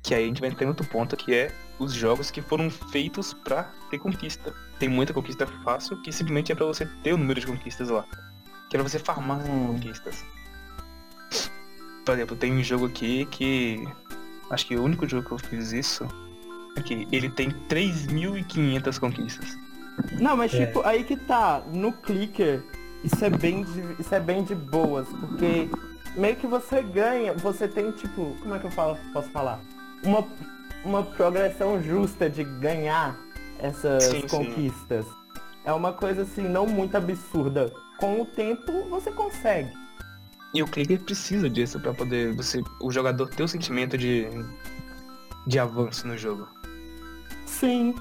Que 0.01 0.13
aí 0.13 0.25
a 0.25 0.27
gente 0.27 0.41
vai 0.41 0.49
entrar 0.49 0.65
em 0.65 0.69
outro 0.69 0.85
ponto 0.85 1.15
que 1.15 1.33
é 1.33 1.51
os 1.79 1.93
jogos 1.93 2.29
que 2.29 2.41
foram 2.41 2.69
feitos 2.69 3.33
para 3.33 3.71
ter 3.89 3.99
conquista. 3.99 4.53
Tem 4.77 4.89
muita 4.89 5.13
conquista 5.13 5.47
fácil 5.63 6.01
que 6.01 6.11
simplesmente 6.11 6.51
é 6.51 6.55
para 6.55 6.65
você 6.65 6.85
ter 7.01 7.13
o 7.13 7.17
número 7.17 7.39
de 7.39 7.47
conquistas 7.47 7.89
lá. 7.89 8.05
Que 8.69 8.75
é 8.75 8.79
pra 8.79 8.87
você 8.87 8.99
farmar 8.99 9.39
hum. 9.39 9.67
conquistas. 9.67 10.25
Por 12.05 12.13
exemplo, 12.13 12.35
tem 12.35 12.51
um 12.51 12.63
jogo 12.63 12.87
aqui 12.87 13.25
que. 13.27 13.87
Acho 14.49 14.67
que 14.67 14.75
o 14.75 14.83
único 14.83 15.07
jogo 15.07 15.25
que 15.25 15.33
eu 15.33 15.39
fiz 15.39 15.71
isso. 15.71 16.05
Que 16.85 17.07
ele 17.11 17.29
tem 17.29 17.49
3.500 17.69 18.99
conquistas. 18.99 19.57
Não, 20.19 20.35
mas 20.35 20.53
é. 20.53 20.65
tipo, 20.65 20.81
aí 20.81 21.03
que 21.03 21.15
tá. 21.15 21.61
No 21.71 21.93
clicker, 21.93 22.63
isso 23.03 23.23
é 23.23 23.29
bem 23.29 23.63
de, 23.63 24.01
isso 24.01 24.13
é 24.13 24.19
bem 24.19 24.43
de 24.43 24.55
boas, 24.55 25.07
porque 25.07 25.69
meio 26.15 26.35
que 26.35 26.47
você 26.47 26.81
ganha, 26.81 27.33
você 27.33 27.67
tem 27.67 27.91
tipo, 27.91 28.35
como 28.41 28.55
é 28.55 28.59
que 28.59 28.65
eu 28.65 28.71
falo, 28.71 28.97
posso 29.13 29.29
falar? 29.29 29.59
Uma 30.03 30.25
uma 30.83 31.03
progressão 31.03 31.81
justa 31.81 32.29
de 32.29 32.43
ganhar 32.43 33.17
essas 33.59 34.03
sim, 34.03 34.21
conquistas. 34.27 35.05
Sim. 35.05 35.11
É 35.65 35.73
uma 35.73 35.93
coisa 35.93 36.23
assim, 36.23 36.41
não 36.41 36.67
muito 36.67 36.95
absurda. 36.95 37.71
Com 37.97 38.21
o 38.21 38.25
tempo 38.25 38.71
você 38.89 39.11
consegue. 39.11 39.71
E 40.53 40.61
o 40.61 40.67
clicker 40.67 40.99
precisa 40.99 41.49
disso 41.49 41.79
para 41.79 41.93
poder 41.93 42.33
você, 42.35 42.61
o 42.81 42.91
jogador 42.91 43.29
ter 43.29 43.43
o 43.43 43.47
sentimento 43.47 43.97
de, 43.97 44.27
de 45.47 45.57
avanço 45.57 46.07
no 46.07 46.17
jogo. 46.17 46.47
Sim. 47.65 47.95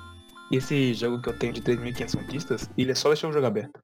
esse 0.51 0.93
jogo 0.95 1.21
que 1.23 1.29
eu 1.29 1.39
tenho 1.39 1.53
de 1.53 1.63
3.500 1.63 2.17
conquistas, 2.19 2.71
ele 2.77 2.93
é 2.93 2.95
só 2.95 3.09
deixar 3.09 3.29
o 3.29 3.33
jogo 3.33 3.47
aberto. 3.47 3.81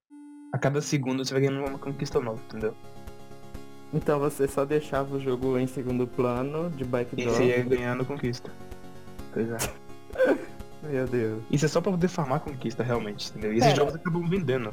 A 0.53 0.59
cada 0.59 0.81
segundo 0.81 1.25
você 1.25 1.33
vai 1.33 1.43
ganhando 1.43 1.67
uma 1.67 1.79
conquista 1.79 2.21
nova, 2.21 2.41
entendeu? 2.49 2.75
Então 3.93 4.19
você 4.19 4.47
só 4.49 4.65
deixava 4.65 5.17
o 5.17 5.21
jogo 5.21 5.57
em 5.59 5.67
segundo 5.67 6.07
plano, 6.07 6.71
de 6.71 6.83
E 6.83 6.87
backdoor. 6.87 7.29
você 7.31 7.45
ia 7.45 7.63
ganhando 7.63 8.05
conquista. 8.05 8.51
Pois 9.33 9.49
é. 9.51 9.57
Meu 10.91 11.07
Deus. 11.07 11.43
Isso 11.51 11.65
é 11.65 11.69
só 11.69 11.81
pra 11.81 11.93
poder 11.93 12.09
farmar 12.09 12.41
conquista, 12.41 12.83
realmente, 12.83 13.31
entendeu? 13.31 13.53
E 13.53 13.59
esses 13.59 13.75
jogos 13.75 13.95
acabam 13.95 14.27
vendendo. 14.29 14.73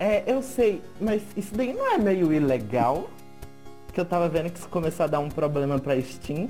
É, 0.00 0.24
eu 0.30 0.42
sei, 0.42 0.82
mas 1.00 1.22
isso 1.36 1.54
daí 1.54 1.72
não 1.72 1.92
é 1.94 1.98
meio 1.98 2.32
ilegal? 2.32 3.08
Que 3.92 4.00
eu 4.00 4.04
tava 4.04 4.28
vendo 4.28 4.50
que 4.50 4.58
isso 4.58 4.68
começou 4.68 5.04
a 5.04 5.06
dar 5.06 5.20
um 5.20 5.28
problema 5.28 5.78
pra 5.78 6.00
Steam. 6.02 6.48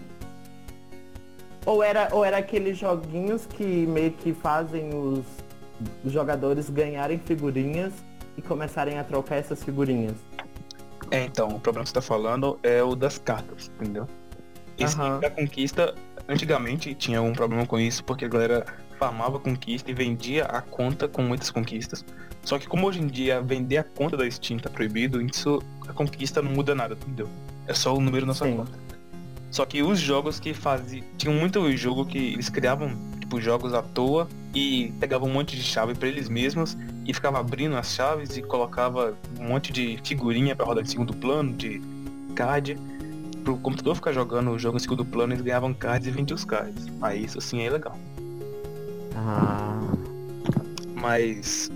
Ou 1.67 1.83
era, 1.83 2.09
ou 2.13 2.25
era 2.25 2.39
aqueles 2.39 2.77
joguinhos 2.77 3.47
que 3.47 3.65
meio 3.65 4.13
que 4.13 4.33
fazem 4.35 4.91
os 4.95 5.25
jogadores 6.13 6.69
ganharem 6.69 7.19
figurinhas 7.19 7.93
e 8.37 8.43
começarem 8.43 8.99
a 8.99 9.05
trocar 9.05 9.37
essas 9.37 9.63
figurinhas. 9.63 10.15
É, 11.11 11.25
então, 11.25 11.49
o 11.49 11.61
problema 11.61 11.85
que 11.85 11.91
você 11.91 11.95
tá 11.95 12.03
falando 12.03 12.59
é 12.63 12.83
o 12.83 12.95
das 12.95 13.19
cartas, 13.19 13.71
entendeu? 13.81 14.07
Esse 14.77 14.97
Aham. 14.97 15.21
da 15.21 15.31
conquista, 15.31 15.95
antigamente 16.29 16.95
tinha 16.95 17.23
um 17.23 17.33
problema 17.33 17.67
com 17.67 17.79
isso, 17.79 18.03
porque 18.05 18.25
a 18.25 18.29
galera 18.29 18.67
farmava 18.99 19.39
conquista 19.39 19.91
e 19.91 19.95
vendia 19.95 20.45
a 20.47 20.61
conta 20.61 21.07
com 21.07 21.23
muitas 21.23 21.51
conquistas. 21.51 22.05
Só 22.43 22.59
que 22.59 22.67
como 22.67 22.87
hoje 22.87 23.01
em 23.01 23.07
dia 23.07 23.41
vender 23.41 23.79
a 23.79 23.85
conta 23.85 24.17
da 24.17 24.31
Steam 24.31 24.59
tá 24.59 24.69
proibido, 24.69 25.21
isso 25.21 25.63
a 25.89 25.93
conquista 25.93 26.43
não 26.43 26.51
muda 26.51 26.75
nada, 26.75 26.95
entendeu? 26.95 27.29
É 27.67 27.73
só 27.73 27.95
o 27.95 28.01
número 28.01 28.27
na 28.27 28.35
sua 28.35 28.49
Sim. 28.49 28.57
conta. 28.57 28.84
Só 29.55 29.65
que 29.65 29.85
os 29.85 30.01
jogos 30.01 30.41
que 30.41 30.53
faziam. 30.53 31.05
Tinham 31.17 31.33
muito 31.33 31.71
jogo 31.77 32.05
que 32.05 32.19
eles 32.19 32.49
criavam, 32.49 32.91
tipo, 33.21 33.41
jogos 33.41 33.73
à 33.73 33.81
toa 33.83 34.29
e 34.53 34.93
pegavam 34.99 35.29
um 35.29 35.33
monte 35.33 35.55
de 35.55 35.63
chave 35.63 35.95
pra 35.95 36.09
eles 36.09 36.29
mesmos 36.29 36.77
e 37.07 37.15
ficava 37.15 37.39
abrindo 37.39 37.77
as 37.77 37.95
chaves 37.95 38.37
e 38.37 38.43
colocava 38.43 39.17
um 39.39 39.45
monte 39.45 39.73
de 39.73 39.97
figurinha 40.03 40.57
pra 40.57 40.67
rodar 40.67 40.83
em 40.83 40.89
segundo 40.89 41.15
plano, 41.15 41.53
de 41.53 41.81
card. 42.35 42.77
Pro 43.45 43.57
computador 43.59 43.95
ficar 43.95 44.13
jogando 44.13 44.51
o 44.51 44.59
jogo 44.59 44.77
em 44.77 44.81
segundo 44.81 45.05
plano, 45.05 45.35
eles 45.35 45.45
ganhavam 45.45 45.73
cards 45.73 46.09
e 46.09 46.11
vendiam 46.11 46.35
os 46.35 46.45
cards. 46.45 46.89
Aí 47.01 47.25
isso 47.25 47.41
sim 47.41 47.63
é 47.63 47.71
legal. 47.71 47.97
Ah. 49.15 49.81
Mas 50.97 51.71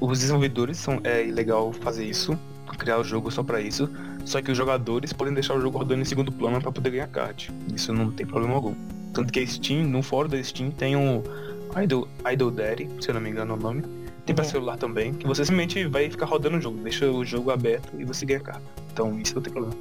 os 0.00 0.20
desenvolvedores 0.20 0.78
são 0.78 1.00
é 1.02 1.22
legal 1.22 1.72
fazer 1.72 2.04
isso, 2.04 2.38
criar 2.78 2.98
o 2.98 3.02
jogo 3.02 3.32
só 3.32 3.42
pra 3.42 3.60
isso. 3.60 3.90
Só 4.24 4.40
que 4.40 4.50
os 4.50 4.56
jogadores 4.56 5.12
podem 5.12 5.34
deixar 5.34 5.54
o 5.54 5.60
jogo 5.60 5.78
rodando 5.78 6.02
em 6.02 6.04
segundo 6.04 6.30
plano 6.30 6.60
pra 6.60 6.70
poder 6.70 6.90
ganhar 6.90 7.08
card. 7.08 7.50
Isso 7.74 7.92
não 7.92 8.10
tem 8.10 8.26
problema 8.26 8.54
algum. 8.54 8.74
Tanto 9.12 9.32
que 9.32 9.40
a 9.40 9.46
Steam, 9.46 9.84
no 9.88 10.02
fórum 10.02 10.28
da 10.28 10.42
Steam, 10.42 10.70
tem 10.70 10.94
um 10.96 11.22
Idol, 11.82 12.06
Idol 12.32 12.50
Daddy, 12.50 12.88
se 13.00 13.08
eu 13.10 13.14
não 13.14 13.20
me 13.20 13.30
engano 13.30 13.52
é 13.54 13.56
o 13.56 13.60
nome. 13.60 13.82
Tem 14.26 14.34
pra 14.34 14.44
Uhum. 14.44 14.50
celular 14.50 14.76
também, 14.76 15.12
que 15.14 15.26
você 15.26 15.44
simplesmente 15.44 15.84
vai 15.88 16.08
ficar 16.08 16.26
rodando 16.26 16.58
o 16.58 16.60
jogo, 16.60 16.78
deixa 16.82 17.10
o 17.10 17.24
jogo 17.24 17.50
aberto 17.50 17.90
e 17.98 18.04
você 18.04 18.24
ganha 18.24 18.38
carta. 18.40 18.62
Então 18.92 19.18
isso 19.18 19.34
não 19.34 19.42
tem 19.42 19.52
problema. 19.52 19.76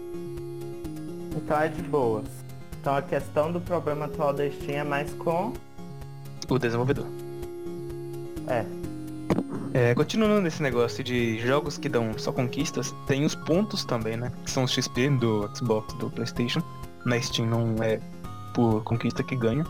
Então 1.35 1.59
é 1.61 1.67
de 1.67 1.81
boas. 1.83 2.25
Então 2.81 2.95
a 2.95 3.01
questão 3.01 3.51
do 3.51 3.59
problema 3.61 4.05
atual 4.05 4.33
da 4.33 4.49
Steam 4.49 4.79
é 4.79 4.83
mais 4.83 5.13
com. 5.13 5.53
O 6.49 6.57
desenvolvedor. 6.57 7.05
É. 8.47 8.65
É, 9.73 9.93
continuando 9.93 10.41
nesse 10.41 10.63
negócio 10.63 11.03
de 11.03 11.39
jogos 11.39 11.77
que 11.77 11.87
dão 11.87 12.17
só 12.17 12.31
conquistas, 12.31 12.93
tem 13.05 13.23
os 13.23 13.35
pontos 13.35 13.85
também, 13.85 14.17
né? 14.17 14.31
Que 14.43 14.49
são 14.51 14.63
os 14.63 14.71
XP 14.71 15.09
do 15.11 15.49
Xbox, 15.55 15.93
do 15.95 16.09
Playstation. 16.09 16.61
Na 17.05 17.19
Steam 17.21 17.47
não 17.47 17.75
é 17.83 17.99
por 18.53 18.83
conquista 18.83 19.23
que 19.23 19.35
ganha. 19.35 19.65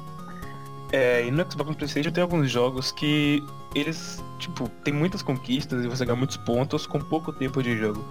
É, 0.91 1.25
e 1.25 1.31
no 1.31 1.43
Xbox 1.43 1.67
e 1.67 1.71
no 1.71 1.75
Playstation 1.75 2.11
tem 2.11 2.21
alguns 2.21 2.49
jogos 2.49 2.91
que 2.91 3.43
eles, 3.75 4.23
tipo, 4.39 4.69
tem 4.83 4.93
muitas 4.93 5.21
conquistas 5.21 5.83
e 5.83 5.87
você 5.87 6.05
ganha 6.05 6.15
muitos 6.15 6.37
pontos 6.37 6.87
com 6.87 6.99
pouco 6.99 7.33
tempo 7.33 7.61
de 7.61 7.77
jogo. 7.77 8.03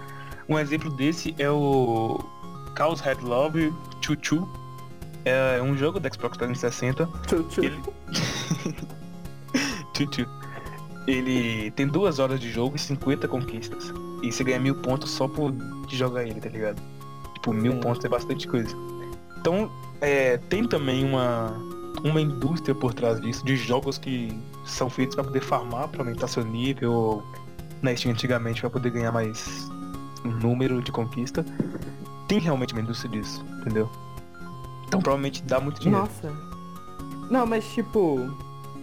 Um 0.47 0.57
exemplo 0.57 0.89
desse 0.91 1.35
é 1.37 1.49
o 1.49 2.19
Chaos 2.77 3.01
Head 3.01 3.23
Love 3.23 3.73
Choo 4.01 4.17
Choo. 4.21 4.49
É 5.25 5.61
um 5.61 5.75
jogo 5.75 5.99
da 5.99 6.09
Xbox 6.09 6.37
360 6.37 7.05
Tchu, 7.27 7.43
tchu. 7.43 7.63
ele... 7.63 7.77
Ele 11.09 11.71
tem 11.71 11.87
duas 11.87 12.19
horas 12.19 12.39
de 12.39 12.51
jogo 12.51 12.75
e 12.75 12.79
50 12.79 13.27
conquistas. 13.27 13.93
E 14.21 14.31
você 14.31 14.43
ganha 14.43 14.59
mil 14.59 14.75
pontos 14.75 15.09
só 15.11 15.27
por 15.27 15.53
jogar 15.89 16.23
ele, 16.23 16.39
tá 16.39 16.49
ligado? 16.49 16.81
Tipo, 17.33 17.53
mil 17.53 17.79
pontos 17.79 18.03
é 18.05 18.09
bastante 18.09 18.47
coisa. 18.47 18.75
Então, 19.37 19.71
é, 20.01 20.37
tem 20.37 20.67
também 20.67 21.03
uma, 21.05 21.53
uma 22.03 22.21
indústria 22.21 22.75
por 22.75 22.93
trás 22.93 23.19
disso, 23.21 23.43
de 23.45 23.55
jogos 23.55 23.97
que 23.97 24.37
são 24.65 24.89
feitos 24.89 25.15
pra 25.15 25.23
poder 25.23 25.41
farmar, 25.41 25.87
pra 25.87 26.01
aumentar 26.01 26.27
seu 26.27 26.43
nível, 26.43 26.91
ou 26.91 27.23
na 27.81 27.95
Steam 27.95 28.11
antigamente 28.11 28.61
pra 28.61 28.69
poder 28.69 28.91
ganhar 28.91 29.11
mais 29.11 29.69
um 30.25 30.29
número 30.29 30.81
de 30.81 30.91
conquista. 30.91 31.45
Tem 32.27 32.39
realmente 32.39 32.73
uma 32.73 32.81
indústria 32.81 33.09
disso, 33.09 33.43
entendeu? 33.61 33.89
Então 34.87 35.01
provavelmente 35.01 35.41
dá 35.43 35.59
muito 35.59 35.79
dinheiro. 35.79 36.05
Nossa. 36.05 36.31
Não, 37.29 37.45
mas 37.45 37.65
tipo, 37.73 38.29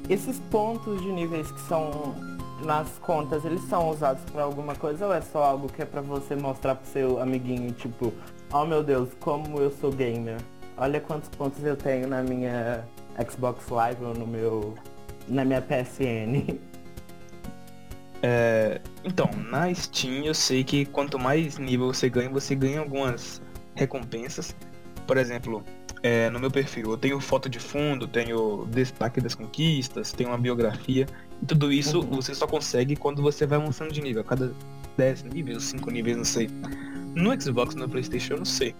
esses 0.08 0.38
pontos 0.50 1.00
de 1.02 1.10
níveis 1.10 1.50
que 1.50 1.60
são 1.62 2.14
nas 2.64 2.88
contas, 2.98 3.44
eles 3.44 3.62
são 3.68 3.90
usados 3.90 4.22
pra 4.30 4.42
alguma 4.42 4.74
coisa 4.74 5.06
ou 5.06 5.12
é 5.12 5.20
só 5.20 5.42
algo 5.42 5.68
que 5.68 5.82
é 5.82 5.84
pra 5.84 6.00
você 6.00 6.34
mostrar 6.34 6.74
pro 6.76 6.86
seu 6.90 7.20
amiguinho, 7.20 7.72
tipo, 7.72 8.12
oh 8.52 8.64
meu 8.64 8.82
Deus, 8.82 9.10
como 9.20 9.58
eu 9.58 9.70
sou 9.70 9.92
gamer. 9.92 10.38
Olha 10.76 11.00
quantos 11.00 11.28
pontos 11.30 11.62
eu 11.64 11.76
tenho 11.76 12.06
na 12.06 12.22
minha 12.22 12.84
Xbox 13.30 13.68
Live 13.68 14.04
ou 14.04 14.14
no 14.14 14.26
meu 14.26 14.74
na 15.28 15.44
minha 15.44 15.60
PSN. 15.60 16.58
É, 18.22 18.80
então, 19.04 19.28
na 19.50 19.72
Steam 19.74 20.24
eu 20.24 20.34
sei 20.34 20.64
que 20.64 20.86
quanto 20.86 21.18
mais 21.18 21.58
nível 21.58 21.92
você 21.92 22.08
ganha, 22.08 22.30
você 22.30 22.54
ganha 22.54 22.80
algumas 22.80 23.42
recompensas. 23.74 24.54
Por 25.06 25.16
exemplo, 25.16 25.62
é, 26.02 26.28
no 26.30 26.38
meu 26.40 26.50
perfil 26.50 26.90
eu 26.90 26.96
tenho 26.96 27.20
foto 27.20 27.48
de 27.48 27.58
fundo, 27.58 28.06
tenho 28.08 28.66
destaque 28.70 29.20
das 29.20 29.34
conquistas, 29.34 30.12
tenho 30.12 30.30
uma 30.30 30.38
biografia. 30.38 31.06
E 31.42 31.46
tudo 31.46 31.72
isso 31.72 32.00
Uhum. 32.00 32.06
você 32.16 32.34
só 32.34 32.46
consegue 32.46 32.96
quando 32.96 33.22
você 33.22 33.46
vai 33.46 33.58
avançando 33.58 33.92
de 33.92 34.00
nível. 34.00 34.22
A 34.22 34.24
cada 34.24 34.52
10 34.96 35.24
níveis, 35.24 35.62
5 35.64 35.90
níveis, 35.90 36.16
não 36.16 36.24
sei. 36.24 36.48
No 37.14 37.40
Xbox, 37.40 37.74
no 37.74 37.88
Playstation 37.88 38.34
eu 38.34 38.38
não 38.38 38.44
sei. 38.44 38.74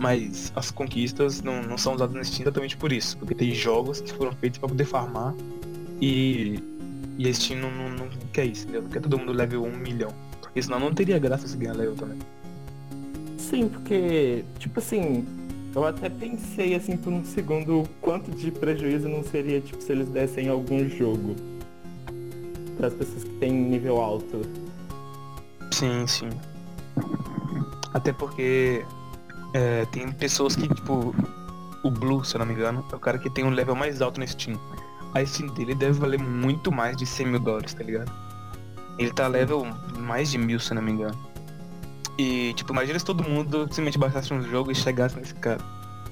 Mas 0.00 0.50
as 0.56 0.70
conquistas 0.70 1.42
não, 1.42 1.62
não 1.62 1.76
são 1.76 1.94
usadas 1.94 2.14
na 2.14 2.24
Steam 2.24 2.42
exatamente 2.42 2.76
por 2.76 2.90
isso. 2.92 3.18
Porque 3.18 3.34
tem 3.34 3.54
jogos 3.54 4.00
que 4.00 4.12
foram 4.12 4.32
feitos 4.32 4.58
para 4.58 4.68
poder 4.68 4.84
farmar 4.84 5.34
e 6.00 6.58
e 7.18 7.28
a 7.28 7.34
Steam 7.34 7.60
não, 7.60 7.70
não, 7.70 7.90
não 7.96 8.08
quer 8.32 8.46
isso, 8.46 8.62
entendeu? 8.62 8.82
Não 8.82 8.88
quer 8.88 9.00
todo 9.02 9.18
mundo 9.18 9.32
level 9.32 9.62
1 9.62 9.76
milhão. 9.76 10.10
Porque 10.40 10.62
senão 10.62 10.80
não 10.80 10.94
teria 10.94 11.18
graça 11.18 11.46
se 11.46 11.54
ganhar 11.54 11.74
level 11.74 11.94
também. 11.94 12.16
Sim, 13.36 13.68
porque, 13.68 14.42
tipo 14.58 14.78
assim, 14.80 15.26
eu 15.74 15.84
até 15.84 16.08
pensei 16.08 16.74
assim 16.74 16.96
por 16.96 17.12
um 17.12 17.24
segundo 17.24 17.82
o 17.82 17.88
quanto 18.00 18.30
de 18.30 18.50
prejuízo 18.50 19.08
não 19.08 19.22
seria, 19.22 19.60
tipo, 19.60 19.80
se 19.82 19.92
eles 19.92 20.08
dessem 20.08 20.48
algum 20.48 20.88
jogo. 20.88 21.36
Para 22.76 22.88
as 22.88 22.94
pessoas 22.94 23.24
que 23.24 23.30
têm 23.30 23.52
nível 23.52 24.00
alto. 24.00 24.42
Sim, 25.70 26.06
sim. 26.06 26.30
Até 27.92 28.12
porque 28.12 28.84
é, 29.54 29.84
tem 29.86 30.10
pessoas 30.12 30.56
que, 30.56 30.66
tipo, 30.68 31.14
o 31.82 31.90
Blue, 31.90 32.24
se 32.24 32.34
eu 32.34 32.40
não 32.40 32.46
me 32.46 32.54
engano, 32.54 32.84
é 32.90 32.96
o 32.96 32.98
cara 32.98 33.18
que 33.18 33.30
tem 33.30 33.44
um 33.44 33.50
level 33.50 33.74
mais 33.74 34.02
alto 34.02 34.18
na 34.18 34.26
Steam. 34.26 34.58
A 35.14 35.24
Steam 35.24 35.52
dele 35.54 35.74
deve 35.74 35.98
valer 35.98 36.18
muito 36.18 36.70
mais 36.70 36.96
de 36.96 37.06
100 37.06 37.26
mil 37.26 37.40
dólares, 37.40 37.74
tá 37.74 37.82
ligado? 37.82 38.12
Ele 38.98 39.12
tá 39.12 39.26
level 39.26 39.66
mais 39.98 40.30
de 40.30 40.38
mil, 40.38 40.60
se 40.60 40.72
eu 40.72 40.76
não 40.76 40.82
me 40.82 40.92
engano. 40.92 41.29
E, 42.20 42.52
tipo, 42.52 42.70
imagina 42.70 42.98
se 42.98 43.04
todo 43.04 43.24
mundo 43.24 43.60
simplesmente 43.60 43.96
baixasse 43.96 44.34
um 44.34 44.42
jogo 44.42 44.70
e 44.70 44.74
chegasse 44.74 45.16
nesse 45.16 45.34
cara. 45.36 45.58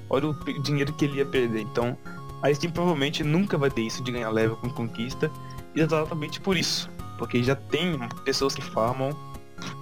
Olha 0.09 0.29
o 0.31 0.63
dinheiro 0.63 0.91
que 0.95 1.05
ele 1.05 1.19
ia 1.19 1.27
perder. 1.27 1.61
Então, 1.61 1.99
a 2.43 2.53
Steam 2.55 2.73
provavelmente 2.73 3.23
nunca 3.23 3.59
vai 3.59 3.71
ter 3.71 3.83
isso 3.83 4.03
de 4.03 4.11
ganhar 4.11 4.31
level 4.31 4.57
com 4.57 4.71
conquista. 4.71 5.31
Exatamente 5.77 6.41
por 6.41 6.57
isso. 6.57 6.89
Porque 7.19 7.43
já 7.43 7.55
tem 7.55 7.99
pessoas 8.25 8.55
que 8.55 8.63
farmam 8.63 9.11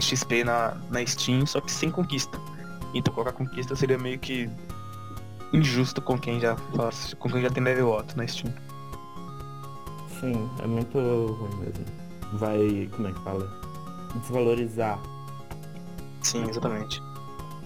XP 0.00 0.42
na, 0.42 0.76
na 0.90 1.06
Steam, 1.06 1.46
só 1.46 1.60
que 1.60 1.70
sem 1.70 1.92
conquista. 1.92 2.40
Então 2.92 3.14
colocar 3.14 3.30
conquista 3.30 3.76
seria 3.76 3.96
meio 3.96 4.18
que 4.18 4.50
injusto 5.52 6.02
com 6.02 6.18
quem 6.18 6.40
já 6.40 6.56
faz, 6.74 7.14
com 7.20 7.30
quem 7.30 7.40
já 7.40 7.50
tem 7.50 7.62
level 7.62 7.92
alto 7.92 8.16
na 8.16 8.26
Steam. 8.26 8.52
Sim, 10.18 10.50
é 10.60 10.66
muito 10.66 10.98
ruim 10.98 11.56
mesmo. 11.60 11.84
Vai, 12.32 12.88
como 12.96 13.06
é 13.06 13.12
que 13.12 13.20
fala? 13.20 13.48
Desvalorizar. 14.20 14.98
Sim, 16.26 16.48
exatamente. 16.48 17.02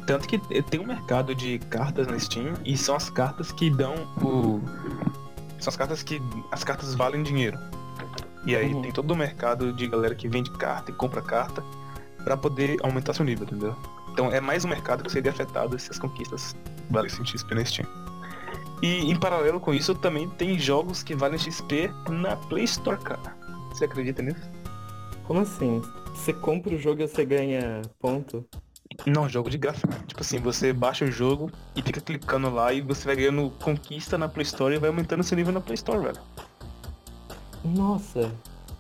Tanto 0.07 0.27
que 0.29 0.38
tem 0.64 0.81
um 0.81 0.87
mercado 0.87 1.35
de 1.35 1.59
cartas 1.59 2.07
na 2.07 2.18
Steam 2.18 2.55
e 2.64 2.77
são 2.77 2.94
as 2.96 3.09
cartas 3.09 3.53
que 3.53 3.70
dão 3.70 3.94
o. 4.23 4.61
São 5.59 5.70
as 5.70 5.77
cartas 5.77 6.03
que. 6.03 6.20
As 6.51 6.62
cartas 6.64 6.94
valem 6.94 7.23
dinheiro. 7.23 7.59
E 8.44 8.57
aí 8.57 8.75
Uhum. 8.75 8.83
tem 8.83 8.92
todo 8.92 9.11
o 9.12 9.16
mercado 9.16 9.73
de 9.73 9.87
galera 9.87 10.14
que 10.14 10.27
vende 10.29 10.51
carta 10.53 10.90
e 10.90 10.94
compra 10.94 11.20
carta 11.23 11.62
pra 12.25 12.37
poder 12.37 12.77
aumentar 12.83 13.14
seu 13.14 13.25
nível, 13.25 13.44
entendeu? 13.46 13.77
Então 14.12 14.31
é 14.31 14.40
mais 14.40 14.64
um 14.64 14.68
mercado 14.68 15.03
que 15.05 15.11
seria 15.12 15.31
afetado 15.31 15.79
se 15.79 15.90
as 15.90 15.99
conquistas 15.99 16.55
valessem 16.90 17.25
XP 17.25 17.55
na 17.55 17.64
Steam. 17.64 17.87
E 18.83 19.11
em 19.11 19.16
paralelo 19.16 19.61
com 19.61 19.73
isso, 19.75 19.94
também 19.94 20.29
tem 20.31 20.59
jogos 20.59 21.03
que 21.03 21.14
valem 21.14 21.38
XP 21.38 21.90
na 22.09 22.35
Play 22.37 22.64
Store, 22.64 22.99
cara. 22.99 23.35
Você 23.70 23.85
acredita 23.85 24.23
nisso? 24.23 24.40
Como 25.25 25.40
assim? 25.40 25.81
Você 26.20 26.35
compra 26.35 26.74
o 26.74 26.78
jogo 26.78 27.00
e 27.00 27.09
você 27.09 27.24
ganha 27.24 27.80
ponto? 27.98 28.46
Não, 29.06 29.26
jogo 29.26 29.48
de 29.48 29.56
graça. 29.56 29.88
Tipo 30.06 30.20
assim, 30.20 30.38
você 30.38 30.70
baixa 30.70 31.06
o 31.06 31.11
jogo 31.11 31.50
e 31.74 31.80
fica 31.80 31.98
clicando 31.98 32.50
lá 32.50 32.74
e 32.74 32.83
você 32.83 33.06
vai 33.06 33.16
ganhando 33.16 33.50
conquista 33.62 34.18
na 34.18 34.28
Play 34.28 34.44
Store 34.44 34.74
e 34.74 34.78
vai 34.78 34.90
aumentando 34.90 35.22
seu 35.22 35.35
nível 35.35 35.54
na 35.54 35.62
Play 35.62 35.76
Store, 35.76 35.98
velho. 35.98 36.20
Nossa, 37.64 38.30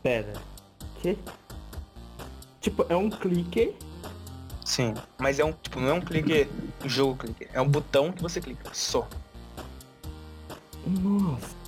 pera. 0.02 0.34
Que? 1.00 1.16
Tipo, 2.60 2.84
é 2.90 2.94
um 2.94 3.08
clique. 3.08 3.74
Sim, 4.62 4.92
mas 5.18 5.38
é 5.38 5.44
um, 5.44 5.52
tipo, 5.52 5.80
não 5.80 5.88
é 5.88 5.92
um 5.94 6.00
clique, 6.02 6.46
um 6.84 6.88
jogo 6.90 7.16
clique. 7.16 7.48
É 7.54 7.60
um 7.62 7.68
botão 7.68 8.12
que 8.12 8.20
você 8.20 8.38
clica, 8.38 8.68
só. 8.74 9.08
Nossa. 10.86 11.59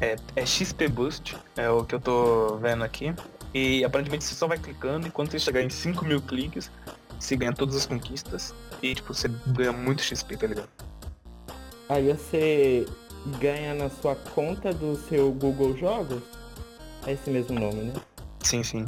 É, 0.00 0.16
é 0.36 0.44
XP 0.46 0.88
Boost, 0.88 1.36
é 1.56 1.68
o 1.70 1.84
que 1.84 1.94
eu 1.94 2.00
tô 2.00 2.56
vendo 2.58 2.82
aqui. 2.84 3.14
E 3.52 3.84
aparentemente 3.84 4.24
você 4.24 4.34
só 4.34 4.46
vai 4.48 4.58
clicando 4.58 5.06
e 5.06 5.10
quando 5.10 5.30
você 5.30 5.38
chegar 5.38 5.62
em 5.62 5.70
5 5.70 6.04
mil 6.04 6.20
cliques, 6.20 6.70
você 7.18 7.36
ganha 7.36 7.52
todas 7.52 7.76
as 7.76 7.86
conquistas. 7.86 8.52
E 8.82 8.94
tipo, 8.94 9.14
você 9.14 9.28
ganha 9.46 9.72
muito 9.72 10.02
XP, 10.02 10.36
tá 10.36 10.46
ligado? 10.46 10.68
Aí 11.88 12.12
você 12.12 12.86
ganha 13.38 13.74
na 13.74 13.88
sua 13.88 14.16
conta 14.16 14.72
do 14.74 14.96
seu 15.08 15.30
Google 15.32 15.76
Jogos? 15.76 16.22
É 17.06 17.12
esse 17.12 17.30
mesmo 17.30 17.58
nome, 17.58 17.84
né? 17.84 17.92
Sim, 18.42 18.62
sim. 18.62 18.84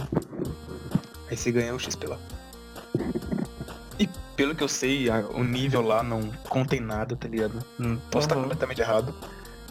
Aí 1.31 1.37
você 1.37 1.53
ganha 1.53 1.75
o 1.75 1.79
XP 1.79 2.07
lá. 2.07 2.19
E 3.99 4.09
pelo 4.37 4.55
que 4.55 4.63
eu 4.65 4.69
sei, 4.69 5.09
a- 5.09 5.21
o 5.33 5.45
nível 5.45 5.83
lá 5.83 6.03
não 6.03 6.31
contém 6.49 6.81
nada, 6.81 7.15
tá 7.17 7.29
ligado? 7.29 7.65
Não 7.79 7.97
posso 8.11 8.27
estar 8.27 8.35
Aham. 8.35 8.43
completamente 8.45 8.81
errado. 8.81 9.15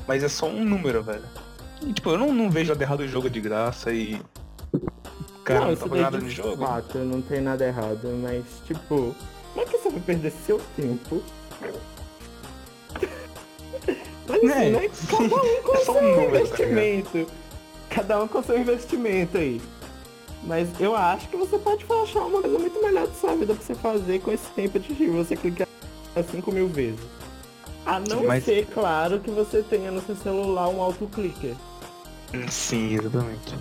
Mas 0.07 0.23
é 0.23 0.29
só 0.29 0.47
um 0.47 0.63
número, 0.63 1.01
velho. 1.03 1.23
E 1.81 1.93
tipo, 1.93 2.09
eu 2.11 2.17
não, 2.17 2.33
não 2.33 2.49
vejo 2.49 2.71
nada 2.73 2.83
errado 2.83 2.99
o 3.01 3.07
jogo 3.07 3.29
de 3.29 3.41
graça 3.41 3.91
e. 3.91 4.21
Cara, 5.43 5.59
não, 5.61 5.67
não, 5.71 5.75
tá 5.75 5.95
nada 5.95 6.17
de 6.17 6.23
no 6.25 6.29
jogo. 6.29 6.65
fato 6.65 6.97
não 6.99 7.21
tem 7.21 7.39
nada 7.41 7.65
errado, 7.65 8.07
mas 8.21 8.43
tipo, 8.65 9.15
como 9.53 9.61
é 9.61 9.65
que 9.65 9.77
você 9.77 9.89
vai 9.89 9.99
perder 9.99 10.31
seu 10.31 10.59
tempo? 10.75 11.21
Mas 14.27 14.43
assim, 14.43 14.49
É. 14.65 14.69
né? 14.71 14.89
Cada 15.07 15.23
um 15.23 15.29
com 15.63 15.75
É 15.75 15.79
um 15.79 15.83
seu 15.85 15.93
número, 16.01 16.31
tá 16.31 16.37
investimento. 16.39 17.27
Cada 17.89 18.23
um 18.23 18.27
com 18.27 18.43
seu 18.43 18.57
investimento 18.57 19.37
aí. 19.37 19.61
Mas 20.43 20.67
eu 20.79 20.95
acho 20.95 21.27
que 21.29 21.37
você 21.37 21.57
pode 21.59 21.85
achar 22.03 22.21
uma 22.21 22.41
coisa 22.41 22.57
muito 22.57 22.81
melhor 22.81 23.07
da 23.07 23.13
sua 23.13 23.35
vida 23.35 23.53
pra 23.53 23.63
você 23.63 23.75
fazer 23.75 24.19
com 24.21 24.31
esse 24.31 24.47
tempo 24.55 24.79
de 24.79 25.07
você 25.07 25.35
clicar 25.35 25.67
5 26.31 26.51
mil 26.51 26.67
vezes. 26.67 26.99
A 27.85 27.99
não 27.99 28.25
Mas- 28.25 28.43
ser, 28.45 28.65
claro, 28.67 29.19
que 29.19 29.29
você 29.29 29.61
tenha 29.61 29.91
no 29.91 30.01
seu 30.01 30.15
celular 30.15 30.67
um 30.69 30.81
autoclicker. 30.81 31.55
Sim, 32.49 32.95
exatamente. 32.95 33.55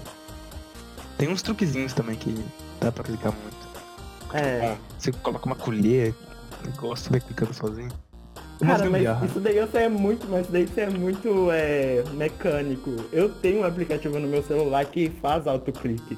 Tem 1.19 1.29
uns 1.29 1.43
truquezinhos 1.43 1.93
também 1.93 2.17
que 2.17 2.35
dá 2.81 2.91
pra 2.91 3.05
clicar 3.05 3.33
muito. 3.33 3.65
É. 4.33 4.61
Bom, 4.71 4.77
você 4.99 5.13
coloca 5.13 5.47
uma 5.47 5.55
colher, 5.55 6.15
um 6.63 6.71
negócio, 6.71 7.11
vai 7.11 7.21
clicando 7.21 7.53
sozinho. 7.55 7.91
Umas 8.61 8.79
Cara, 8.79 8.91
mas 8.91 9.03
gambiarra. 9.03 9.27
isso 9.27 9.41
daí 9.41 9.61
você 9.61 9.79
é 9.79 9.89
muito, 9.89 10.27
mas 10.29 10.47
daí 10.49 10.67
você 10.67 10.81
é 10.83 10.91
muito 10.91 11.51
é, 11.53 12.03
mecânico. 12.15 12.97
Eu 13.13 13.29
tenho 13.29 13.61
um 13.61 13.65
aplicativo 13.65 14.19
no 14.19 14.27
meu 14.27 14.43
celular 14.43 14.85
que 14.87 15.11
faz 15.21 15.47
autoclique. 15.47 16.17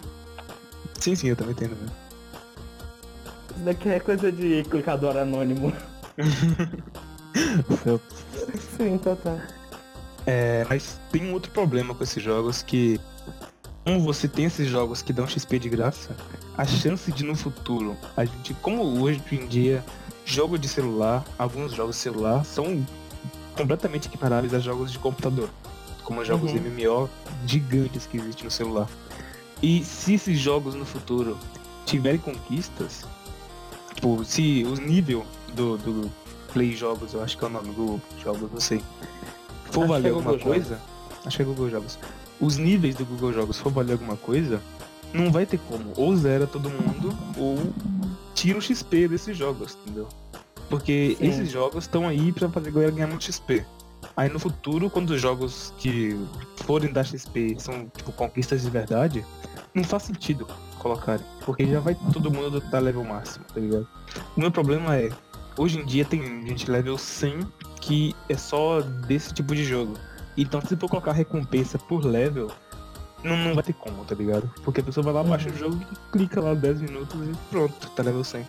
Sim, 1.01 1.15
sim, 1.15 1.29
eu 1.29 1.37
também 1.37 1.55
tenho, 1.55 1.73
né? 1.73 1.87
Isso 3.55 3.65
daqui 3.65 3.89
é 3.89 3.99
coisa 4.01 4.31
de 4.31 4.63
clicador 4.71 5.17
anônimo. 5.17 5.73
Sim, 8.77 8.99
tá, 8.99 9.17
tá. 9.17 9.47
É, 10.27 10.67
mas 10.69 11.01
tem 11.13 11.25
um 11.25 11.33
outro 11.33 11.51
problema 11.53 11.95
com 11.95 12.03
esses 12.03 12.23
jogos 12.23 12.63
que 12.63 13.01
como 13.87 14.01
você 14.01 14.27
tem 14.27 14.47
esses 14.47 14.69
jogos 14.69 15.01
que 15.01 15.13
dão 15.13 15.29
XP 15.29 15.61
de 15.61 15.69
graça, 15.69 16.17
a 16.59 16.67
chance 16.67 17.13
de 17.13 17.23
no 17.23 17.37
futuro, 17.37 17.97
a 18.17 18.25
gente, 18.25 18.53
como 18.55 19.01
hoje 19.01 19.23
em 19.31 19.47
dia, 19.47 19.85
jogo 20.25 20.59
de 20.59 20.67
celular, 20.67 21.25
alguns 21.39 21.73
jogos 21.73 21.95
de 21.95 22.03
celular 22.03 22.45
são 22.45 22.85
completamente 23.57 24.09
equiparáveis 24.09 24.53
a 24.53 24.59
jogos 24.59 24.91
de 24.91 24.99
computador, 24.99 25.49
como 26.03 26.25
jogos 26.25 26.51
Uhum. 26.51 26.59
MMO 26.59 27.09
gigantes 27.47 28.07
que 28.07 28.17
existem 28.17 28.47
no 28.47 28.51
celular. 28.51 28.89
E 29.63 29.85
se 29.85 30.15
esses 30.15 30.37
jogos 30.37 30.75
no 30.75 30.85
futuro 30.85 31.39
tiverem 31.85 32.19
conquistas, 32.19 33.05
tipo, 33.95 34.25
se 34.25 34.65
o 34.65 34.75
nível 34.75 35.25
do, 35.55 35.79
do 35.79 36.11
Play 36.57 36.75
Jogos, 36.75 37.13
eu 37.13 37.23
acho 37.23 37.37
que 37.37 37.45
é 37.45 37.49
o 37.49 37.51
nome 37.51 37.69
do 37.75 38.01
Jogos, 38.25 38.51
não 38.51 38.61
sei, 38.61 38.83
for 39.67 39.81
Acho 39.81 39.81
que 39.81 39.87
valer 39.89 40.09
é 40.09 40.11
alguma 40.11 40.33
Google 40.33 40.47
coisa, 40.47 40.81
acho 41.23 41.37
que 41.37 41.43
é 41.43 41.45
Google 41.45 41.69
Jogos, 41.69 41.99
os 42.41 42.57
níveis 42.57 42.95
do 42.95 43.05
Google 43.05 43.31
Jogos 43.35 43.59
for 43.59 43.71
valer 43.71 43.93
alguma 43.93 44.17
coisa, 44.17 44.59
não 45.13 45.31
vai 45.31 45.45
ter 45.45 45.61
como. 45.69 45.93
Ou 45.99 46.17
zera 46.17 46.47
todo 46.47 46.71
mundo, 46.71 47.15
ou 47.37 47.59
tira 48.35 48.59
o 48.59 48.63
XP 48.63 49.07
desses 49.07 49.37
jogos, 49.37 49.77
entendeu? 49.83 50.09
Porque 50.71 51.15
Sim. 51.19 51.27
esses 51.27 51.51
jogos 51.51 51.85
estão 51.85 52.09
aí 52.09 52.33
pra 52.33 52.49
fazer 52.49 52.71
a 52.71 52.73
galera 52.73 52.91
ganhar 52.91 53.07
muito 53.07 53.25
XP. 53.25 53.63
Aí 54.17 54.31
no 54.31 54.39
futuro, 54.39 54.89
quando 54.89 55.11
os 55.11 55.21
jogos 55.21 55.75
que 55.77 56.19
forem 56.65 56.91
dar 56.91 57.05
XP 57.05 57.57
são 57.59 57.87
tipo 57.95 58.13
conquistas 58.13 58.63
de 58.63 58.71
verdade, 58.71 59.23
não 59.75 59.85
faz 59.85 60.05
sentido 60.05 60.47
colocarem. 60.79 61.25
Porque 61.45 61.67
já 61.67 61.81
vai 61.81 61.95
todo 62.15 62.31
mundo 62.31 62.61
dar 62.71 62.79
level 62.79 63.05
máximo, 63.05 63.45
tá 63.53 63.61
ligado? 63.61 63.87
O 64.35 64.41
meu 64.41 64.51
problema 64.51 64.97
é, 64.97 65.11
hoje 65.59 65.79
em 65.81 65.85
dia 65.85 66.05
tem 66.05 66.47
gente 66.47 66.71
level 66.71 66.97
100 66.99 67.41
que 67.81 68.15
é 68.29 68.37
só 68.37 68.81
desse 68.81 69.33
tipo 69.33 69.55
de 69.55 69.65
jogo. 69.65 69.95
Então 70.37 70.61
se 70.61 70.77
for 70.77 70.89
colocar 70.89 71.13
recompensa 71.13 71.79
por 71.79 72.05
level, 72.05 72.51
não, 73.25 73.37
não 73.37 73.55
vai 73.55 73.63
ter 73.65 73.73
como, 73.73 74.05
tá 74.05 74.15
ligado? 74.15 74.51
Porque 74.63 74.81
a 74.81 74.85
pessoa 74.85 75.05
vai 75.05 75.13
lá, 75.15 75.23
baixa 75.23 75.49
o 75.49 75.57
jogo 75.57 75.79
e 75.91 76.13
clica 76.13 76.41
lá 76.41 76.55
10 76.55 76.81
minutos 76.83 77.17
e 77.29 77.33
pronto, 77.51 77.89
tá 77.91 78.03
level 78.03 78.23
100. 78.25 78.47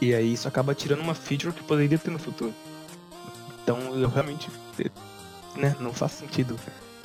E 0.00 0.14
aí 0.14 0.32
isso 0.32 0.48
acaba 0.48 0.74
tirando 0.74 1.00
uma 1.00 1.14
feature 1.14 1.52
que 1.52 1.62
poderia 1.62 1.98
ter 1.98 2.10
no 2.10 2.18
futuro. 2.18 2.52
Então 3.62 3.78
eu 3.98 4.08
realmente, 4.08 4.48
né, 5.56 5.76
não 5.80 5.92
faz 5.92 6.12
sentido 6.12 6.56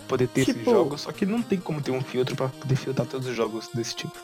poder 0.08 0.28
ter 0.28 0.46
Tipo- 0.46 0.72
jogos, 0.72 1.02
só 1.02 1.12
que 1.12 1.26
não 1.26 1.42
tem 1.42 1.60
como 1.60 1.82
ter 1.82 1.92
um 1.92 2.02
filtro 2.02 2.36
pra 2.36 2.48
poder 2.50 2.76
filtrar 2.76 3.08
todos 3.08 3.28
os 3.28 3.36
jogos 3.36 3.70
desse 3.74 3.96
tipo. 3.96 4.16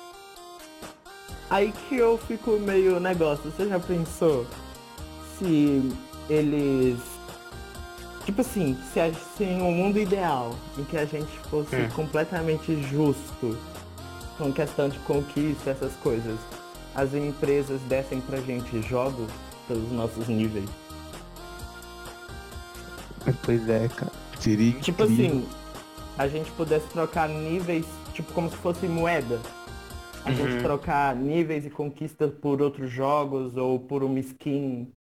Aí 1.51 1.73
que 1.73 1.97
eu 1.97 2.17
fico 2.17 2.51
meio 2.59 2.97
negócio. 2.99 3.51
Você 3.51 3.67
já 3.67 3.77
pensou 3.79 4.47
se 5.37 5.91
eles. 6.29 6.97
Tipo 8.25 8.39
assim, 8.41 8.77
se, 8.93 8.99
a, 9.01 9.11
se 9.13 9.43
em 9.43 9.61
um 9.61 9.71
mundo 9.73 9.99
ideal 9.99 10.55
em 10.77 10.83
que 10.85 10.95
a 10.95 11.05
gente 11.05 11.31
fosse 11.49 11.75
Hum. 11.75 11.89
completamente 11.93 12.81
justo 12.83 13.57
com 14.37 14.53
questão 14.53 14.87
de 14.87 14.97
conquista, 14.99 15.71
essas 15.71 15.91
coisas, 16.01 16.39
as 16.95 17.13
empresas 17.13 17.81
dessem 17.81 18.21
pra 18.21 18.37
gente 18.39 18.81
jogos 18.83 19.29
pelos 19.67 19.91
nossos 19.91 20.27
níveis. 20.29 20.69
Pois 23.43 23.67
é, 23.69 23.87
cara. 23.89 24.11
Seria 24.39 24.73
Tipo 24.79 25.03
incrível. 25.03 25.37
assim, 25.39 25.49
a 26.17 26.27
gente 26.27 26.49
pudesse 26.51 26.87
trocar 26.87 27.27
níveis, 27.29 27.85
tipo 28.13 28.31
como 28.33 28.49
se 28.49 28.55
fosse 28.57 28.87
moeda. 28.87 29.39
A 30.23 30.29
Uhum. 30.29 30.35
gente 30.35 30.61
trocar 30.63 31.15
níveis 31.15 31.65
e 31.65 31.69
conquistas 31.69 32.31
por 32.31 32.61
outros 32.61 32.91
jogos 32.91 33.57
ou 33.57 33.79
por 33.79 34.03
uma 34.03 34.19
skin, 34.19 34.91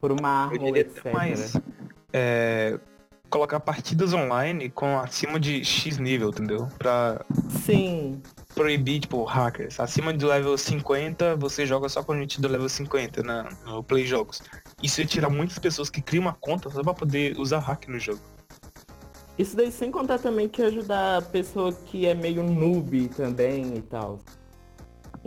por 0.00 0.10
uma 0.10 0.28
arma, 0.28 0.68
etc. 0.78 1.12
mais. 1.12 1.52
É, 2.12 2.78
colocar 3.30 3.60
partidas 3.60 4.12
online 4.12 4.68
com 4.70 4.98
acima 4.98 5.38
de 5.38 5.64
X 5.64 5.98
nível, 5.98 6.30
entendeu? 6.30 6.68
Pra 6.78 7.24
Sim, 7.64 8.20
proibir, 8.54 9.00
tipo, 9.00 9.22
hackers. 9.24 9.78
Acima 9.78 10.12
do 10.12 10.26
level 10.26 10.56
50, 10.58 11.36
você 11.36 11.64
joga 11.66 11.88
só 11.88 12.02
com 12.02 12.16
gente 12.16 12.40
do 12.40 12.48
level 12.48 12.68
50 12.68 13.22
na, 13.22 13.48
no 13.64 13.82
Play 13.82 14.06
Jogos. 14.06 14.42
Isso 14.82 15.00
ia 15.00 15.06
tirar 15.06 15.30
muitas 15.30 15.58
pessoas 15.58 15.88
que 15.88 16.00
criam 16.02 16.22
uma 16.22 16.34
conta 16.34 16.68
só 16.70 16.82
pra 16.82 16.94
poder 16.94 17.38
usar 17.38 17.58
hack 17.60 17.86
no 17.88 17.98
jogo. 17.98 18.20
Isso 19.38 19.56
daí 19.56 19.70
sem 19.70 19.90
contar 19.90 20.18
também 20.18 20.48
que 20.48 20.62
ajudar 20.62 21.18
a 21.18 21.22
pessoa 21.22 21.72
que 21.72 22.06
é 22.06 22.14
meio 22.14 22.42
noob 22.42 23.08
também 23.08 23.76
e 23.76 23.82
tal. 23.82 24.18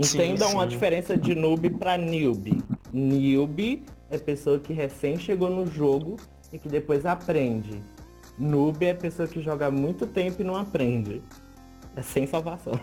Sim, 0.02 0.18
Entendam 0.18 0.60
a 0.60 0.64
sim. 0.64 0.70
diferença 0.70 1.18
de 1.18 1.36
noob 1.36 1.70
pra 1.72 1.98
newbie. 1.98 2.64
Newbie 2.92 3.84
é 4.10 4.18
pessoa 4.18 4.58
que 4.60 4.74
recém 4.74 5.18
chegou 5.18 5.50
no 5.50 5.68
jogo 5.68 6.16
e 6.52 6.58
que 6.58 6.68
depois 6.68 7.06
aprende. 7.06 7.82
Noob 8.38 8.86
é 8.86 8.94
pessoa 8.94 9.28
que 9.28 9.42
joga 9.42 9.70
muito 9.70 10.08
tempo 10.08 10.42
e 10.42 10.46
não 10.46 10.56
aprende. 10.56 11.22
É 11.96 12.02
sem 12.02 12.26
salvação. 12.26 12.80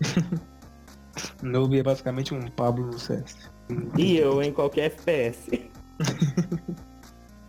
Noob 1.42 1.78
é 1.78 1.82
basicamente 1.82 2.34
um 2.34 2.40
Pablo 2.50 2.86
no 2.86 2.98
CS. 2.98 3.50
E 3.96 4.16
eu 4.16 4.42
em 4.42 4.52
qualquer 4.52 4.86
FPS. 4.86 5.50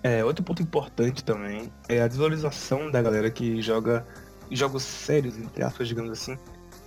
É, 0.02 0.24
outro 0.24 0.44
ponto 0.44 0.62
importante 0.62 1.24
também 1.24 1.72
é 1.90 2.02
a 2.02 2.08
desvalorização 2.08 2.90
da 2.90 3.02
galera 3.02 3.30
que 3.30 3.62
joga 3.62 4.06
jogos 4.50 4.84
sérios, 4.84 5.38
entre 5.38 5.64
aspas, 5.64 5.88
digamos 5.88 6.12
assim, 6.12 6.38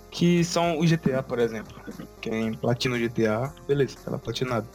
que 0.09 0.43
são 0.43 0.79
o 0.79 0.85
GTA, 0.85 1.21
por 1.21 1.39
exemplo. 1.39 1.73
Quem 2.21 2.53
platina 2.53 2.95
o 2.95 2.99
GTA, 2.99 3.53
beleza, 3.67 3.97
tá 4.03 4.11
lá 4.11 4.17
platinado. 4.17 4.67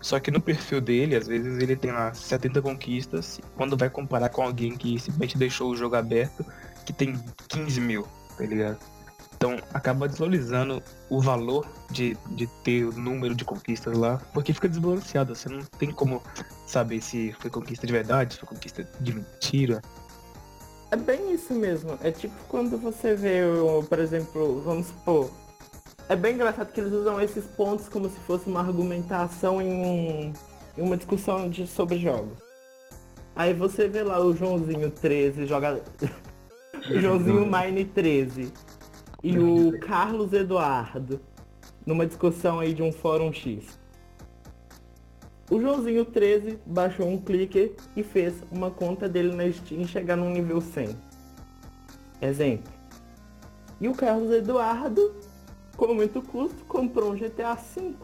Só 0.00 0.18
que 0.18 0.30
no 0.30 0.40
perfil 0.40 0.80
dele, 0.80 1.14
às 1.14 1.28
vezes 1.28 1.62
ele 1.62 1.76
tem 1.76 1.92
lá 1.92 2.12
70 2.12 2.60
conquistas, 2.60 3.40
quando 3.56 3.76
vai 3.76 3.88
comparar 3.88 4.28
com 4.28 4.42
alguém 4.42 4.76
que 4.76 4.98
simplesmente 4.98 5.38
deixou 5.38 5.70
o 5.70 5.76
jogo 5.76 5.94
aberto, 5.94 6.44
que 6.84 6.92
tem 6.92 7.18
15 7.48 7.80
mil, 7.80 8.06
tá 8.36 8.44
ligado? 8.44 8.78
Então 9.36 9.56
acaba 9.72 10.08
desvalorizando 10.08 10.82
o 11.08 11.20
valor 11.20 11.66
de, 11.90 12.16
de 12.30 12.46
ter 12.64 12.84
o 12.84 12.92
número 12.92 13.34
de 13.34 13.44
conquistas 13.44 13.96
lá, 13.96 14.18
porque 14.32 14.52
fica 14.52 14.68
desbalanceado. 14.68 15.34
Você 15.34 15.48
não 15.48 15.62
tem 15.78 15.90
como 15.90 16.22
saber 16.72 17.00
se 17.00 17.32
foi 17.38 17.50
conquista 17.50 17.86
de 17.86 17.92
verdade, 17.92 18.34
se 18.34 18.40
foi 18.40 18.48
conquista 18.48 18.86
de 19.00 19.14
mentira. 19.14 19.82
É 20.90 20.96
bem 20.96 21.32
isso 21.32 21.54
mesmo. 21.54 21.98
É 22.02 22.10
tipo 22.10 22.34
quando 22.48 22.76
você 22.78 23.14
vê, 23.14 23.40
por 23.88 23.98
exemplo, 23.98 24.60
vamos 24.62 24.86
supor. 24.86 25.30
É 26.08 26.16
bem 26.16 26.34
engraçado 26.34 26.72
que 26.72 26.80
eles 26.80 26.92
usam 26.92 27.20
esses 27.20 27.44
pontos 27.44 27.88
como 27.88 28.08
se 28.08 28.18
fosse 28.20 28.48
uma 28.48 28.60
argumentação 28.60 29.62
em, 29.62 29.72
um, 29.72 30.32
em 30.76 30.82
uma 30.82 30.96
discussão 30.96 31.48
de, 31.48 31.66
sobre 31.66 31.98
jogos. 31.98 32.36
Aí 33.34 33.54
você 33.54 33.88
vê 33.88 34.02
lá 34.02 34.20
o 34.20 34.34
Joãozinho 34.34 34.90
13 34.90 35.46
joga. 35.46 35.82
Joãozinho 37.00 37.46
Mine 37.46 37.84
13 37.84 38.52
e 39.22 39.38
o 39.38 39.78
Carlos 39.78 40.32
Eduardo 40.32 41.20
numa 41.86 42.04
discussão 42.04 42.58
aí 42.58 42.74
de 42.74 42.82
um 42.82 42.92
fórum 42.92 43.32
X. 43.32 43.78
O 45.52 45.60
Joãozinho 45.60 46.06
13 46.06 46.60
baixou 46.64 47.06
um 47.06 47.18
clicker 47.18 47.74
e 47.94 48.02
fez 48.02 48.32
uma 48.50 48.70
conta 48.70 49.06
dele 49.06 49.36
na 49.36 49.52
Steam 49.52 49.86
chegar 49.86 50.16
no 50.16 50.30
nível 50.30 50.62
100. 50.62 50.96
Exemplo. 52.22 52.72
E 53.78 53.86
o 53.86 53.94
Carlos 53.94 54.32
Eduardo, 54.32 55.14
com 55.76 55.92
muito 55.92 56.22
custo, 56.22 56.64
comprou 56.64 57.12
um 57.12 57.16
GTA 57.16 57.54
V. 57.54 57.94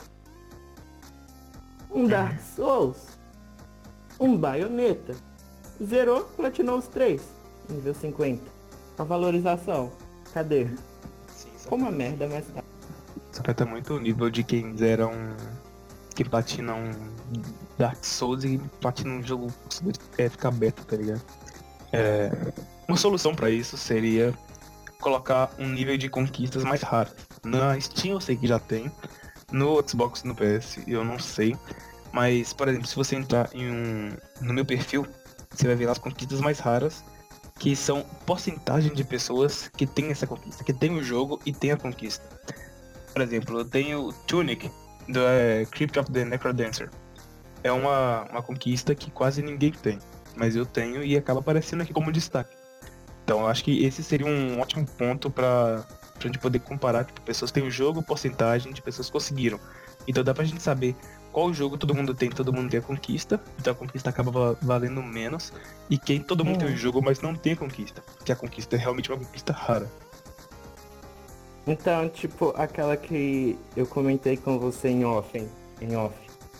Um 1.90 2.06
Dark 2.06 2.38
Souls. 2.38 3.18
Um 4.20 4.36
Bayonetta. 4.36 5.14
Zerou, 5.82 6.24
platinou 6.24 6.76
os 6.76 6.86
três. 6.86 7.22
Nível 7.66 7.94
50. 7.94 8.42
A 8.98 9.04
valorização. 9.04 9.90
Cadê? 10.34 10.66
Como 11.66 11.88
a 11.88 11.90
merda, 11.90 12.28
mas 12.28 12.46
tá. 12.48 12.62
Isso 13.32 13.40
afeta 13.40 13.64
muito 13.64 13.94
o 13.94 13.98
nível 13.98 14.28
de 14.28 14.44
quem 14.44 14.76
zera 14.76 15.06
um. 15.06 15.67
Que 16.18 16.24
platina 16.24 16.74
um 16.74 16.90
Dark 17.78 18.04
Souls 18.04 18.42
e 18.42 18.58
platina 18.80 19.10
um 19.10 19.22
jogo 19.22 19.46
é, 20.18 20.28
ficar 20.28 20.50
beta, 20.50 20.82
tá 20.82 20.96
ligado? 20.96 21.22
É, 21.92 22.32
uma 22.88 22.96
solução 22.96 23.32
para 23.36 23.48
isso 23.50 23.76
seria 23.76 24.34
colocar 25.00 25.48
um 25.60 25.68
nível 25.68 25.96
de 25.96 26.08
conquistas 26.08 26.64
mais 26.64 26.82
raras. 26.82 27.14
Na 27.44 27.80
Steam 27.80 28.14
eu 28.14 28.20
sei 28.20 28.36
que 28.36 28.48
já 28.48 28.58
tem, 28.58 28.90
no 29.52 29.80
Xbox 29.88 30.24
no 30.24 30.34
PS 30.34 30.80
eu 30.88 31.04
não 31.04 31.20
sei. 31.20 31.56
Mas, 32.10 32.52
por 32.52 32.66
exemplo, 32.66 32.88
se 32.88 32.96
você 32.96 33.14
entrar 33.14 33.48
em 33.54 33.70
um. 33.70 34.16
no 34.40 34.52
meu 34.52 34.66
perfil, 34.66 35.06
você 35.50 35.68
vai 35.68 35.76
ver 35.76 35.88
as 35.88 35.98
conquistas 35.98 36.40
mais 36.40 36.58
raras 36.58 37.04
que 37.60 37.76
são 37.76 38.02
porcentagem 38.26 38.92
de 38.92 39.04
pessoas 39.04 39.68
que 39.68 39.86
tem 39.86 40.10
essa 40.10 40.26
conquista, 40.26 40.64
que 40.64 40.72
tem 40.72 40.96
o 40.96 41.02
jogo 41.02 41.40
e 41.46 41.52
tem 41.52 41.70
a 41.70 41.76
conquista. 41.76 42.24
Por 43.12 43.22
exemplo, 43.22 43.60
eu 43.60 43.64
tenho 43.64 44.12
Tunic, 44.26 44.68
do 45.08 45.20
é, 45.20 45.64
Crypt 45.66 45.98
of 45.98 46.10
the 46.12 46.24
Necrodancer. 46.24 46.90
É 47.62 47.72
uma, 47.72 48.24
uma 48.30 48.42
conquista 48.42 48.94
que 48.94 49.10
quase 49.10 49.42
ninguém 49.42 49.72
tem, 49.72 49.98
mas 50.36 50.54
eu 50.54 50.64
tenho 50.64 51.02
e 51.02 51.16
acaba 51.16 51.40
aparecendo 51.40 51.82
aqui 51.82 51.92
como 51.92 52.12
destaque. 52.12 52.56
Então 53.24 53.40
eu 53.40 53.46
acho 53.46 53.64
que 53.64 53.84
esse 53.84 54.02
seria 54.02 54.26
um 54.26 54.60
ótimo 54.60 54.86
ponto 54.86 55.30
para 55.30 55.84
a 56.16 56.22
gente 56.22 56.38
poder 56.38 56.60
comparar, 56.60 57.04
tipo, 57.04 57.20
pessoas 57.22 57.50
têm 57.50 57.66
o 57.66 57.70
jogo, 57.70 58.02
porcentagem 58.02 58.72
de 58.72 58.80
pessoas 58.80 59.10
conseguiram. 59.10 59.58
Então 60.06 60.24
dá 60.24 60.32
pra 60.32 60.44
gente 60.44 60.62
saber 60.62 60.96
qual 61.32 61.52
jogo 61.52 61.76
todo 61.76 61.94
mundo 61.94 62.14
tem, 62.14 62.30
todo 62.30 62.52
mundo 62.52 62.70
tem 62.70 62.80
a 62.80 62.82
conquista, 62.82 63.40
então 63.58 63.72
a 63.72 63.76
conquista 63.76 64.08
acaba 64.10 64.56
valendo 64.62 65.02
menos. 65.02 65.52
E 65.90 65.98
quem 65.98 66.20
todo 66.20 66.44
mundo 66.44 66.60
tem 66.60 66.74
o 66.74 66.76
jogo, 66.76 67.02
mas 67.02 67.20
não 67.20 67.34
tem 67.34 67.52
a 67.52 67.56
conquista, 67.56 68.02
que 68.24 68.32
a 68.32 68.36
conquista 68.36 68.76
é 68.76 68.78
realmente 68.78 69.10
uma 69.10 69.18
conquista 69.18 69.52
rara. 69.52 69.90
Então, 71.68 72.08
tipo, 72.08 72.54
aquela 72.56 72.96
que 72.96 73.58
eu 73.76 73.86
comentei 73.86 74.38
com 74.38 74.58
você 74.58 74.88
em 74.88 75.04
off, 75.04 75.46
em 75.82 75.94
off, 75.94 76.16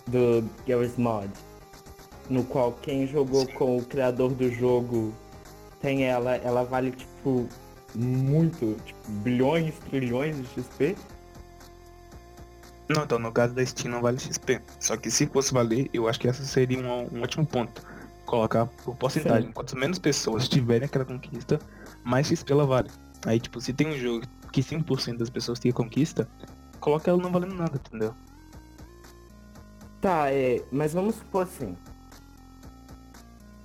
do 0.06 0.46
Garry's 0.66 0.98
Mod, 0.98 1.30
no 2.28 2.44
qual 2.44 2.72
quem 2.72 3.06
jogou 3.06 3.46
Sim. 3.46 3.52
com 3.54 3.78
o 3.78 3.84
criador 3.86 4.34
do 4.34 4.52
jogo 4.52 5.14
tem 5.80 6.04
ela, 6.04 6.36
ela 6.36 6.62
vale, 6.62 6.90
tipo, 6.90 7.48
muito, 7.94 8.76
tipo, 8.84 9.10
bilhões, 9.22 9.74
trilhões 9.88 10.36
de 10.36 10.46
XP. 10.60 10.94
Não, 12.86 13.04
então 13.04 13.18
no 13.18 13.32
caso 13.32 13.54
da 13.54 13.64
Steam 13.64 13.90
não 13.90 14.02
vale 14.02 14.18
XP. 14.18 14.60
Só 14.78 14.94
que 14.98 15.10
se 15.10 15.26
fosse 15.26 15.54
valer, 15.54 15.88
eu 15.90 16.06
acho 16.06 16.20
que 16.20 16.28
essa 16.28 16.44
seria 16.44 16.78
um, 16.78 17.18
um 17.18 17.22
ótimo 17.22 17.46
ponto. 17.46 17.82
Colocar 18.26 18.66
por 18.84 18.94
porcentagem. 18.94 19.46
Sim. 19.46 19.52
Quanto 19.52 19.74
menos 19.74 19.98
pessoas 19.98 20.46
tiverem 20.48 20.84
aquela 20.84 21.06
conquista, 21.06 21.58
mais 22.04 22.26
XP 22.26 22.52
ela 22.52 22.66
vale. 22.66 22.90
Aí, 23.24 23.40
tipo, 23.40 23.58
se 23.58 23.72
tem 23.72 23.86
um 23.86 23.96
jogo 23.96 24.20
que 24.20 24.28
5% 24.52 25.18
das 25.18 25.30
pessoas 25.30 25.60
a 25.64 25.72
conquista, 25.72 26.28
coloca 26.80 27.10
ela 27.10 27.22
não 27.22 27.30
valendo 27.30 27.54
nada, 27.54 27.76
entendeu? 27.76 28.14
Tá, 30.00 30.30
é, 30.32 30.62
mas 30.70 30.92
vamos 30.92 31.16
supor 31.16 31.42
assim. 31.42 31.76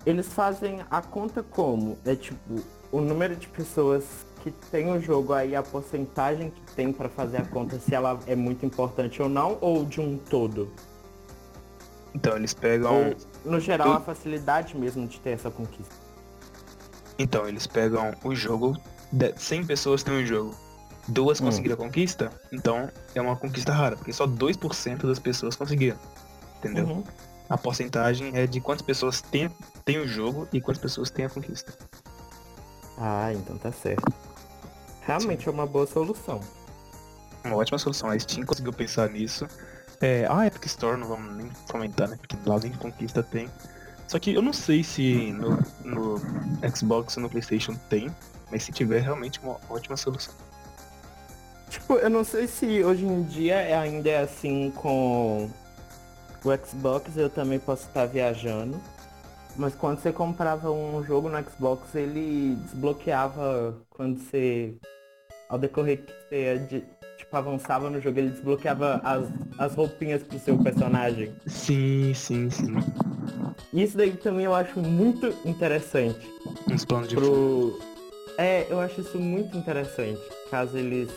Eles 0.06 0.28
fazem 0.28 0.84
a 0.90 1.02
conta 1.02 1.44
como? 1.44 1.98
É 2.06 2.16
tipo, 2.16 2.62
o 2.92 3.00
número 3.00 3.36
de 3.36 3.48
pessoas 3.48 4.26
que 4.42 4.52
tem 4.52 4.92
o 4.92 5.00
jogo 5.00 5.32
aí, 5.32 5.56
a 5.56 5.64
porcentagem 5.64 6.50
que 6.50 6.62
tem 6.76 6.92
para 6.92 7.08
fazer 7.08 7.38
a 7.38 7.46
conta, 7.46 7.80
se 7.80 7.96
ela 7.96 8.20
é 8.28 8.36
muito 8.36 8.66
importante 8.66 9.22
ou 9.22 9.30
não, 9.30 9.58
ou 9.62 9.86
de 9.86 10.02
um 10.02 10.18
todo? 10.18 10.70
Então, 12.14 12.36
eles 12.36 12.54
pegam. 12.54 13.10
Ou, 13.10 13.16
no 13.46 13.60
geral, 13.60 13.94
a 13.94 14.00
facilidade 14.02 14.78
mesmo 14.78 15.08
de 15.08 15.20
ter 15.20 15.32
essa 15.32 15.50
conquista. 15.50 15.96
Então, 17.18 17.48
eles 17.48 17.66
pegam 17.66 18.14
o 18.24 18.36
jogo, 18.36 18.78
100 19.38 19.66
pessoas 19.66 20.04
têm 20.04 20.16
o 20.16 20.20
um 20.20 20.26
jogo, 20.26 20.56
duas 21.08 21.40
hum. 21.40 21.46
conseguiram 21.46 21.76
a 21.76 21.78
conquista, 21.78 22.32
então 22.52 22.90
é 23.14 23.22
uma 23.22 23.36
conquista 23.36 23.74
rara, 23.74 23.96
porque 23.96 24.14
só 24.14 24.28
2% 24.28 25.08
das 25.08 25.20
pessoas 25.20 25.56
conseguiram. 25.56 25.98
Entendeu? 26.60 26.86
Uhum. 26.86 27.04
A 27.50 27.58
porcentagem 27.58 28.32
é 28.36 28.48
de 28.48 28.62
quantas 28.62 28.86
pessoas 28.86 29.22
têm, 29.22 29.50
têm 29.84 30.00
o 30.00 30.08
jogo 30.08 30.48
e 30.54 30.62
quantas 30.62 30.82
pessoas 30.82 31.10
têm 31.10 31.26
a 31.26 31.30
conquista. 31.30 31.74
Ah, 32.98 33.34
então 33.34 33.58
tá 33.58 33.72
certo. 33.72 34.12
Realmente 35.02 35.44
Sim. 35.44 35.50
é 35.50 35.54
uma 35.54 35.68
boa 35.68 35.86
solução. 35.86 36.40
Uma 37.44 37.58
ótima 37.58 37.78
solução. 37.78 38.10
A 38.10 38.18
Steam 38.18 38.46
conseguiu 38.46 38.72
pensar 38.72 39.10
nisso. 39.10 39.46
É, 40.00 40.26
a 40.30 40.48
Epic 40.48 40.66
Store 40.66 40.98
não 40.98 41.08
vamos 41.08 41.36
nem 41.36 41.52
comentar, 41.70 42.08
né? 42.08 42.18
Porque 42.18 42.38
lá 42.50 42.58
nem 42.60 42.72
conquista 42.72 43.22
tem. 43.22 43.50
Só 44.08 44.20
que 44.20 44.34
eu 44.34 44.42
não 44.42 44.54
sei 44.54 44.84
se 44.84 45.32
no, 45.34 45.58
no 45.84 46.22
Xbox 46.76 47.18
ou 47.18 47.24
no 47.24 47.30
Playstation 47.30 47.76
tem, 47.90 48.14
mas 48.52 48.64
se 48.64 48.72
tiver, 48.72 49.02
realmente 49.02 49.40
uma 49.42 49.60
ótima 49.70 49.98
solução. 49.98 50.34
Tipo, 51.84 51.96
eu 51.96 52.10
não 52.10 52.24
sei 52.24 52.48
se 52.48 52.82
hoje 52.82 53.06
em 53.06 53.24
dia 53.24 53.56
é 53.56 53.76
ainda 53.76 54.10
é 54.10 54.22
assim 54.22 54.72
com 54.72 55.50
o 56.46 56.66
Xbox, 56.66 57.18
eu 57.18 57.30
também 57.30 57.60
posso 57.60 57.86
estar 57.88 58.06
viajando. 58.06 58.80
Mas 59.58 59.76
quando 59.76 60.00
você 60.00 60.10
comprava 60.10 60.72
um 60.72 61.04
jogo 61.04 61.28
no 61.28 61.38
Xbox, 61.44 61.94
ele 61.94 62.56
desbloqueava 62.64 63.76
quando 63.90 64.18
você. 64.18 64.74
Ao 65.50 65.60
decorrer 65.60 66.06
que 66.06 66.14
você 66.30 66.86
tipo, 67.18 67.36
avançava 67.36 67.90
no 67.90 68.00
jogo, 68.00 68.18
ele 68.18 68.30
desbloqueava 68.30 69.02
as, 69.04 69.28
as 69.58 69.76
roupinhas 69.76 70.24
pro 70.24 70.40
seu 70.40 70.58
personagem. 70.58 71.36
Sim, 71.46 72.14
sim, 72.14 72.50
sim. 72.50 72.78
Isso 73.74 73.98
daí 73.98 74.14
também 74.14 74.46
eu 74.46 74.56
acho 74.56 74.80
muito 74.80 75.36
interessante. 75.46 76.32
Uns 76.72 76.86
planos 76.86 77.10
de. 77.10 77.18
É, 78.38 78.66
eu 78.70 78.80
acho 78.80 79.02
isso 79.02 79.20
muito 79.20 79.58
interessante. 79.58 80.22
Caso 80.50 80.78
eles 80.78 81.10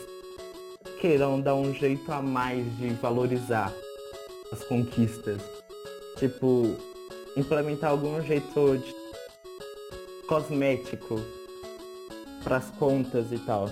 queiram 1.01 1.41
dar 1.41 1.55
um 1.55 1.73
jeito 1.75 2.11
a 2.13 2.21
mais 2.23 2.65
de 2.77 2.89
valorizar 2.95 3.73
as 4.53 4.63
conquistas. 4.65 5.41
Tipo, 6.19 6.77
implementar 7.37 7.91
algum 7.91 8.21
jeito 8.23 8.79
de 8.79 8.95
cosmético 10.27 11.21
para 12.43 12.57
as 12.57 12.71
contas 12.71 13.31
e 13.31 13.39
tal. 13.39 13.71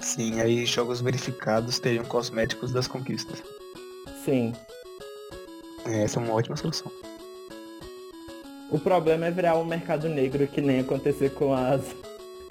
Sim, 0.00 0.40
aí 0.40 0.66
jogos 0.66 1.00
verificados 1.00 1.78
teriam 1.78 2.04
cosméticos 2.04 2.72
das 2.72 2.86
conquistas. 2.86 3.42
Sim. 4.24 4.52
É, 5.86 6.02
essa 6.02 6.20
é 6.20 6.22
uma 6.22 6.34
ótima 6.34 6.56
solução. 6.56 6.90
O 8.70 8.78
problema 8.78 9.26
é 9.26 9.30
virar 9.30 9.56
um 9.56 9.64
mercado 9.64 10.08
negro 10.08 10.46
que 10.46 10.60
nem 10.60 10.80
acontecer 10.80 11.30
com 11.30 11.54
as. 11.54 11.82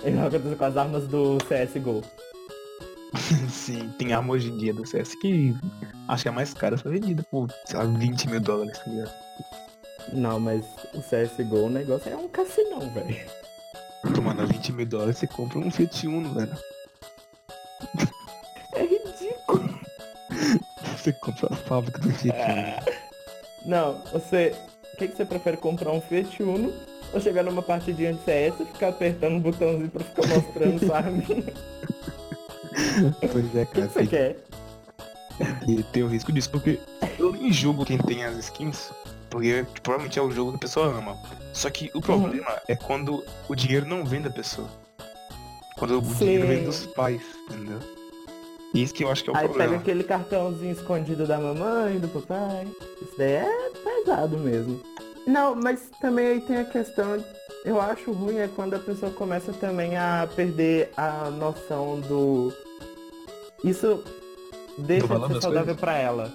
com 0.57 0.65
as 0.65 0.77
armas 0.77 1.07
do 1.07 1.38
CSGO. 1.39 2.01
Sim, 3.66 3.89
tem 3.97 4.13
arma 4.13 4.32
hoje 4.32 4.51
em 4.51 4.57
dia 4.57 4.72
do 4.72 4.86
CS 4.86 5.16
que 5.20 5.51
acho 6.07 6.22
que 6.22 6.30
é 6.30 6.32
mais 6.32 6.53
cara 6.53 6.76
essa 6.76 6.88
vendida 6.88 7.24
por, 7.32 7.51
sei 7.66 7.80
lá, 7.80 7.86
20 7.86 8.30
mil 8.30 8.39
dólares, 8.39 8.78
tá 8.78 8.91
ligado? 8.91 9.13
Não, 10.13 10.39
mas 10.39 10.63
o 10.93 11.01
CSGO, 11.01 11.66
o 11.66 11.70
negócio 11.72 12.11
é 12.11 12.16
um 12.16 12.28
cassinão, 12.28 12.88
velho. 12.93 13.26
Mano, 14.22 14.45
20 14.45 14.72
mil 14.72 14.86
dólares 14.86 15.18
você 15.18 15.26
compra 15.26 15.57
um 15.57 15.72
Fiat 15.72 16.07
Uno, 16.07 16.32
velho. 16.36 16.55
É 18.76 18.82
ridículo. 18.84 19.80
Você 20.95 21.11
compra 21.13 21.47
a 21.51 21.55
fábrica 21.55 21.99
do 21.99 22.11
Fiat 22.11 22.38
Uno. 22.38 22.95
Não, 23.66 24.03
você. 24.11 24.55
O 24.93 24.97
que, 24.97 25.07
que 25.07 25.18
você 25.18 25.26
prefere 25.26 25.57
comprar 25.57 25.91
um 25.91 26.01
Fiat 26.01 26.43
Uno 26.43 26.72
ou 27.11 27.20
chegar 27.20 27.41
numa 27.41 27.63
partidinha 27.63 28.13
de 28.13 28.24
CS 28.24 28.59
e 28.59 28.66
ficar 28.66 28.89
apertando 28.89 29.38
o 29.38 29.39
botãozinho 29.39 29.89
pra 29.89 30.03
ficar 30.03 30.28
mostrando 30.28 30.80
sua 30.86 30.97
arminha? 30.97 31.74
Pois 33.32 33.55
é, 33.55 33.63
O 33.63 33.65
que, 33.67 33.73
cara. 33.73 33.88
você 33.89 34.07
quer? 34.07 34.38
e 35.67 35.84
tem 35.84 36.03
o 36.03 36.07
risco 36.07 36.32
disso, 36.32 36.49
porque 36.49 36.80
eu 37.19 37.32
nem 37.34 37.51
julgo 37.51 37.86
quem 37.86 37.97
tem 37.97 38.23
as 38.23 38.38
skins, 38.38 38.89
porque 39.30 39.63
tipo, 39.65 39.82
provavelmente 39.82 40.17
é 40.17 40.21
o 40.21 40.32
jogo 40.32 40.51
que 40.51 40.57
a 40.57 40.59
pessoa 40.61 40.88
ama. 40.88 41.17
Só 41.53 41.69
que 41.69 41.91
o 41.93 41.99
problema 42.01 42.61
é 42.67 42.76
quando 42.76 43.23
o 43.49 43.55
dinheiro 43.55 43.86
não 43.86 44.05
vem 44.05 44.21
da 44.21 44.30
pessoa. 44.30 44.69
Quando 45.78 45.97
o 45.97 46.01
dinheiro 46.01 46.47
vem 46.47 46.59
Sim. 46.59 46.65
dos 46.65 46.86
pais, 46.88 47.21
entendeu? 47.49 47.80
Isso 48.73 48.93
que 48.93 49.03
eu 49.03 49.11
acho 49.11 49.23
que 49.23 49.30
é 49.30 49.34
o 49.34 49.36
Aí 49.38 49.43
problema. 49.45 49.71
pega 49.71 49.82
aquele 49.82 50.03
cartãozinho 50.03 50.71
escondido 50.71 51.26
da 51.28 51.38
mamãe, 51.38 51.97
do 51.99 52.07
papai. 52.07 52.67
Isso 53.01 53.13
daí 53.17 53.32
é 53.34 53.71
pesado 53.84 54.38
mesmo. 54.38 54.82
Não, 55.28 55.55
mas 55.55 55.89
também 55.99 56.28
aí 56.28 56.41
tem 56.41 56.57
a 56.57 56.65
questão, 56.65 57.21
eu 57.65 57.82
acho 57.82 58.11
ruim 58.11 58.38
é 58.38 58.47
quando 58.47 58.76
a 58.76 58.80
pessoa 58.80 59.11
começa 59.11 59.51
também 59.53 59.97
a 59.97 60.30
perder 60.34 60.91
a 60.95 61.30
noção 61.30 61.99
do. 61.99 62.53
Isso 63.64 64.03
deixa 64.78 65.08
de 65.08 65.28
ser 65.34 65.41
saudável 65.41 65.76
pra 65.76 65.97
ela. 65.97 66.32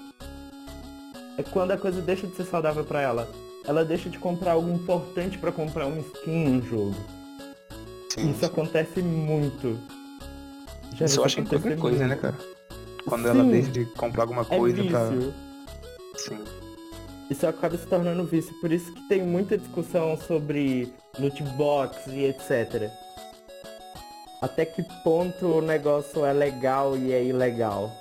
É 1.39 1.43
quando 1.43 1.71
a 1.73 1.77
coisa 1.79 2.01
deixa 2.01 2.27
de 2.27 2.35
ser 2.35 2.45
saudável 2.45 2.85
pra 2.85 3.01
ela. 3.01 3.29
Ela 3.67 3.85
deixa 3.85 4.09
de 4.09 4.19
comprar 4.19 4.53
algo 4.53 4.71
importante 4.71 5.39
pra 5.39 5.53
comprar 5.53 5.87
uma 5.87 5.99
skin 6.01 6.49
no 6.49 6.63
jogo. 6.63 6.95
Sim, 8.09 8.31
Isso 8.33 8.45
acontece 8.47 9.01
muito. 9.03 9.79
Já 10.97 11.07
Isso 11.07 11.21
eu 11.21 11.25
acho 11.25 11.39
em 11.39 11.43
acontecer 11.43 11.63
qualquer 11.63 11.81
coisa, 11.81 11.99
né, 11.99 12.07
muito. 12.09 12.21
cara? 12.21 12.35
Quando 13.07 13.29
ela 13.29 13.45
Sim. 13.45 13.51
deixa 13.51 13.71
de 13.71 13.85
comprar 13.87 14.23
alguma 14.25 14.43
É 14.43 14.57
coisa 14.59 14.85
pra. 14.85 15.05
vício. 15.11 15.35
Sim. 16.17 16.39
Isso 17.31 17.47
acaba 17.47 17.77
se 17.79 17.87
tornando 17.87 18.25
vício, 18.25 18.53
por 18.61 18.73
isso 18.73 18.93
que 18.93 19.09
tem 19.09 19.23
muita 19.25 19.57
discussão 19.57 20.17
sobre 20.27 20.93
loot 21.19 21.41
box 21.57 21.97
e 22.09 22.25
etc. 22.25 22.91
Até 24.41 24.65
que 24.65 24.83
ponto 25.05 25.59
o 25.59 25.61
negócio 25.61 26.25
é 26.25 26.33
legal 26.33 26.97
e 26.97 27.13
é 27.13 27.23
ilegal. 27.23 27.93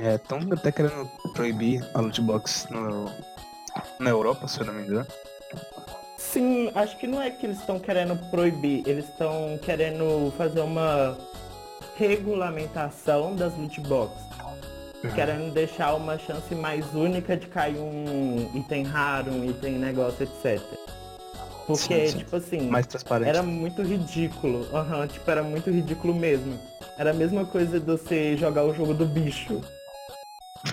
É, 0.00 0.14
estão 0.14 0.38
até 0.52 0.70
querendo 0.70 1.10
proibir 1.34 1.84
a 1.92 2.00
loot 2.00 2.20
box 2.22 2.66
no, 2.70 3.10
na 3.98 4.10
Europa, 4.10 4.46
se 4.46 4.60
eu 4.60 4.66
não 4.66 4.74
me 4.74 4.82
engano. 4.84 5.06
Sim, 6.16 6.70
acho 6.74 6.96
que 6.96 7.06
não 7.06 7.20
é 7.20 7.30
que 7.30 7.44
eles 7.44 7.58
estão 7.58 7.78
querendo 7.78 8.16
proibir, 8.30 8.86
eles 8.86 9.06
estão 9.08 9.58
querendo 9.60 10.32
fazer 10.38 10.60
uma 10.60 11.18
regulamentação 11.96 13.34
das 13.34 13.54
loot 13.58 13.80
box. 13.82 14.14
Querendo 15.14 15.52
deixar 15.52 15.94
uma 15.94 16.16
chance 16.16 16.54
mais 16.54 16.94
única 16.94 17.36
de 17.36 17.48
cair 17.48 17.76
um 17.76 18.48
item 18.54 18.84
raro, 18.84 19.32
um 19.32 19.44
item 19.44 19.72
negócio, 19.72 20.22
etc. 20.22 20.81
Porque, 21.66 22.06
Sim, 22.06 22.08
sim. 22.08 22.18
tipo 22.18 22.36
assim, 22.36 22.60
Mais 22.68 22.86
transparente. 22.86 23.28
Era 23.28 23.42
muito 23.42 23.82
ridículo. 23.82 24.66
Aham, 24.74 25.06
tipo, 25.06 25.30
era 25.30 25.42
muito 25.42 25.70
ridículo 25.70 26.14
mesmo. 26.14 26.58
Era 26.98 27.10
a 27.10 27.14
mesma 27.14 27.44
coisa 27.44 27.78
de 27.78 27.86
você 27.86 28.36
jogar 28.36 28.64
o 28.64 28.74
jogo 28.74 28.94
do 28.94 29.06
bicho. 29.06 29.60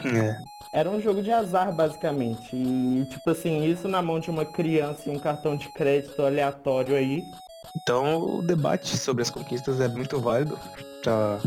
É. 0.05 0.41
Era 0.71 0.89
um 0.89 1.01
jogo 1.01 1.21
de 1.21 1.31
azar, 1.31 1.73
basicamente. 1.73 2.55
E, 2.55 3.05
tipo 3.09 3.29
assim, 3.29 3.65
isso 3.65 3.87
na 3.87 4.01
mão 4.01 4.19
de 4.19 4.29
uma 4.29 4.45
criança 4.45 5.09
e 5.09 5.11
um 5.11 5.19
cartão 5.19 5.55
de 5.55 5.69
crédito 5.69 6.21
aleatório 6.21 6.95
aí. 6.95 7.23
Então 7.75 8.37
o 8.37 8.41
debate 8.41 8.97
sobre 8.97 9.21
as 9.21 9.29
conquistas 9.29 9.79
é 9.79 9.87
muito 9.87 10.19
válido. 10.19 10.57
Pra... 11.03 11.39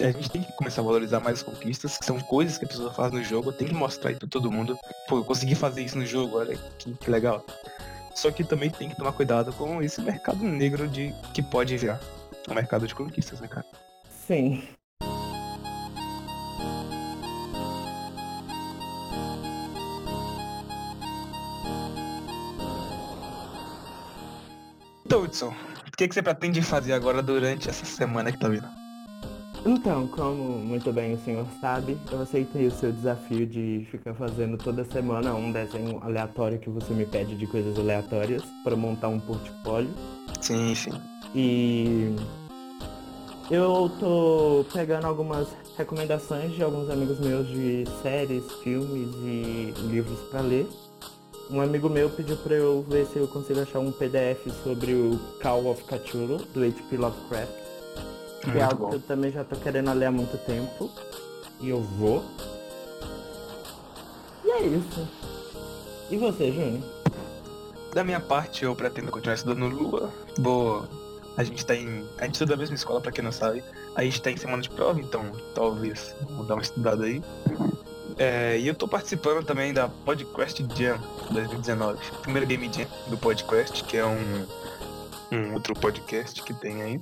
A 0.00 0.10
gente 0.10 0.30
tem 0.30 0.42
que 0.42 0.52
começar 0.52 0.80
a 0.80 0.84
valorizar 0.84 1.20
mais 1.20 1.38
as 1.38 1.42
conquistas, 1.44 1.96
que 1.96 2.04
são 2.04 2.18
coisas 2.20 2.58
que 2.58 2.64
a 2.64 2.68
pessoa 2.68 2.92
faz 2.92 3.12
no 3.12 3.22
jogo, 3.22 3.52
tem 3.52 3.68
que 3.68 3.74
mostrar 3.74 4.10
isso 4.10 4.18
pra 4.18 4.28
todo 4.28 4.50
mundo. 4.50 4.76
Pô, 5.08 5.18
eu 5.18 5.24
consegui 5.24 5.54
fazer 5.54 5.82
isso 5.82 5.96
no 5.96 6.04
jogo, 6.04 6.38
olha 6.38 6.56
que, 6.78 6.92
que 6.94 7.10
legal. 7.10 7.44
Só 8.14 8.30
que 8.30 8.44
também 8.44 8.70
tem 8.70 8.88
que 8.88 8.96
tomar 8.96 9.12
cuidado 9.12 9.52
com 9.52 9.82
esse 9.82 10.00
mercado 10.00 10.42
negro 10.44 10.86
de 10.88 11.12
que 11.34 11.42
pode 11.42 11.76
virar. 11.76 12.00
O 12.48 12.54
mercado 12.54 12.86
de 12.86 12.94
conquistas, 12.94 13.40
né, 13.40 13.48
cara? 13.48 13.66
Sim. 14.26 14.62
Então, 25.06 25.22
Hudson, 25.22 25.54
o 25.86 25.96
que, 25.96 26.08
que 26.08 26.14
você 26.14 26.22
pretende 26.22 26.62
fazer 26.62 26.92
agora 26.92 27.22
durante 27.22 27.68
essa 27.68 27.84
semana 27.84 28.32
que 28.32 28.38
tá 28.38 28.48
vindo? 28.48 28.83
Então, 29.66 30.06
como 30.08 30.58
muito 30.58 30.92
bem 30.92 31.14
o 31.14 31.18
senhor 31.24 31.46
sabe, 31.58 31.96
eu 32.12 32.20
aceitei 32.20 32.66
o 32.66 32.70
seu 32.70 32.92
desafio 32.92 33.46
de 33.46 33.86
ficar 33.90 34.12
fazendo 34.12 34.58
toda 34.58 34.84
semana 34.84 35.34
um 35.34 35.50
desenho 35.50 35.98
aleatório 36.02 36.58
que 36.58 36.68
você 36.68 36.92
me 36.92 37.06
pede 37.06 37.34
de 37.34 37.46
coisas 37.46 37.78
aleatórias 37.78 38.42
para 38.62 38.76
montar 38.76 39.08
um 39.08 39.18
portfólio. 39.18 39.88
Sim, 40.42 40.74
sim. 40.74 40.92
E 41.34 42.14
eu 43.50 43.90
tô 43.98 44.66
pegando 44.70 45.06
algumas 45.06 45.48
recomendações 45.78 46.52
de 46.52 46.62
alguns 46.62 46.90
amigos 46.90 47.18
meus 47.18 47.48
de 47.48 47.84
séries, 48.02 48.44
filmes 48.62 49.14
e 49.16 49.72
livros 49.88 50.18
para 50.30 50.42
ler. 50.42 50.68
Um 51.50 51.60
amigo 51.60 51.88
meu 51.88 52.10
pediu 52.10 52.36
para 52.36 52.54
eu 52.54 52.84
ver 52.88 53.06
se 53.06 53.16
eu 53.16 53.26
consigo 53.28 53.60
achar 53.60 53.78
um 53.78 53.92
PDF 53.92 54.46
sobre 54.62 54.92
o 54.92 55.18
Call 55.42 55.70
of 55.70 55.82
Cthulhu, 55.84 56.38
do 56.54 56.62
H.P. 56.62 56.96
Lovecraft, 56.96 57.63
que 58.52 58.58
é 58.58 58.62
algo 58.62 58.84
bom. 58.84 58.90
que 58.90 58.96
eu 58.96 59.00
também 59.00 59.30
já 59.30 59.44
tô 59.44 59.56
querendo 59.56 59.92
ler 59.92 60.06
há 60.06 60.12
muito 60.12 60.36
tempo. 60.44 60.90
E 61.60 61.68
eu 61.68 61.80
vou. 61.80 62.24
E 64.44 64.50
é 64.50 64.62
isso. 64.62 65.08
E 66.10 66.16
você, 66.16 66.52
Júnior? 66.52 66.82
Da 67.94 68.04
minha 68.04 68.20
parte, 68.20 68.64
eu 68.64 68.74
pretendo 68.74 69.10
continuar 69.10 69.34
estudando 69.34 69.68
Lua. 69.68 70.12
Vou. 70.38 70.84
A 71.36 71.44
gente 71.44 71.64
tá 71.64 71.74
em. 71.74 72.04
A 72.18 72.24
gente 72.24 72.34
estuda 72.34 72.52
na 72.52 72.60
mesma 72.60 72.74
escola, 72.74 73.00
pra 73.00 73.12
quem 73.12 73.24
não 73.24 73.32
sabe. 73.32 73.62
A 73.94 74.02
gente 74.02 74.20
tá 74.20 74.30
em 74.30 74.36
semana 74.36 74.62
de 74.62 74.70
prova, 74.70 75.00
então 75.00 75.30
talvez 75.54 76.14
vou 76.36 76.44
dar 76.44 76.54
uma 76.54 76.62
estudada 76.62 77.04
aí. 77.04 77.22
É, 78.16 78.58
e 78.58 78.68
eu 78.68 78.74
tô 78.74 78.86
participando 78.86 79.44
também 79.44 79.72
da 79.72 79.88
Podcast 79.88 80.64
Jam 80.76 80.98
2019. 81.30 81.98
Primeiro 82.22 82.46
Game 82.46 82.70
Jam 82.72 82.86
do 83.08 83.16
Podcast, 83.16 83.82
que 83.84 83.96
é 83.96 84.04
um, 84.04 84.46
um 85.32 85.54
outro 85.54 85.74
podcast 85.74 86.40
que 86.42 86.54
tem 86.54 86.82
aí. 86.82 87.00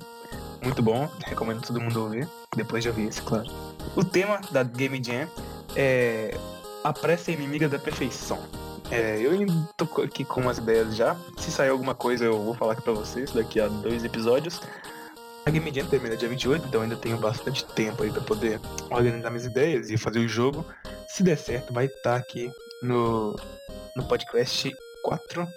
Muito 0.63 0.81
bom, 0.81 1.09
recomendo 1.27 1.61
todo 1.61 1.81
mundo 1.81 2.03
ouvir. 2.03 2.27
Depois 2.55 2.83
de 2.83 2.89
ouvir 2.89 3.07
esse, 3.07 3.21
claro. 3.21 3.49
O 3.95 4.03
tema 4.03 4.39
da 4.51 4.63
Game 4.63 5.01
Jam 5.03 5.27
é 5.75 6.37
a 6.83 6.93
pressa 6.93 7.31
inimiga 7.31 7.67
da 7.67 7.77
perfeição. 7.77 8.39
É, 8.89 9.19
eu 9.19 9.31
tô 9.77 10.01
aqui 10.01 10.23
com 10.23 10.41
umas 10.41 10.57
ideias 10.57 10.95
já. 10.95 11.15
Se 11.37 11.51
sair 11.51 11.69
alguma 11.69 11.95
coisa, 11.95 12.25
eu 12.25 12.41
vou 12.41 12.53
falar 12.53 12.73
aqui 12.73 12.81
pra 12.81 12.93
vocês 12.93 13.31
daqui 13.31 13.59
a 13.59 13.67
dois 13.67 14.03
episódios. 14.03 14.61
A 15.45 15.49
Game 15.49 15.73
Jam 15.73 15.85
termina 15.87 16.15
dia 16.15 16.29
28, 16.29 16.67
então 16.67 16.81
ainda 16.81 16.95
tenho 16.95 17.17
bastante 17.17 17.65
tempo 17.65 18.03
aí 18.03 18.11
pra 18.11 18.21
poder 18.21 18.61
organizar 18.89 19.29
minhas 19.29 19.45
ideias 19.45 19.89
e 19.89 19.97
fazer 19.97 20.19
o 20.19 20.27
jogo. 20.27 20.65
Se 21.09 21.21
der 21.21 21.37
certo, 21.37 21.73
vai 21.73 21.85
estar 21.85 22.15
aqui 22.15 22.49
no, 22.81 23.35
no 23.95 24.03
podcast 24.07 24.71
4. 25.03 25.47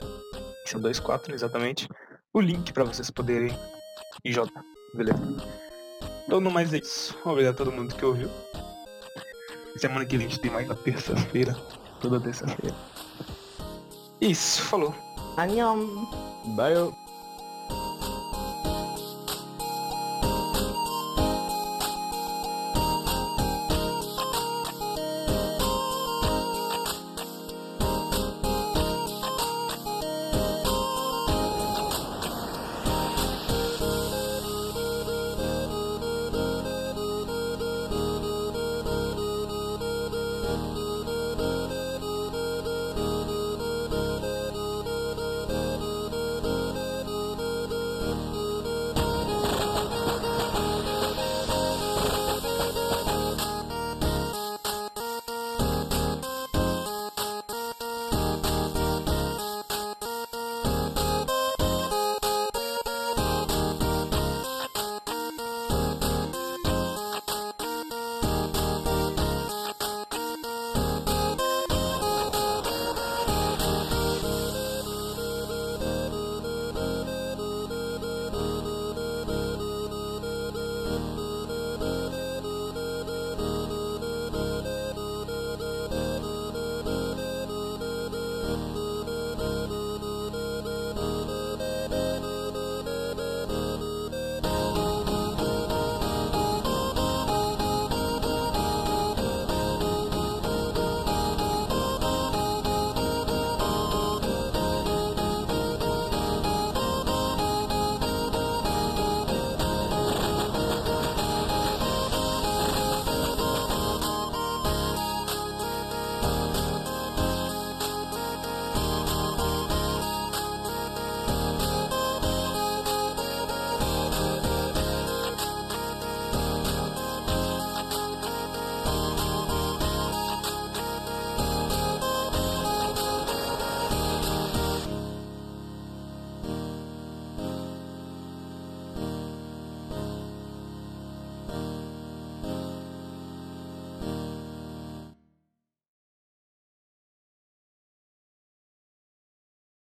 São 0.66 0.80
dois 0.80 0.98
4, 0.98 1.32
exatamente. 1.34 1.88
O 2.34 2.40
link 2.40 2.72
pra 2.72 2.82
vocês 2.82 3.10
poderem 3.10 3.56
jogar. 4.24 4.75
Beleza? 4.96 5.20
Então, 6.26 6.40
no 6.40 6.50
mais 6.50 6.72
é 6.72 6.78
isso. 6.78 7.16
Obrigado 7.24 7.54
a 7.54 7.56
todo 7.56 7.72
mundo 7.72 7.94
que 7.94 8.04
ouviu. 8.04 8.30
Semana 9.76 10.06
que 10.06 10.16
vem 10.16 10.26
a 10.26 10.30
gente 10.30 10.40
tem 10.40 10.50
mais 10.50 10.66
na 10.66 10.74
terça-feira. 10.74 11.54
Toda 12.00 12.18
terça-feira. 12.18 12.74
Isso, 14.20 14.62
falou. 14.62 14.94
Annyeong! 15.36 15.86
Bye! 16.56 17.05